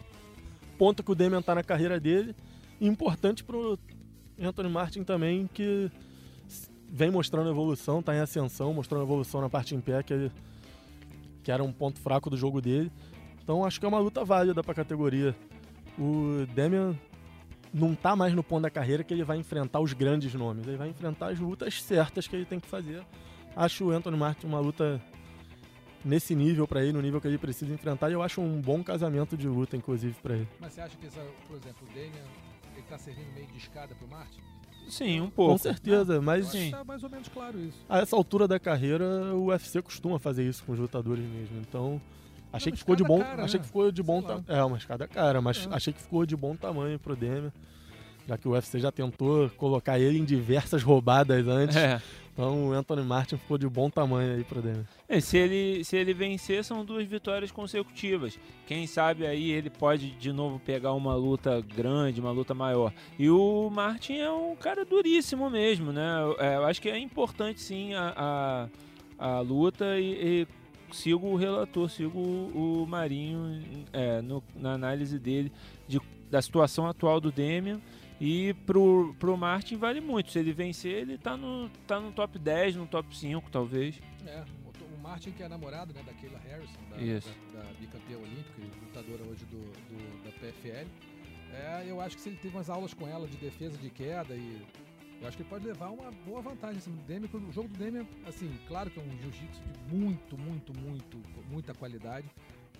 ponto 0.77 1.03
que 1.03 1.11
o 1.11 1.15
Damian 1.15 1.41
tá 1.41 1.53
na 1.53 1.63
carreira 1.63 1.99
dele. 1.99 2.33
E 2.79 2.87
importante 2.87 3.43
pro 3.43 3.77
Anthony 4.39 4.69
Martin 4.69 5.03
também, 5.03 5.47
que 5.53 5.91
vem 6.89 7.11
mostrando 7.11 7.49
evolução, 7.49 8.01
tá 8.01 8.15
em 8.15 8.19
ascensão, 8.19 8.73
mostrando 8.73 9.03
evolução 9.03 9.41
na 9.41 9.49
parte 9.49 9.75
em 9.75 9.81
pé, 9.81 10.01
que, 10.01 10.13
ele- 10.13 10.31
que 11.43 11.51
era 11.51 11.61
um 11.63 11.73
ponto 11.73 11.99
fraco 11.99 12.29
do 12.29 12.37
jogo 12.37 12.61
dele. 12.61 12.89
Então 13.43 13.65
acho 13.65 13.79
que 13.79 13.85
é 13.85 13.89
uma 13.89 13.99
luta 13.99 14.23
válida 14.23 14.63
pra 14.63 14.73
categoria. 14.73 15.35
O 15.99 16.45
Damian 16.55 16.95
não 17.73 17.93
tá 17.95 18.15
mais 18.15 18.33
no 18.33 18.43
ponto 18.43 18.63
da 18.63 18.69
carreira 18.69 19.03
que 19.03 19.13
ele 19.13 19.23
vai 19.23 19.37
enfrentar 19.37 19.79
os 19.79 19.93
grandes 19.93 20.33
nomes. 20.33 20.67
Ele 20.67 20.77
vai 20.77 20.89
enfrentar 20.89 21.27
as 21.31 21.39
lutas 21.39 21.81
certas 21.81 22.27
que 22.27 22.35
ele 22.35 22.45
tem 22.45 22.59
que 22.59 22.67
fazer. 22.67 23.03
Acho 23.55 23.85
o 23.85 23.91
Anthony 23.91 24.17
Martin 24.17 24.47
uma 24.47 24.59
luta 24.59 25.01
nesse 26.03 26.35
nível 26.35 26.67
pra 26.67 26.83
ele, 26.83 26.93
no 26.93 27.01
nível 27.01 27.19
que 27.19 27.27
ele 27.27 27.37
precisa 27.37 27.73
enfrentar, 27.73 28.09
e 28.09 28.13
eu 28.13 28.21
acho 28.21 28.39
um 28.39 28.61
bom 28.61 28.83
casamento 28.83 29.35
de 29.35 29.47
luta, 29.47 29.75
inclusive, 29.75 30.15
pra 30.21 30.35
ele. 30.35 30.47
Mas 30.59 30.73
você 30.73 30.81
acha 30.81 30.95
que, 30.97 31.07
essa, 31.07 31.19
por 31.47 31.57
exemplo, 31.57 31.81
o 31.81 31.87
Damian 31.87 32.23
ele 32.75 32.83
tá 32.87 32.97
servindo 32.97 33.33
meio 33.33 33.47
de 33.47 33.57
escada 33.57 33.95
pro 33.95 34.07
Martin? 34.07 34.39
Sim, 34.87 35.19
um 35.21 35.25
Com 35.25 35.31
pouco. 35.31 35.57
certeza, 35.57 36.13
Eu 36.15 36.21
mas 36.21 36.45
Sim. 36.47 36.69
tá 36.69 36.83
mais 36.83 37.03
ou 37.03 37.09
menos 37.09 37.27
claro 37.27 37.57
isso. 37.59 37.83
a 37.89 37.99
essa 37.99 38.15
altura 38.15 38.47
da 38.47 38.59
carreira, 38.59 39.33
o 39.33 39.45
UFC 39.45 39.81
costuma 39.81 40.19
fazer 40.19 40.43
isso 40.47 40.63
com 40.63 40.73
os 40.73 40.79
lutadores 40.79 41.23
mesmo. 41.25 41.57
Então, 41.59 41.99
achei 42.53 42.71
que 42.71 42.77
ficou 42.77 42.95
de 42.95 43.03
bom, 43.03 43.19
cara, 43.19 43.43
achei 43.43 43.57
né? 43.59 43.61
que 43.61 43.67
ficou 43.67 43.91
de 43.91 44.03
bom, 44.03 44.21
ta- 44.21 44.41
é 44.47 44.63
uma 44.63 44.77
escada 44.77 45.07
cara, 45.07 45.41
mas 45.41 45.65
É. 45.67 45.75
achei 45.75 45.93
que 45.93 46.01
ficou 46.01 46.25
de 46.25 46.35
bom 46.35 46.55
tamanho 46.55 46.97
pro 46.99 47.15
Demian. 47.15 47.51
Já 48.27 48.37
que 48.39 48.47
o 48.47 48.51
UFC 48.53 48.79
já 48.79 48.91
tentou 48.91 49.49
colocar 49.51 49.99
ele 49.99 50.17
em 50.17 50.25
diversas 50.25 50.81
roubadas 50.81 51.47
antes. 51.47 51.75
É. 51.75 52.01
Então 52.33 52.69
o 52.69 52.73
Anthony 52.73 53.03
Martin 53.03 53.37
ficou 53.37 53.55
de 53.57 53.69
bom 53.69 53.87
tamanho 53.89 54.35
aí 54.35 54.43
pro 54.43 54.61
Demian. 54.63 54.83
É, 55.07 55.19
se, 55.21 55.37
ele, 55.37 55.83
se 55.85 55.95
ele 55.95 56.11
vencer, 56.13 56.63
são 56.65 56.83
duas 56.83 57.05
vitórias 57.07 57.51
consecutivas. 57.51 58.37
Quem 58.67 58.87
sabe 58.87 59.27
aí 59.27 59.51
ele 59.51 59.69
pode 59.69 60.09
de 60.11 60.33
novo 60.33 60.59
pegar 60.59 60.93
uma 60.93 61.13
luta 61.15 61.61
grande, 61.61 62.19
uma 62.19 62.31
luta 62.31 62.53
maior. 62.55 62.91
E 63.19 63.29
o 63.29 63.69
Martin 63.69 64.17
é 64.17 64.29
um 64.31 64.55
cara 64.55 64.83
duríssimo 64.83 65.47
mesmo, 65.49 65.91
né? 65.93 66.09
É, 66.39 66.55
eu 66.55 66.65
acho 66.65 66.81
que 66.81 66.89
é 66.89 66.97
importante 66.97 67.61
sim 67.61 67.93
a, 67.93 68.67
a, 69.19 69.37
a 69.37 69.39
luta 69.41 69.99
e, 69.99 70.41
e 70.41 70.47
sigo 70.95 71.27
o 71.27 71.35
relator, 71.35 71.89
sigo 71.89 72.17
o, 72.19 72.83
o 72.83 72.87
Marinho 72.87 73.61
é, 73.93 74.21
no- 74.21 74.43
na 74.55 74.73
análise 74.73 75.19
dele 75.19 75.51
de, 75.87 75.99
da 76.29 76.41
situação 76.41 76.87
atual 76.87 77.19
do 77.19 77.31
Demian. 77.31 77.79
E 78.19 78.53
pro, 78.65 79.13
pro 79.19 79.35
Martin 79.37 79.75
vale 79.75 79.99
muito. 79.99 80.31
Se 80.31 80.39
ele 80.39 80.53
vencer, 80.53 80.93
ele 81.01 81.17
tá 81.17 81.35
no, 81.35 81.69
tá 81.85 81.99
no 81.99 82.11
top 82.13 82.39
10, 82.39 82.77
no 82.77 82.87
top 82.87 83.15
5, 83.15 83.49
talvez. 83.51 83.99
É, 84.25 84.43
o, 84.65 84.95
o 84.95 85.01
Martin, 85.03 85.31
que 85.31 85.43
é 85.43 85.49
namorado 85.49 85.93
né, 85.93 86.01
da 86.05 86.13
Kayla 86.13 86.39
Harrison, 86.39 86.79
da, 86.89 86.95
da, 87.55 87.61
da 87.63 87.73
bicampeã 87.73 88.17
olímpica 88.17 88.59
e 88.61 88.85
lutadora 88.85 89.21
hoje 89.29 89.43
do, 89.45 89.57
do- 89.57 90.23
da 90.23 90.31
PFL. 90.39 90.87
É, 91.53 91.83
eu 91.87 91.99
acho 91.99 92.15
que 92.15 92.21
se 92.21 92.29
ele 92.29 92.37
teve 92.41 92.55
umas 92.55 92.69
aulas 92.69 92.93
com 92.93 93.05
ela 93.07 93.27
de 93.27 93.35
defesa 93.37 93.77
de 93.77 93.89
queda 93.89 94.33
e. 94.33 94.61
Eu 95.25 95.29
acho 95.29 95.37
que 95.37 95.41
ele 95.41 95.49
pode 95.49 95.65
levar 95.65 95.89
uma 95.89 96.11
boa 96.11 96.39
vantagem 96.39 96.77
em 96.77 96.79
cima 96.79 96.97
do 96.97 97.03
Demian. 97.07 97.27
O 97.33 97.51
jogo 97.51 97.67
do 97.67 97.79
Demian, 97.79 98.05
assim, 98.27 98.55
claro 98.67 98.91
que 98.91 98.99
é 98.99 99.01
um 99.01 99.09
jiu-jitsu 99.17 99.59
de 99.59 99.95
muito, 99.95 100.37
muito, 100.37 100.71
muito, 100.79 101.19
muita 101.49 101.73
qualidade, 101.73 102.29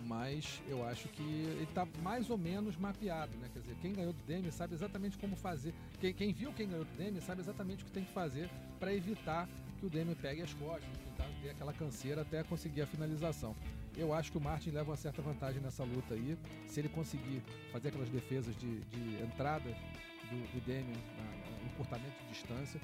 mas 0.06 0.62
eu 0.68 0.88
acho 0.88 1.08
que 1.10 1.24
ele 1.24 1.68
tá 1.74 1.88
mais 2.04 2.30
ou 2.30 2.38
menos 2.38 2.78
mapeado, 2.78 3.36
né? 3.38 3.50
Quer 3.52 3.62
dizer, 3.62 3.76
quem 3.82 3.94
ganhou 3.94 4.14
do 4.14 4.22
Demian 4.28 4.52
sabe 4.52 4.76
exatamente 4.76 5.18
como 5.18 5.36
fazer. 5.36 5.74
Quem, 6.00 6.14
quem 6.14 6.32
viu 6.32 6.54
quem 6.54 6.68
ganhou 6.68 6.86
do 6.86 6.92
Demian 6.96 7.20
sabe 7.20 7.42
exatamente 7.42 7.82
o 7.82 7.88
que 7.88 7.92
tem 7.92 8.06
que 8.06 8.14
fazer 8.14 8.48
para 8.80 8.94
evitar 8.94 9.50
que 9.80 9.86
o 9.88 9.90
Demian 9.90 10.14
pegue 10.14 10.44
as 10.44 10.54
costas, 10.54 10.88
tentar 11.00 11.28
ter 11.42 11.50
aquela 11.50 11.74
canseira 11.74 12.22
até 12.22 12.44
conseguir 12.44 12.84
a 12.84 12.86
finalização. 12.86 13.56
Eu 13.98 14.14
acho 14.14 14.32
que 14.32 14.38
o 14.38 14.42
Martin 14.42 14.70
leva 14.70 14.92
uma 14.92 14.98
certa 14.98 15.20
vantagem 15.20 15.60
nessa 15.64 15.84
luta 15.84 16.14
aí. 16.14 16.38
Se 16.68 16.80
ele 16.80 16.90
conseguir 16.90 17.42
fazer 17.72 17.88
aquelas 17.88 18.10
defesas 18.10 18.56
de, 18.56 18.82
de 18.82 19.24
entrada 19.24 19.76
do, 20.30 20.54
do 20.54 20.66
Demian 20.66 20.84
no 21.62 21.68
encurtamento 21.68 22.14
de 22.24 22.34
distância, 22.34 22.80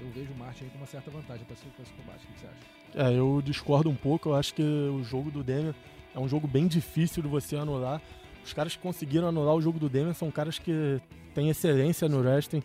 eu 0.00 0.10
vejo 0.10 0.32
o 0.32 0.36
Martin 0.36 0.64
aí 0.64 0.70
com 0.70 0.78
uma 0.78 0.86
certa 0.86 1.10
vantagem 1.10 1.44
para 1.44 1.54
esse, 1.54 1.64
pra 1.66 1.82
esse 1.82 1.92
combate. 1.92 2.24
O 2.24 2.32
que 2.32 2.40
você 2.40 2.46
acha? 2.46 3.08
É, 3.08 3.18
eu 3.18 3.42
discordo 3.44 3.88
um 3.88 3.94
pouco. 3.94 4.30
Eu 4.30 4.34
acho 4.34 4.54
que 4.54 4.62
o 4.62 5.02
jogo 5.04 5.30
do 5.30 5.42
Demian 5.42 5.74
é 6.14 6.18
um 6.18 6.28
jogo 6.28 6.46
bem 6.46 6.66
difícil 6.66 7.22
de 7.22 7.28
você 7.28 7.56
anular. 7.56 8.00
Os 8.44 8.52
caras 8.52 8.74
que 8.74 8.82
conseguiram 8.82 9.28
anular 9.28 9.54
o 9.54 9.62
jogo 9.62 9.78
do 9.78 9.88
Demian 9.88 10.14
são 10.14 10.30
caras 10.30 10.58
que 10.58 11.00
têm 11.34 11.48
excelência 11.48 12.08
no 12.08 12.18
wrestling. 12.20 12.62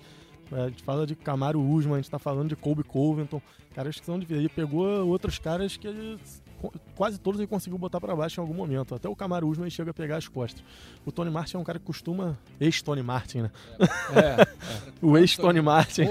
É, 0.52 0.62
a 0.62 0.70
gente 0.70 0.84
fala 0.84 1.06
de 1.06 1.16
Camaro 1.16 1.62
Usman, 1.62 1.96
a 1.96 1.98
gente 1.98 2.10
tá 2.10 2.20
falando 2.20 2.50
de 2.50 2.56
Colby 2.56 2.84
Covington, 2.84 3.42
caras 3.74 4.00
que 4.00 4.06
são 4.06 4.18
de. 4.18 4.34
Ele 4.34 4.50
pegou 4.50 5.08
outros 5.08 5.38
caras 5.38 5.78
que 5.78 5.88
quase 6.96 7.20
todos 7.20 7.40
ele 7.40 7.48
conseguiu 7.48 7.78
botar 7.78 8.00
pra 8.02 8.16
baixo 8.16 8.40
em 8.40 8.42
algum 8.42 8.54
momento. 8.54 8.96
Até 8.96 9.08
o 9.08 9.16
Camaro 9.16 9.48
Usman 9.48 9.70
chega 9.70 9.92
a 9.92 9.94
pegar 9.94 10.18
as 10.18 10.28
costas. 10.28 10.64
O 11.06 11.12
Tony 11.12 11.30
Martin 11.30 11.58
é 11.58 11.60
um 11.60 11.64
cara 11.64 11.78
que 11.80 11.86
costuma. 11.86 12.38
Ex-Tony 12.60 13.04
Martin, 13.04 13.42
né? 13.44 13.52
É, 13.80 14.48
O 15.02 15.18
ex-Tony 15.18 15.62
Martin. 15.62 16.04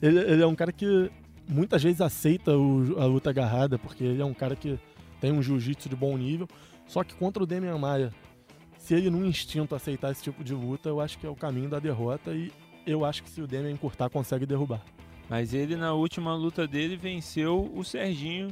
Ele, 0.00 0.18
ele 0.18 0.42
é 0.42 0.46
um 0.46 0.54
cara 0.54 0.72
que 0.72 1.10
muitas 1.48 1.82
vezes 1.82 2.00
aceita 2.00 2.56
o- 2.56 2.96
a 2.98 3.04
luta 3.06 3.30
agarrada, 3.30 3.78
porque 3.78 4.04
ele 4.04 4.22
é 4.22 4.24
um 4.24 4.34
cara 4.34 4.56
que 4.56 4.78
tem 5.20 5.32
um 5.32 5.42
jiu-jitsu 5.42 5.88
de 5.88 5.96
bom 5.96 6.16
nível. 6.16 6.48
Só 6.86 7.04
que 7.04 7.14
contra 7.14 7.42
o 7.42 7.46
Demian 7.46 7.76
Maia, 7.78 8.12
se 8.78 8.94
ele 8.94 9.10
no 9.10 9.24
instinto 9.26 9.74
aceitar 9.74 10.10
esse 10.10 10.22
tipo 10.22 10.42
de 10.42 10.54
luta, 10.54 10.88
eu 10.88 11.00
acho 11.00 11.18
que 11.18 11.26
é 11.26 11.30
o 11.30 11.36
caminho 11.36 11.68
da 11.68 11.78
derrota 11.78 12.32
e 12.32 12.50
eu 12.86 13.04
acho 13.04 13.22
que 13.22 13.28
se 13.30 13.40
o 13.42 13.46
Demian 13.46 13.70
encurtar, 13.72 14.08
consegue 14.08 14.46
derrubar. 14.46 14.80
Mas 15.28 15.54
ele 15.54 15.76
na 15.76 15.92
última 15.92 16.34
luta 16.34 16.66
dele 16.66 16.96
venceu 16.96 17.70
o 17.76 17.84
Serginho 17.84 18.48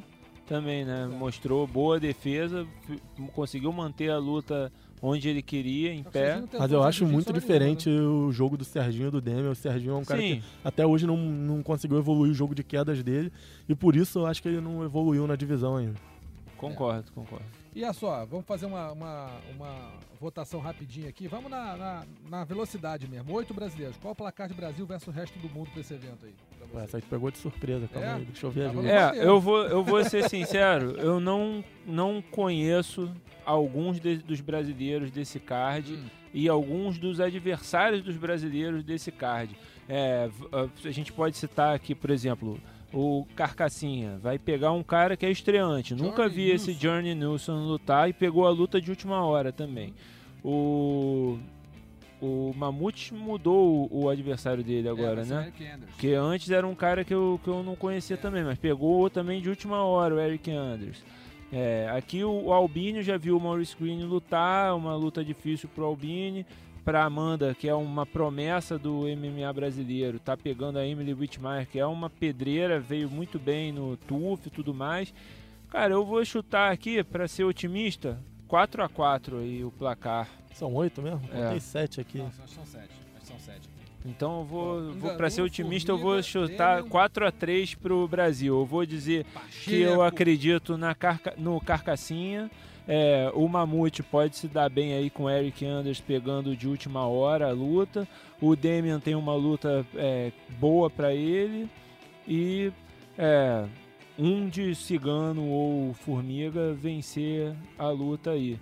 também, 0.49 0.85
né? 0.85 1.07
Mostrou 1.07 1.67
boa 1.67 2.01
defesa, 2.01 2.67
conseguiu 3.35 3.73
manter 3.73 4.11
a 4.11 4.19
luta 4.19 4.73
onde 5.01 5.29
ele 5.29 5.43
queria, 5.43 5.93
em 5.93 6.03
pé. 6.03 6.43
Mas 6.59 6.73
eu 6.73 6.83
acho 6.83 7.07
muito 7.07 7.33
diferente 7.33 7.89
o 7.89 8.33
jogo 8.33 8.57
do 8.57 8.65
Serginho 8.65 9.09
e 9.09 9.11
do 9.11 9.21
Demian. 9.21 9.51
O 9.51 9.55
Serginho 9.55 9.93
é 9.93 9.97
um 9.97 10.05
cara 10.05 10.21
Sim, 10.21 10.41
que 10.41 10.45
até 10.65 10.87
hoje 10.87 11.07
não, 11.07 11.17
não 11.17 11.63
conseguiu 11.63 11.99
evoluir 11.99 12.33
o 12.33 12.35
jogo 12.35 12.55
de 12.55 12.65
quedas 12.65 13.03
dele 13.03 13.33
e 13.69 13.75
por 13.75 13.95
isso 13.95 14.21
eu 14.21 14.27
acho 14.27 14.43
que 14.43 14.49
ele 14.49 14.61
não 14.61 14.83
evoluiu 14.83 15.27
na 15.27 15.37
divisão 15.37 15.77
ainda. 15.77 15.95
concordo, 16.57 17.13
concordo. 17.13 17.45
E 17.79 17.85
olha 17.85 17.93
só, 17.93 18.27
vamos 18.27 18.45
fazer 18.45 18.67
uma, 18.67 18.91
uma, 18.91 19.31
uma 19.55 19.93
votação 20.21 20.59
rapidinha 20.59 21.09
aqui. 21.09 21.29
Vamos 21.29 21.49
na, 21.49 21.77
na, 21.77 22.05
na 22.29 22.43
velocidade 22.45 23.07
mesmo. 23.09 23.33
Oito 23.35 23.55
brasileiros. 23.55 23.97
Qual 23.99 24.11
o 24.11 24.17
placar 24.17 24.49
de 24.49 24.55
Brasil 24.55 24.85
versus 24.85 25.07
o 25.07 25.11
resto 25.13 25.39
do 25.39 25.49
mundo 25.49 25.71
pra 25.71 25.81
esse 25.81 25.95
evento 25.95 26.27
aí? 26.27 26.35
Ué, 26.61 26.67
você? 26.73 26.85
essa 26.85 26.97
aí 26.97 27.03
tu 27.03 27.07
pegou 27.09 27.31
de 27.31 27.39
surpresa, 27.39 27.87
calma 27.87 28.09
É? 28.09 28.15
aí, 28.15 28.25
deixa 28.25 28.47
eu 28.47 28.51
ver 28.51 28.67
a 28.67 28.73
Tá. 28.73 29.17
É, 29.17 29.25
eu 29.25 29.41
vou, 29.41 29.63
eu 29.63 29.85
vou 29.85 30.03
ser 30.05 30.29
sincero, 30.29 30.97
eu 30.99 31.21
não, 31.21 31.63
não 31.87 32.21
conheço 32.21 33.15
alguns 33.47 34.01
de- 34.01 34.19
dos 34.19 34.41
brasileiros 34.41 35.13
desse 35.13 35.39
card 35.39 35.95
Hum. 35.95 36.05
e 36.35 36.49
alguns 36.49 36.99
dos 36.99 37.21
adversários 37.21 38.03
dos 38.03 38.17
brasileiros 38.17 38.83
desse 38.83 39.13
card. 39.13 39.57
É, 39.89 40.29
a 40.85 40.91
gente 40.91 41.13
pode 41.13 41.37
citar 41.37 41.77
aqui, 41.77 41.95
por 41.95 42.11
exemplo, 42.11 42.61
o 42.93 43.27
Carcassinha. 43.37 44.19
Vai 44.19 44.39
pegar 44.39 44.73
um 44.73 44.83
cara 44.83 45.17
que 45.17 45.27
é 45.27 45.31
estreante. 45.31 45.95
Nunca 45.95 46.25
Johnny 46.25 46.35
vi 46.35 46.51
esse. 46.51 46.73
Journey 46.73 47.15
Nilsson 47.15 47.67
lutar 47.67 48.09
e 48.09 48.13
pegou 48.13 48.47
a 48.47 48.51
luta 48.51 48.81
de 48.81 48.91
última 48.91 49.25
hora 49.25 49.53
também. 49.53 49.95
O, 50.43 51.39
o 52.21 52.53
Mamute 52.57 53.13
mudou 53.13 53.89
o, 53.91 54.09
adversário 54.09 54.65
dele 54.65 54.89
agora, 54.89 55.21
É, 55.21 55.25
o 55.25 55.27
né? 55.27 55.43
Eric 55.43 55.67
Anders. 55.67 55.91
Porque 55.91 56.13
antes 56.13 56.51
era 56.51 56.67
um 56.67 56.75
cara 56.75 57.05
que 57.05 57.13
eu, 57.13 57.41
que 57.43 57.49
eu 57.49 57.63
não 57.63 57.77
conhecia 57.77 58.17
também, 58.17 58.45
mas 58.45 58.59
pegou 58.59 59.11
também 59.11 59.41
de 59.41 59.49
última 59.49 59.83
hora 59.83 60.15
o 60.15 60.21
Eric 60.21 60.51
Anders. 60.51 61.03
É, 61.53 61.89
aqui 61.97 62.23
o, 62.23 62.45
o 62.45 62.53
Albini 62.53 63.03
já 63.03 63.17
viu 63.17 63.37
o 63.37 63.41
Maurice 63.41 63.75
Green 63.79 64.03
lutar, 64.05 64.77
uma 64.77 64.95
luta 64.95 65.25
difícil 65.25 65.69
pro 65.75 65.85
Albini. 65.85 66.47
Pra 66.89 67.05
Amanda, 67.05 67.55
que 67.55 67.69
é 67.69 67.75
uma 67.75 68.07
promessa 68.07 68.79
do 68.79 69.03
MMA 69.03 69.53
brasileiro, 69.53 70.19
tá 70.19 70.39
pegando 70.39 70.79
a 70.79 70.87
Emily 70.87 71.13
Whitmire, 71.13 71.67
que 71.67 71.79
é 71.79 71.85
uma 71.85 72.09
pedreira, 72.09 72.81
veio 72.81 73.11
muito 73.11 73.39
bem 73.39 73.71
no 73.71 73.95
TUF 73.99 74.47
e 74.47 74.51
tudo 74.51 74.73
mais. 74.73 75.13
Cara, 75.69 75.93
eu 75.93 76.03
vou 76.03 76.25
chutar 76.25 76.73
aqui, 76.73 77.05
pra 77.05 77.29
ser 77.29 77.45
otimista, 77.45 78.19
4 78.47 78.83
a 78.83 78.89
4 78.89 79.41
aí 79.41 79.63
o 79.63 79.71
placar. 79.71 80.31
São 80.55 80.73
oito 80.77 81.03
mesmo? 81.03 81.21
É. 81.31 81.43
Contei 81.43 81.61
sete 81.61 82.01
aqui. 82.01 82.17
Não, 82.17 82.33
são 82.47 82.65
sete. 82.65 82.95
São. 83.23 83.37
Então 84.07 84.39
eu 84.39 84.45
vou, 84.47 84.95
vou 84.95 85.15
para 85.15 85.29
ser 85.29 85.43
otimista, 85.43 85.93
eu 85.93 85.99
vou 85.99 86.23
chutar 86.23 86.77
Demian. 86.77 86.91
4 86.91 87.27
a 87.27 87.31
3 87.31 87.75
pro 87.75 88.09
Brasil. 88.09 88.59
Eu 88.61 88.65
vou 88.65 88.87
dizer 88.87 89.27
que 89.63 89.79
eu 89.79 89.99
Pacheco. 89.99 90.03
acredito 90.05 90.79
na 90.79 90.95
carca, 90.95 91.35
no 91.37 91.61
Carcassinha. 91.61 92.51
É, 92.91 93.31
o 93.35 93.47
Mamute 93.47 94.03
pode 94.03 94.35
se 94.35 94.49
dar 94.49 94.71
bem 94.71 94.95
aí 94.95 95.11
com 95.11 95.25
o 95.25 95.31
Eric 95.31 95.65
Anders 95.67 96.01
pegando 96.01 96.57
de 96.57 96.67
última 96.67 97.07
hora 97.07 97.49
a 97.49 97.53
luta. 97.53 98.09
O 98.41 98.57
Demian 98.57 98.99
tem 98.99 99.15
uma 99.15 99.35
luta 99.35 99.87
é, 99.95 100.33
boa 100.59 100.89
para 100.89 101.15
ele. 101.15 101.69
E 102.27 102.73
é, 103.19 103.67
um 104.19 104.49
de 104.49 104.75
Cigano 104.75 105.47
ou 105.47 105.93
Formiga 105.93 106.73
vencer 106.73 107.55
a 107.79 107.91
luta 107.91 108.31
aí. 108.31 108.59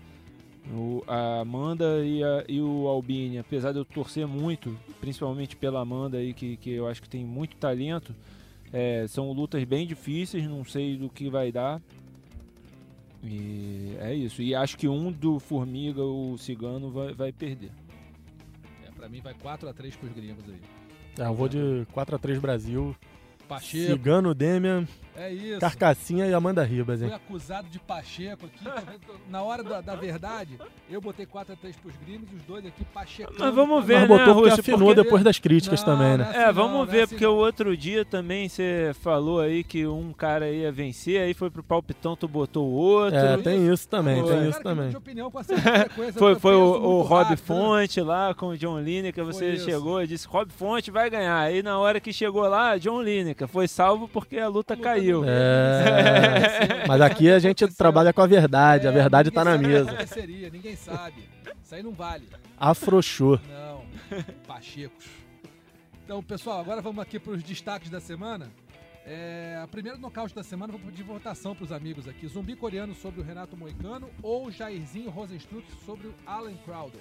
O, 0.74 1.04
a 1.06 1.40
Amanda 1.42 2.04
e, 2.04 2.24
a- 2.24 2.44
e 2.48 2.60
o 2.60 2.88
Albini, 2.88 3.38
apesar 3.38 3.70
de 3.70 3.78
eu 3.78 3.84
torcer 3.84 4.26
muito, 4.26 4.76
principalmente 5.00 5.54
pela 5.54 5.80
Amanda 5.80 6.16
aí, 6.18 6.34
que, 6.34 6.56
que 6.56 6.70
eu 6.72 6.88
acho 6.88 7.00
que 7.00 7.08
tem 7.08 7.24
muito 7.24 7.54
talento, 7.56 8.12
é, 8.72 9.06
são 9.06 9.30
lutas 9.30 9.62
bem 9.62 9.86
difíceis, 9.86 10.42
não 10.48 10.64
sei 10.64 10.96
do 10.96 11.08
que 11.08 11.30
vai 11.30 11.52
dar. 11.52 11.80
E 13.26 13.96
é 14.00 14.14
isso. 14.14 14.42
E 14.42 14.54
acho 14.54 14.76
que 14.76 14.88
um 14.88 15.10
do 15.10 15.38
Formiga, 15.38 16.02
o 16.02 16.36
Cigano, 16.38 16.90
vai, 16.90 17.14
vai 17.14 17.32
perder. 17.32 17.70
É, 18.86 18.90
pra 18.90 19.08
mim 19.08 19.20
vai 19.20 19.34
4x3 19.34 19.96
pros 19.96 20.12
gringos 20.12 20.44
aí. 20.48 20.60
É, 21.18 21.26
eu 21.26 21.34
vou 21.34 21.48
de 21.48 21.86
4x3 21.94 22.38
Brasil. 22.38 22.94
Pacheco. 23.48 23.92
Cigano, 23.92 24.34
Demian, 24.34 24.86
É 25.18 25.32
isso. 25.32 25.60
Carcassinha 25.60 26.26
e 26.26 26.34
Amanda 26.34 26.62
Ribas, 26.62 27.00
hein? 27.00 27.08
Fui 27.08 27.16
acusado 27.16 27.68
de 27.68 27.78
Pacheco 27.78 28.46
aqui. 28.46 28.64
Na 29.30 29.42
hora 29.42 29.62
da, 29.62 29.80
da 29.80 29.94
verdade, 29.94 30.58
eu 30.90 31.00
botei 31.00 31.26
4x3 31.26 31.74
pros 31.80 31.96
gringos 32.04 32.28
e 32.32 32.36
os 32.36 32.42
dois 32.42 32.66
aqui 32.66 32.84
Pacheco. 32.84 33.32
Mas 33.38 33.54
vamos 33.54 33.84
ver, 33.84 34.00
Mas 34.00 34.02
né, 34.02 34.08
botou 34.08 34.34
porque 34.34 34.50
Russo, 34.50 34.60
afinou 34.60 34.88
porque- 34.88 35.02
depois 35.02 35.24
das 35.24 35.38
críticas 35.38 35.80
Não, 35.84 35.86
também, 35.96 36.18
né? 36.18 36.24
né? 36.24 36.32
É, 36.36 36.44
assim 36.44 36.52
vamos 36.52 36.72
não, 36.72 36.78
não 36.80 36.86
ver, 36.86 36.98
é 36.98 37.02
assim 37.04 37.14
porque 37.14 37.24
não. 37.24 37.32
o 37.34 37.36
outro 37.36 37.76
dia 37.76 38.04
também 38.04 38.48
você 38.48 38.92
falou 39.00 39.40
aí 39.40 39.64
que 39.64 39.86
um 39.86 40.12
cara 40.12 40.50
ia 40.50 40.70
vencer, 40.70 41.20
aí 41.20 41.32
foi 41.34 41.50
pro 41.50 41.62
palpitão, 41.62 42.14
tu 42.16 42.28
botou 42.28 42.66
o 42.66 42.72
outro. 42.72 43.18
É, 43.18 43.36
tem 43.38 43.72
isso 43.72 43.88
também, 43.88 44.16
Foi. 44.20 44.24
tem 44.28 44.36
Cara 44.36 44.48
isso 44.50 44.62
também. 44.62 44.76
muda 44.76 44.90
de 44.90 44.96
opinião 44.96 45.30
com 45.30 45.38
a 45.38 45.42
certa 45.44 45.62
frequência, 45.80 46.12
Foi, 46.18 46.34
foi 46.38 46.54
o, 46.54 46.60
o 46.60 47.02
Rob 47.02 47.22
rápido, 47.24 47.30
né? 47.30 47.36
Fonte 47.36 48.00
lá 48.00 48.34
com 48.34 48.48
o 48.48 48.56
John 48.58 48.78
Lineker, 48.80 49.24
você 49.24 49.56
chegou 49.58 50.02
e 50.02 50.06
disse, 50.06 50.26
Rob 50.26 50.50
Fonte 50.52 50.90
vai 50.90 51.08
ganhar. 51.08 51.38
Aí 51.40 51.62
na 51.62 51.78
hora 51.78 52.00
que 52.00 52.12
chegou 52.12 52.46
lá, 52.46 52.76
John 52.76 53.00
Lineker 53.02 53.48
foi 53.48 53.66
salvo 53.66 54.06
porque 54.08 54.38
a 54.38 54.48
luta 54.48 54.56
Luta 54.56 54.76
caiu. 54.76 55.05
É, 55.24 56.84
mas 56.88 57.00
aqui 57.00 57.30
a 57.30 57.38
gente 57.38 57.66
trabalha 57.68 58.12
com 58.12 58.20
a 58.22 58.26
verdade, 58.26 58.86
a 58.86 58.90
É, 58.90 58.92
verdade 58.94 59.30
ninguém 59.30 59.44
tá 59.44 59.44
na 59.44 59.52
sabe 59.52 59.64
o 59.64 59.68
que 59.68 59.74
mesa. 59.74 59.90
aconteceria, 59.90 60.50
Ninguém 60.50 60.76
sabe. 60.76 61.28
Isso 61.62 61.74
aí 61.74 61.82
não 61.82 61.92
vale. 61.92 62.26
Afrouxou. 62.58 63.40
Não. 63.48 63.84
Pachecos. 64.46 65.06
Então, 66.04 66.22
pessoal, 66.22 66.60
agora 66.60 66.80
vamos 66.80 67.00
aqui 67.02 67.18
para 67.18 67.32
os 67.32 67.42
destaques 67.42 67.90
da 67.90 68.00
semana. 68.00 68.48
É, 69.04 69.60
a 69.62 69.66
primeira 69.68 69.96
nocaute 69.98 70.34
da 70.34 70.42
semana, 70.42 70.72
vou 70.72 70.80
pedir 70.80 71.02
votação 71.04 71.54
para 71.54 71.64
os 71.64 71.72
amigos 71.72 72.08
aqui. 72.08 72.26
Zumbi 72.26 72.56
coreano 72.56 72.94
sobre 72.94 73.20
o 73.20 73.24
Renato 73.24 73.56
Moicano 73.56 74.08
ou 74.22 74.50
Jairzinho 74.50 75.10
Rosenstruck 75.10 75.64
sobre 75.84 76.08
o 76.08 76.14
Alan 76.26 76.54
Crowder? 76.64 77.00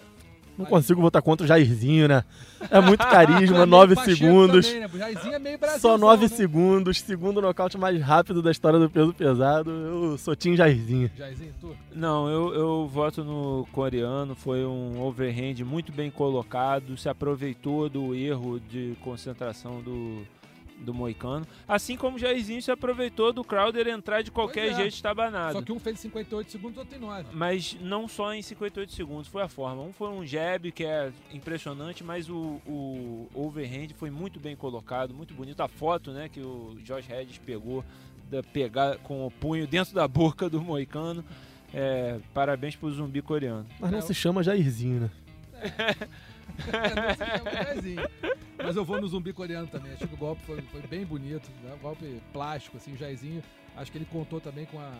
Não 0.57 0.65
consigo 0.65 1.01
votar 1.01 1.21
contra 1.21 1.43
o 1.43 1.47
Jairzinho, 1.47 2.07
né? 2.07 2.23
É 2.69 2.79
muito 2.79 3.05
carisma, 3.07 3.57
meio 3.57 3.65
9 3.65 3.95
Pacheco 3.95 4.17
segundos. 4.17 4.65
Também, 4.65 4.81
né? 4.81 4.89
O 4.93 4.97
Jairzinho 4.97 5.33
é 5.33 5.39
meio 5.39 5.57
Brasil. 5.57 5.79
Só 5.79 5.97
9 5.97 6.27
segundos, 6.29 7.01
segundo 7.01 7.41
nocaute 7.41 7.77
mais 7.77 8.01
rápido 8.01 8.41
da 8.41 8.51
história 8.51 8.79
do 8.79 8.89
peso 8.89 9.13
pesado. 9.13 9.69
Eu 9.69 10.17
sou 10.17 10.35
Tim 10.35 10.55
Jairzinho. 10.55 11.11
Jairzinho, 11.17 11.53
tu? 11.59 11.75
Não, 11.93 12.29
eu, 12.29 12.53
eu 12.53 12.87
voto 12.87 13.23
no 13.23 13.67
coreano, 13.71 14.35
foi 14.35 14.65
um 14.65 15.01
overhand 15.01 15.63
muito 15.65 15.91
bem 15.91 16.09
colocado, 16.09 16.97
se 16.97 17.09
aproveitou 17.09 17.89
do 17.89 18.15
erro 18.15 18.59
de 18.59 18.95
concentração 19.03 19.81
do, 19.81 20.21
do 20.77 20.93
Moicano. 20.93 21.45
Assim 21.67 21.95
como 21.95 22.17
o 22.17 22.19
Jairzinho 22.19 22.61
se 22.61 22.71
aproveitou 22.71 23.31
do 23.33 23.43
Crowder 23.43 23.87
entrar 23.87 24.21
de 24.21 24.31
qualquer 24.31 24.71
é. 24.71 24.75
jeito 24.75 24.93
estabanado. 24.93 25.53
Só 25.53 25.61
que 25.61 25.71
um 25.71 25.79
fez 25.79 25.99
58 25.99 26.51
segundos, 26.51 26.77
outro 26.77 26.91
tem 26.91 26.99
9. 26.99 27.29
Mas 27.33 27.77
não 27.81 28.07
só 28.07 28.33
em 28.33 28.41
58 28.41 28.93
segundos, 28.93 29.27
foi 29.27 29.41
a 29.41 29.47
forma. 29.47 29.81
Um 29.81 29.93
foi 29.93 30.09
um 30.09 30.25
jab 30.25 30.71
que 30.71 30.83
é 30.83 31.11
impressionante, 31.33 32.03
mas 32.03 32.29
o, 32.29 32.61
o 32.65 33.27
overhand 33.33 33.89
foi 33.95 34.09
muito 34.09 34.39
bem 34.39 34.55
colocado, 34.55 35.13
muito 35.13 35.33
bonito. 35.33 35.61
A 35.61 35.67
foto 35.67 36.11
né, 36.11 36.29
que 36.29 36.41
o 36.41 36.77
Josh 36.83 37.09
Hedges 37.09 37.37
pegou, 37.37 37.83
da 38.29 38.41
pegar 38.41 38.97
com 38.97 39.25
o 39.25 39.31
punho 39.31 39.67
dentro 39.67 39.93
da 39.93 40.07
boca 40.07 40.49
do 40.49 40.61
Moicano. 40.61 41.23
É, 41.73 42.19
parabéns 42.33 42.75
pro 42.75 42.89
zumbi 42.91 43.21
coreano. 43.21 43.65
Mas 43.79 43.91
não 43.91 43.99
É, 43.99 44.01
se 44.01 44.13
chama 44.13 44.43
Jairzinho, 44.43 45.01
né? 45.01 45.09
Mas 48.57 48.75
eu 48.75 48.85
vou 48.85 48.99
no 48.99 49.07
zumbi 49.07 49.33
coreano 49.33 49.67
também. 49.67 49.91
Acho 49.93 50.07
que 50.07 50.13
o 50.13 50.17
golpe 50.17 50.41
foi, 50.45 50.61
foi 50.61 50.81
bem 50.81 51.05
bonito. 51.05 51.49
Né? 51.63 51.73
Um 51.75 51.79
golpe 51.79 52.21
plástico, 52.33 52.77
assim, 52.77 52.95
o. 52.95 53.43
Acho 53.75 53.91
que 53.91 53.97
ele 53.97 54.07
contou 54.11 54.39
também 54.39 54.65
com 54.65 54.79
a. 54.79 54.91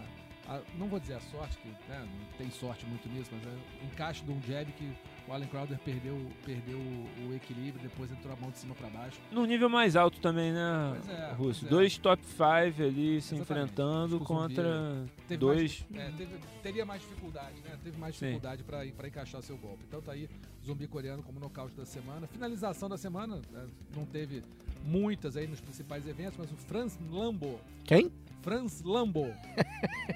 a- 0.47 0.61
não 0.77 0.87
vou 0.87 0.99
dizer 0.99 1.15
a 1.15 1.19
sorte, 1.19 1.57
que 1.57 1.67
né, 1.89 1.99
não 2.07 2.37
tem 2.37 2.49
sorte 2.51 2.85
muito 2.85 3.07
nisso, 3.09 3.29
mas 3.33 3.45
é 3.45 3.49
o 3.83 3.85
encaixe 3.87 4.23
de 4.23 4.31
um 4.31 4.41
jab 4.43 4.71
que 4.73 4.91
o 5.27 5.33
Allen 5.33 5.47
Crowder 5.47 5.77
perdeu, 5.79 6.17
perdeu 6.45 6.77
o, 6.77 7.29
o 7.29 7.35
equilíbrio, 7.35 7.81
depois 7.81 8.11
entrou 8.11 8.31
a 8.33 8.35
mão 8.39 8.51
de 8.51 8.59
cima 8.59 8.75
para 8.75 8.89
baixo. 8.89 9.17
No 9.31 9.45
nível 9.45 9.67
mais 9.69 9.95
alto 9.95 10.19
também, 10.19 10.51
né, 10.51 11.01
é, 11.09 11.33
Russo? 11.33 11.65
é. 11.65 11.69
Dois 11.69 11.97
top 11.97 12.23
5 12.25 12.43
ali 12.83 13.21
se 13.21 13.35
Exatamente. 13.35 13.41
enfrentando 13.41 14.19
contra 14.19 15.05
Teve 15.27 15.37
dois. 15.39 15.83
Mais, 15.89 16.03
é, 16.07 16.11
teve- 16.17 16.39
teria 16.61 16.85
mais 16.85 17.01
dificuldade, 17.01 17.55
né? 17.61 17.77
Teve 17.83 17.97
mais 17.97 18.13
dificuldade 18.15 18.63
para 18.63 19.07
encaixar 19.07 19.41
seu 19.41 19.57
golpe. 19.57 19.83
Então 19.87 20.01
tá 20.01 20.11
aí, 20.11 20.29
zumbi 20.63 20.87
coreano 20.87 21.23
como 21.23 21.39
nocaute 21.39 21.75
da 21.75 21.85
semana. 21.85 22.27
Finalização 22.27 22.87
da 22.87 22.97
semana, 22.97 23.41
né, 23.51 23.67
não 23.95 24.05
teve 24.05 24.43
muitas 24.85 25.35
aí 25.35 25.47
nos 25.47 25.59
principais 25.59 26.07
eventos, 26.07 26.37
mas 26.37 26.51
o 26.51 26.55
Franz 26.55 26.97
Lambo. 27.09 27.59
Quem? 27.83 28.11
Franz 28.41 28.81
Lambo. 28.83 29.25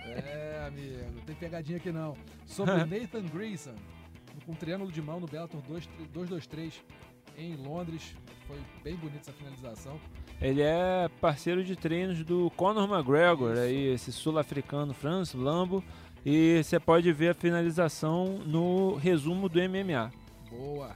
é, 0.05 0.65
amigo, 0.67 1.21
tem 1.25 1.35
pegadinha 1.35 1.77
aqui 1.77 1.91
não. 1.91 2.15
Sobre 2.45 2.75
Nathan 2.85 3.25
Grayson, 3.33 3.75
com 4.45 4.51
um 4.51 4.55
triângulo 4.55 4.91
de 4.91 5.01
mão 5.01 5.19
no 5.19 5.27
Bellator 5.27 5.61
2 5.61 5.89
223 6.13 6.83
em 7.37 7.55
Londres. 7.55 8.15
Foi 8.47 8.59
bem 8.83 8.95
bonita 8.95 9.19
essa 9.19 9.33
finalização. 9.33 9.99
Ele 10.41 10.61
é 10.61 11.09
parceiro 11.19 11.63
de 11.63 11.75
treinos 11.75 12.23
do 12.23 12.49
Conor 12.51 12.89
McGregor, 12.89 13.53
Isso. 13.53 13.61
aí, 13.61 13.87
esse 13.93 14.11
sul-africano 14.11 14.93
Franz 14.93 15.33
Lambo. 15.33 15.83
E 16.25 16.61
você 16.63 16.79
pode 16.79 17.11
ver 17.13 17.29
a 17.29 17.33
finalização 17.33 18.39
no 18.45 18.95
resumo 18.95 19.47
do 19.47 19.59
MMA. 19.59 20.11
Boa. 20.49 20.95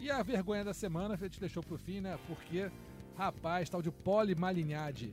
E 0.00 0.10
a 0.10 0.22
vergonha 0.22 0.64
da 0.64 0.74
semana 0.74 1.14
a 1.14 1.16
gente 1.16 1.40
deixou 1.40 1.62
pro 1.62 1.78
fim, 1.78 2.00
né? 2.00 2.18
Porque, 2.26 2.70
rapaz, 3.16 3.68
tal 3.68 3.80
de 3.80 3.90
Poli 3.90 4.34
Malignaggi, 4.34 5.12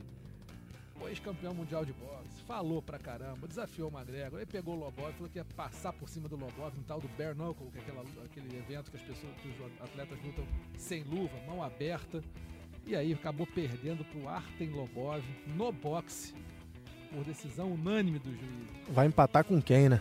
o 1.00 1.08
ex-campeão 1.08 1.54
mundial 1.54 1.84
de 1.84 1.92
boxe, 1.92 2.42
falou 2.46 2.80
pra 2.80 2.98
caramba, 2.98 3.46
desafiou 3.48 3.90
o 3.90 3.96
McGregor, 3.96 4.38
aí 4.38 4.46
pegou 4.46 4.74
o 4.74 4.78
Lobov, 4.78 5.12
falou 5.14 5.28
que 5.28 5.38
ia 5.38 5.44
passar 5.56 5.92
por 5.92 6.08
cima 6.08 6.28
do 6.28 6.36
Lobov 6.36 6.74
no 6.76 6.82
tal 6.84 7.00
do 7.00 7.08
Bare 7.16 7.34
Knuckle, 7.34 7.70
que 7.70 7.78
é 7.78 7.80
aquela, 7.80 8.04
aquele 8.24 8.56
evento 8.56 8.90
que 8.90 8.96
as 8.96 9.02
pessoas, 9.02 9.32
que 9.42 9.48
os 9.48 9.82
atletas 9.82 10.18
lutam 10.24 10.44
sem 10.76 11.02
luva, 11.04 11.32
mão 11.46 11.62
aberta. 11.62 12.22
E 12.84 12.96
aí 12.96 13.12
acabou 13.12 13.46
perdendo 13.46 14.04
pro 14.04 14.28
Artem 14.28 14.70
Lobov 14.70 15.22
no 15.56 15.70
boxe, 15.72 16.34
por 17.12 17.24
decisão 17.24 17.72
unânime 17.72 18.18
do 18.18 18.30
juiz. 18.30 18.68
Vai 18.88 19.06
empatar 19.06 19.44
com 19.44 19.60
quem, 19.60 19.88
né? 19.88 20.00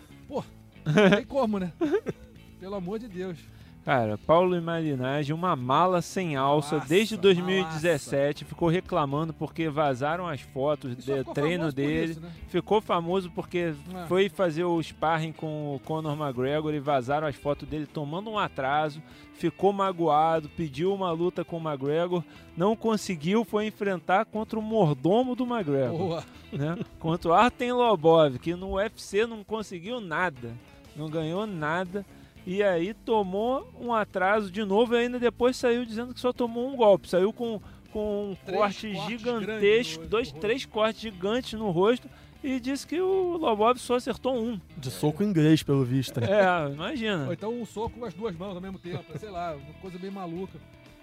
Não 0.85 1.09
tem 1.09 1.25
como, 1.25 1.59
né? 1.59 1.71
Pelo 2.59 2.75
amor 2.75 2.99
de 2.99 3.07
Deus. 3.07 3.37
Cara, 3.83 4.15
Paulo 4.15 4.55
Imalinage, 4.55 5.33
uma 5.33 5.55
mala 5.55 6.03
sem 6.03 6.35
alça 6.35 6.75
Massa, 6.75 6.87
desde 6.87 7.17
2017, 7.17 8.45
ficou 8.45 8.69
reclamando 8.69 9.33
porque 9.33 9.69
vazaram 9.69 10.27
as 10.27 10.39
fotos 10.39 10.91
E 10.91 10.95
do 10.95 11.01
ficou 11.01 11.33
treino 11.33 11.71
dele. 11.71 12.11
isso, 12.11 12.21
né? 12.21 12.29
Ficou 12.47 12.79
famoso 12.79 13.31
porque 13.31 13.73
Ah. 13.95 14.05
foi 14.07 14.29
fazer 14.29 14.65
o 14.65 14.79
sparring 14.83 15.31
com 15.31 15.75
o 15.75 15.79
Conor 15.79 16.15
McGregor 16.15 16.73
e 16.75 16.79
vazaram 16.79 17.25
as 17.25 17.35
fotos 17.35 17.67
dele 17.67 17.87
tomando 17.87 18.29
um 18.29 18.37
atraso. 18.37 19.01
Ficou 19.33 19.73
magoado, 19.73 20.47
pediu 20.49 20.93
uma 20.93 21.11
luta 21.11 21.43
com 21.43 21.57
o 21.57 21.61
McGregor, 21.67 22.23
não 22.55 22.75
conseguiu, 22.75 23.43
foi 23.43 23.65
enfrentar 23.65 24.25
contra 24.25 24.59
o 24.59 24.61
mordomo 24.61 25.35
do 25.35 25.43
McGregor, 25.43 25.97
Boa. 25.97 26.23
né? 26.53 26.77
Contra 26.99 27.29
o 27.31 27.33
Artem 27.33 27.71
Lobov, 27.73 28.37
que 28.37 28.53
no 28.53 28.73
UFC 28.75 29.25
não 29.25 29.43
conseguiu 29.43 29.99
nada, 29.99 30.51
não 30.95 31.09
ganhou 31.09 31.47
nada. 31.47 32.05
E 32.45 32.63
aí 32.63 32.93
tomou 32.93 33.67
um 33.79 33.93
atraso 33.93 34.49
de 34.51 34.63
novo 34.65 34.95
e 34.95 34.99
ainda 34.99 35.19
depois 35.19 35.55
saiu 35.55 35.85
dizendo 35.85 36.13
que 36.13 36.19
só 36.19 36.33
tomou 36.33 36.67
um 36.71 36.75
golpe. 36.75 37.07
Saiu 37.07 37.31
com, 37.31 37.61
com 37.91 38.31
um 38.31 38.35
Três 38.45 38.57
corte 38.59 38.95
gigantesco, 39.07 40.07
dois, 40.07 40.31
três 40.31 40.65
cortes 40.65 41.01
gigantes 41.01 41.53
no 41.53 41.69
rosto 41.69 42.09
e 42.43 42.59
disse 42.59 42.87
que 42.87 42.99
o 42.99 43.37
Lobov 43.37 43.77
só 43.77 43.95
acertou 43.95 44.35
um. 44.35 44.59
De 44.75 44.89
soco 44.89 45.23
inglês, 45.23 45.61
pelo 45.61 45.85
visto, 45.85 46.19
né? 46.19 46.27
É, 46.29 46.65
Ou 46.65 46.73
imagina. 46.73 47.29
então 47.31 47.53
um 47.53 47.65
soco 47.65 47.99
com 47.99 48.05
as 48.05 48.13
duas 48.13 48.35
mãos 48.35 48.55
ao 48.55 48.61
mesmo 48.61 48.79
tempo, 48.79 49.03
sei 49.19 49.29
lá, 49.29 49.53
uma 49.53 49.73
coisa 49.79 49.99
bem 49.99 50.09
maluca. 50.09 50.57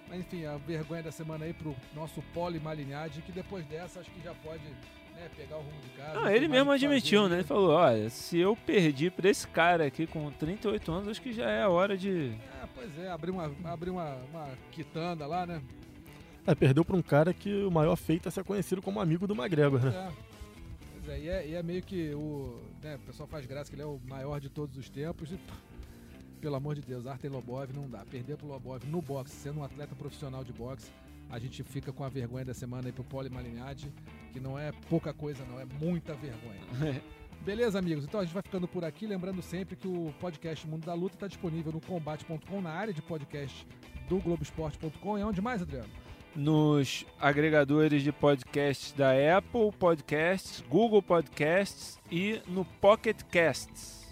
Mas 0.09 0.20
enfim, 0.20 0.44
a 0.46 0.56
vergonha 0.56 1.02
da 1.02 1.12
semana 1.12 1.44
aí 1.44 1.52
pro 1.52 1.74
nosso 1.94 2.22
Poli 2.34 2.59
Malignaggi, 2.59 3.20
que 3.22 3.32
depois 3.32 3.64
dessa 3.66 4.00
acho 4.00 4.11
que 4.11 4.22
já 4.22 4.32
pode 4.34 4.62
né, 5.14 5.28
pegar 5.36 5.56
o 5.56 5.61
rumo 5.61 5.80
de 5.82 5.88
casa. 5.90 6.14
não 6.14 6.24
Ah, 6.24 6.32
ele 6.32 6.48
mais 6.48 6.61
mesmo 6.61 6.70
admitiu, 6.72 7.22
fazer. 7.22 7.30
né? 7.34 7.40
Ele 7.40 7.46
falou, 7.46 7.70
olha, 7.72 8.09
se 8.09 8.38
eu 8.38 8.56
perdi 8.56 9.11
pra 9.11 9.28
esse 9.28 9.46
cara 9.46 9.84
aqui 9.84 10.06
com 10.06 10.30
38 10.30 10.90
anos, 10.92 11.09
acho 11.09 11.20
que 11.20 11.32
já 11.32 11.50
é 11.50 11.62
a 11.62 11.68
hora 11.68 11.96
de... 11.96 12.30
É, 12.62 12.66
pois 12.74 12.98
é, 12.98 13.11
abrir 13.11 13.30
uma, 13.32 13.52
abrir 13.64 13.90
uma, 13.90 14.14
uma 14.30 14.48
quitanda 14.72 15.26
lá, 15.26 15.44
né? 15.44 15.61
É, 16.46 16.54
perdeu 16.54 16.82
pra 16.82 16.96
um 16.96 17.02
cara 17.02 17.34
que 17.34 17.62
o 17.64 17.70
maior 17.70 17.94
feito 17.96 18.26
é 18.28 18.30
ser 18.30 18.42
conhecido 18.44 18.80
como 18.80 19.00
amigo 19.00 19.26
do 19.26 19.34
McGregor, 19.34 19.80
né? 19.84 19.90
É. 19.90 20.28
Pois 20.94 21.09
é, 21.11 21.20
e 21.20 21.28
é, 21.28 21.46
e 21.48 21.54
é 21.54 21.62
meio 21.62 21.82
que 21.82 22.14
o. 22.14 22.59
Né, 22.82 22.94
o 22.96 22.98
pessoal 23.00 23.28
faz 23.28 23.44
graça 23.44 23.68
que 23.68 23.74
ele 23.76 23.82
é 23.82 23.86
o 23.86 24.00
maior 24.06 24.40
de 24.40 24.48
todos 24.48 24.74
os 24.78 24.88
tempos. 24.88 25.30
E, 25.30 25.38
pelo 26.39 26.57
amor 26.57 26.74
de 26.74 26.80
Deus, 26.82 27.07
Artem 27.07 27.30
Lobov 27.30 27.70
não 27.74 27.89
dá. 27.89 28.05
Perder 28.05 28.36
pro 28.36 28.47
Lobov 28.47 28.82
no 28.86 29.03
boxe, 29.03 29.34
sendo 29.34 29.61
um 29.61 29.64
atleta 29.64 29.95
profissional 29.95 30.45
de 30.45 30.53
boxe, 30.53 30.91
a 31.30 31.39
gente 31.39 31.62
fica 31.62 31.93
com 31.93 32.05
a 32.05 32.09
vergonha 32.09 32.45
da 32.45 32.55
semana 32.55 32.89
aí 32.89 32.93
pro 32.93 33.05
Poli 33.05 33.28
Malignaggi, 33.28 33.93
que 34.32 34.41
não 34.41 34.59
é 34.59 34.72
pouca 34.89 35.12
coisa, 35.12 35.45
não, 35.45 35.61
é 35.61 35.66
muita 35.80 36.14
vergonha. 36.14 36.61
Beleza, 37.43 37.78
amigos? 37.78 38.05
Então 38.05 38.20
a 38.20 38.24
gente 38.24 38.32
vai 38.32 38.43
ficando 38.43 38.66
por 38.66 38.84
aqui. 38.84 39.07
Lembrando 39.07 39.41
sempre 39.43 39.76
que 39.76 39.86
o 39.86 40.12
podcast 40.20 40.66
Mundo 40.66 40.84
da 40.84 40.95
Luta 40.95 41.16
está 41.16 41.26
disponível 41.26 41.72
no 41.72 41.80
combate.com, 41.80 42.61
na 42.61 42.70
área 42.70 42.93
de 42.93 43.01
podcast 43.01 43.66
do 44.09 44.18
Globoesporte.com. 44.18 45.18
E 45.18 45.22
onde 45.22 45.41
mais, 45.41 45.62
Adriano? 45.62 45.89
Nos 46.34 47.07
agregadores 47.18 48.03
de 48.03 48.12
podcasts 48.12 48.93
da 48.93 49.12
Apple 49.36 49.72
Podcasts, 49.78 50.62
Google 50.68 51.03
Podcasts 51.03 51.99
e 52.11 52.41
no 52.47 52.64
Pocket 52.64 53.22
Casts. 53.24 54.07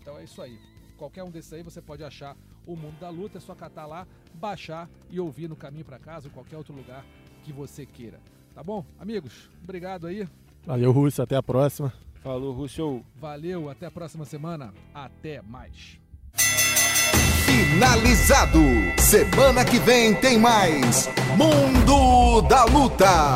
Então 0.00 0.18
é 0.18 0.24
isso 0.24 0.42
aí. 0.42 0.71
Qualquer 1.02 1.24
um 1.24 1.30
desses 1.32 1.52
aí 1.52 1.64
você 1.64 1.82
pode 1.82 2.04
achar 2.04 2.36
o 2.64 2.76
Mundo 2.76 2.94
da 3.00 3.10
Luta, 3.10 3.38
é 3.38 3.40
só 3.40 3.56
catar 3.56 3.86
lá, 3.86 4.06
baixar 4.34 4.88
e 5.10 5.18
ouvir 5.18 5.48
no 5.48 5.56
caminho 5.56 5.84
para 5.84 5.98
casa 5.98 6.28
ou 6.28 6.32
qualquer 6.32 6.56
outro 6.56 6.72
lugar 6.72 7.04
que 7.42 7.52
você 7.52 7.84
queira. 7.84 8.20
Tá 8.54 8.62
bom? 8.62 8.84
Amigos, 9.00 9.50
obrigado 9.64 10.06
aí. 10.06 10.28
Valeu, 10.64 10.92
Russo. 10.92 11.20
Até 11.20 11.34
a 11.34 11.42
próxima. 11.42 11.92
Falou, 12.22 12.54
Russo. 12.54 13.02
Valeu, 13.16 13.68
até 13.68 13.86
a 13.86 13.90
próxima 13.90 14.24
semana. 14.24 14.72
Até 14.94 15.42
mais. 15.42 15.98
Finalizado. 17.46 18.60
Semana 19.00 19.64
que 19.64 19.80
vem 19.80 20.14
tem 20.14 20.38
mais 20.38 21.08
Mundo 21.36 22.42
da 22.42 22.64
Luta. 22.66 23.34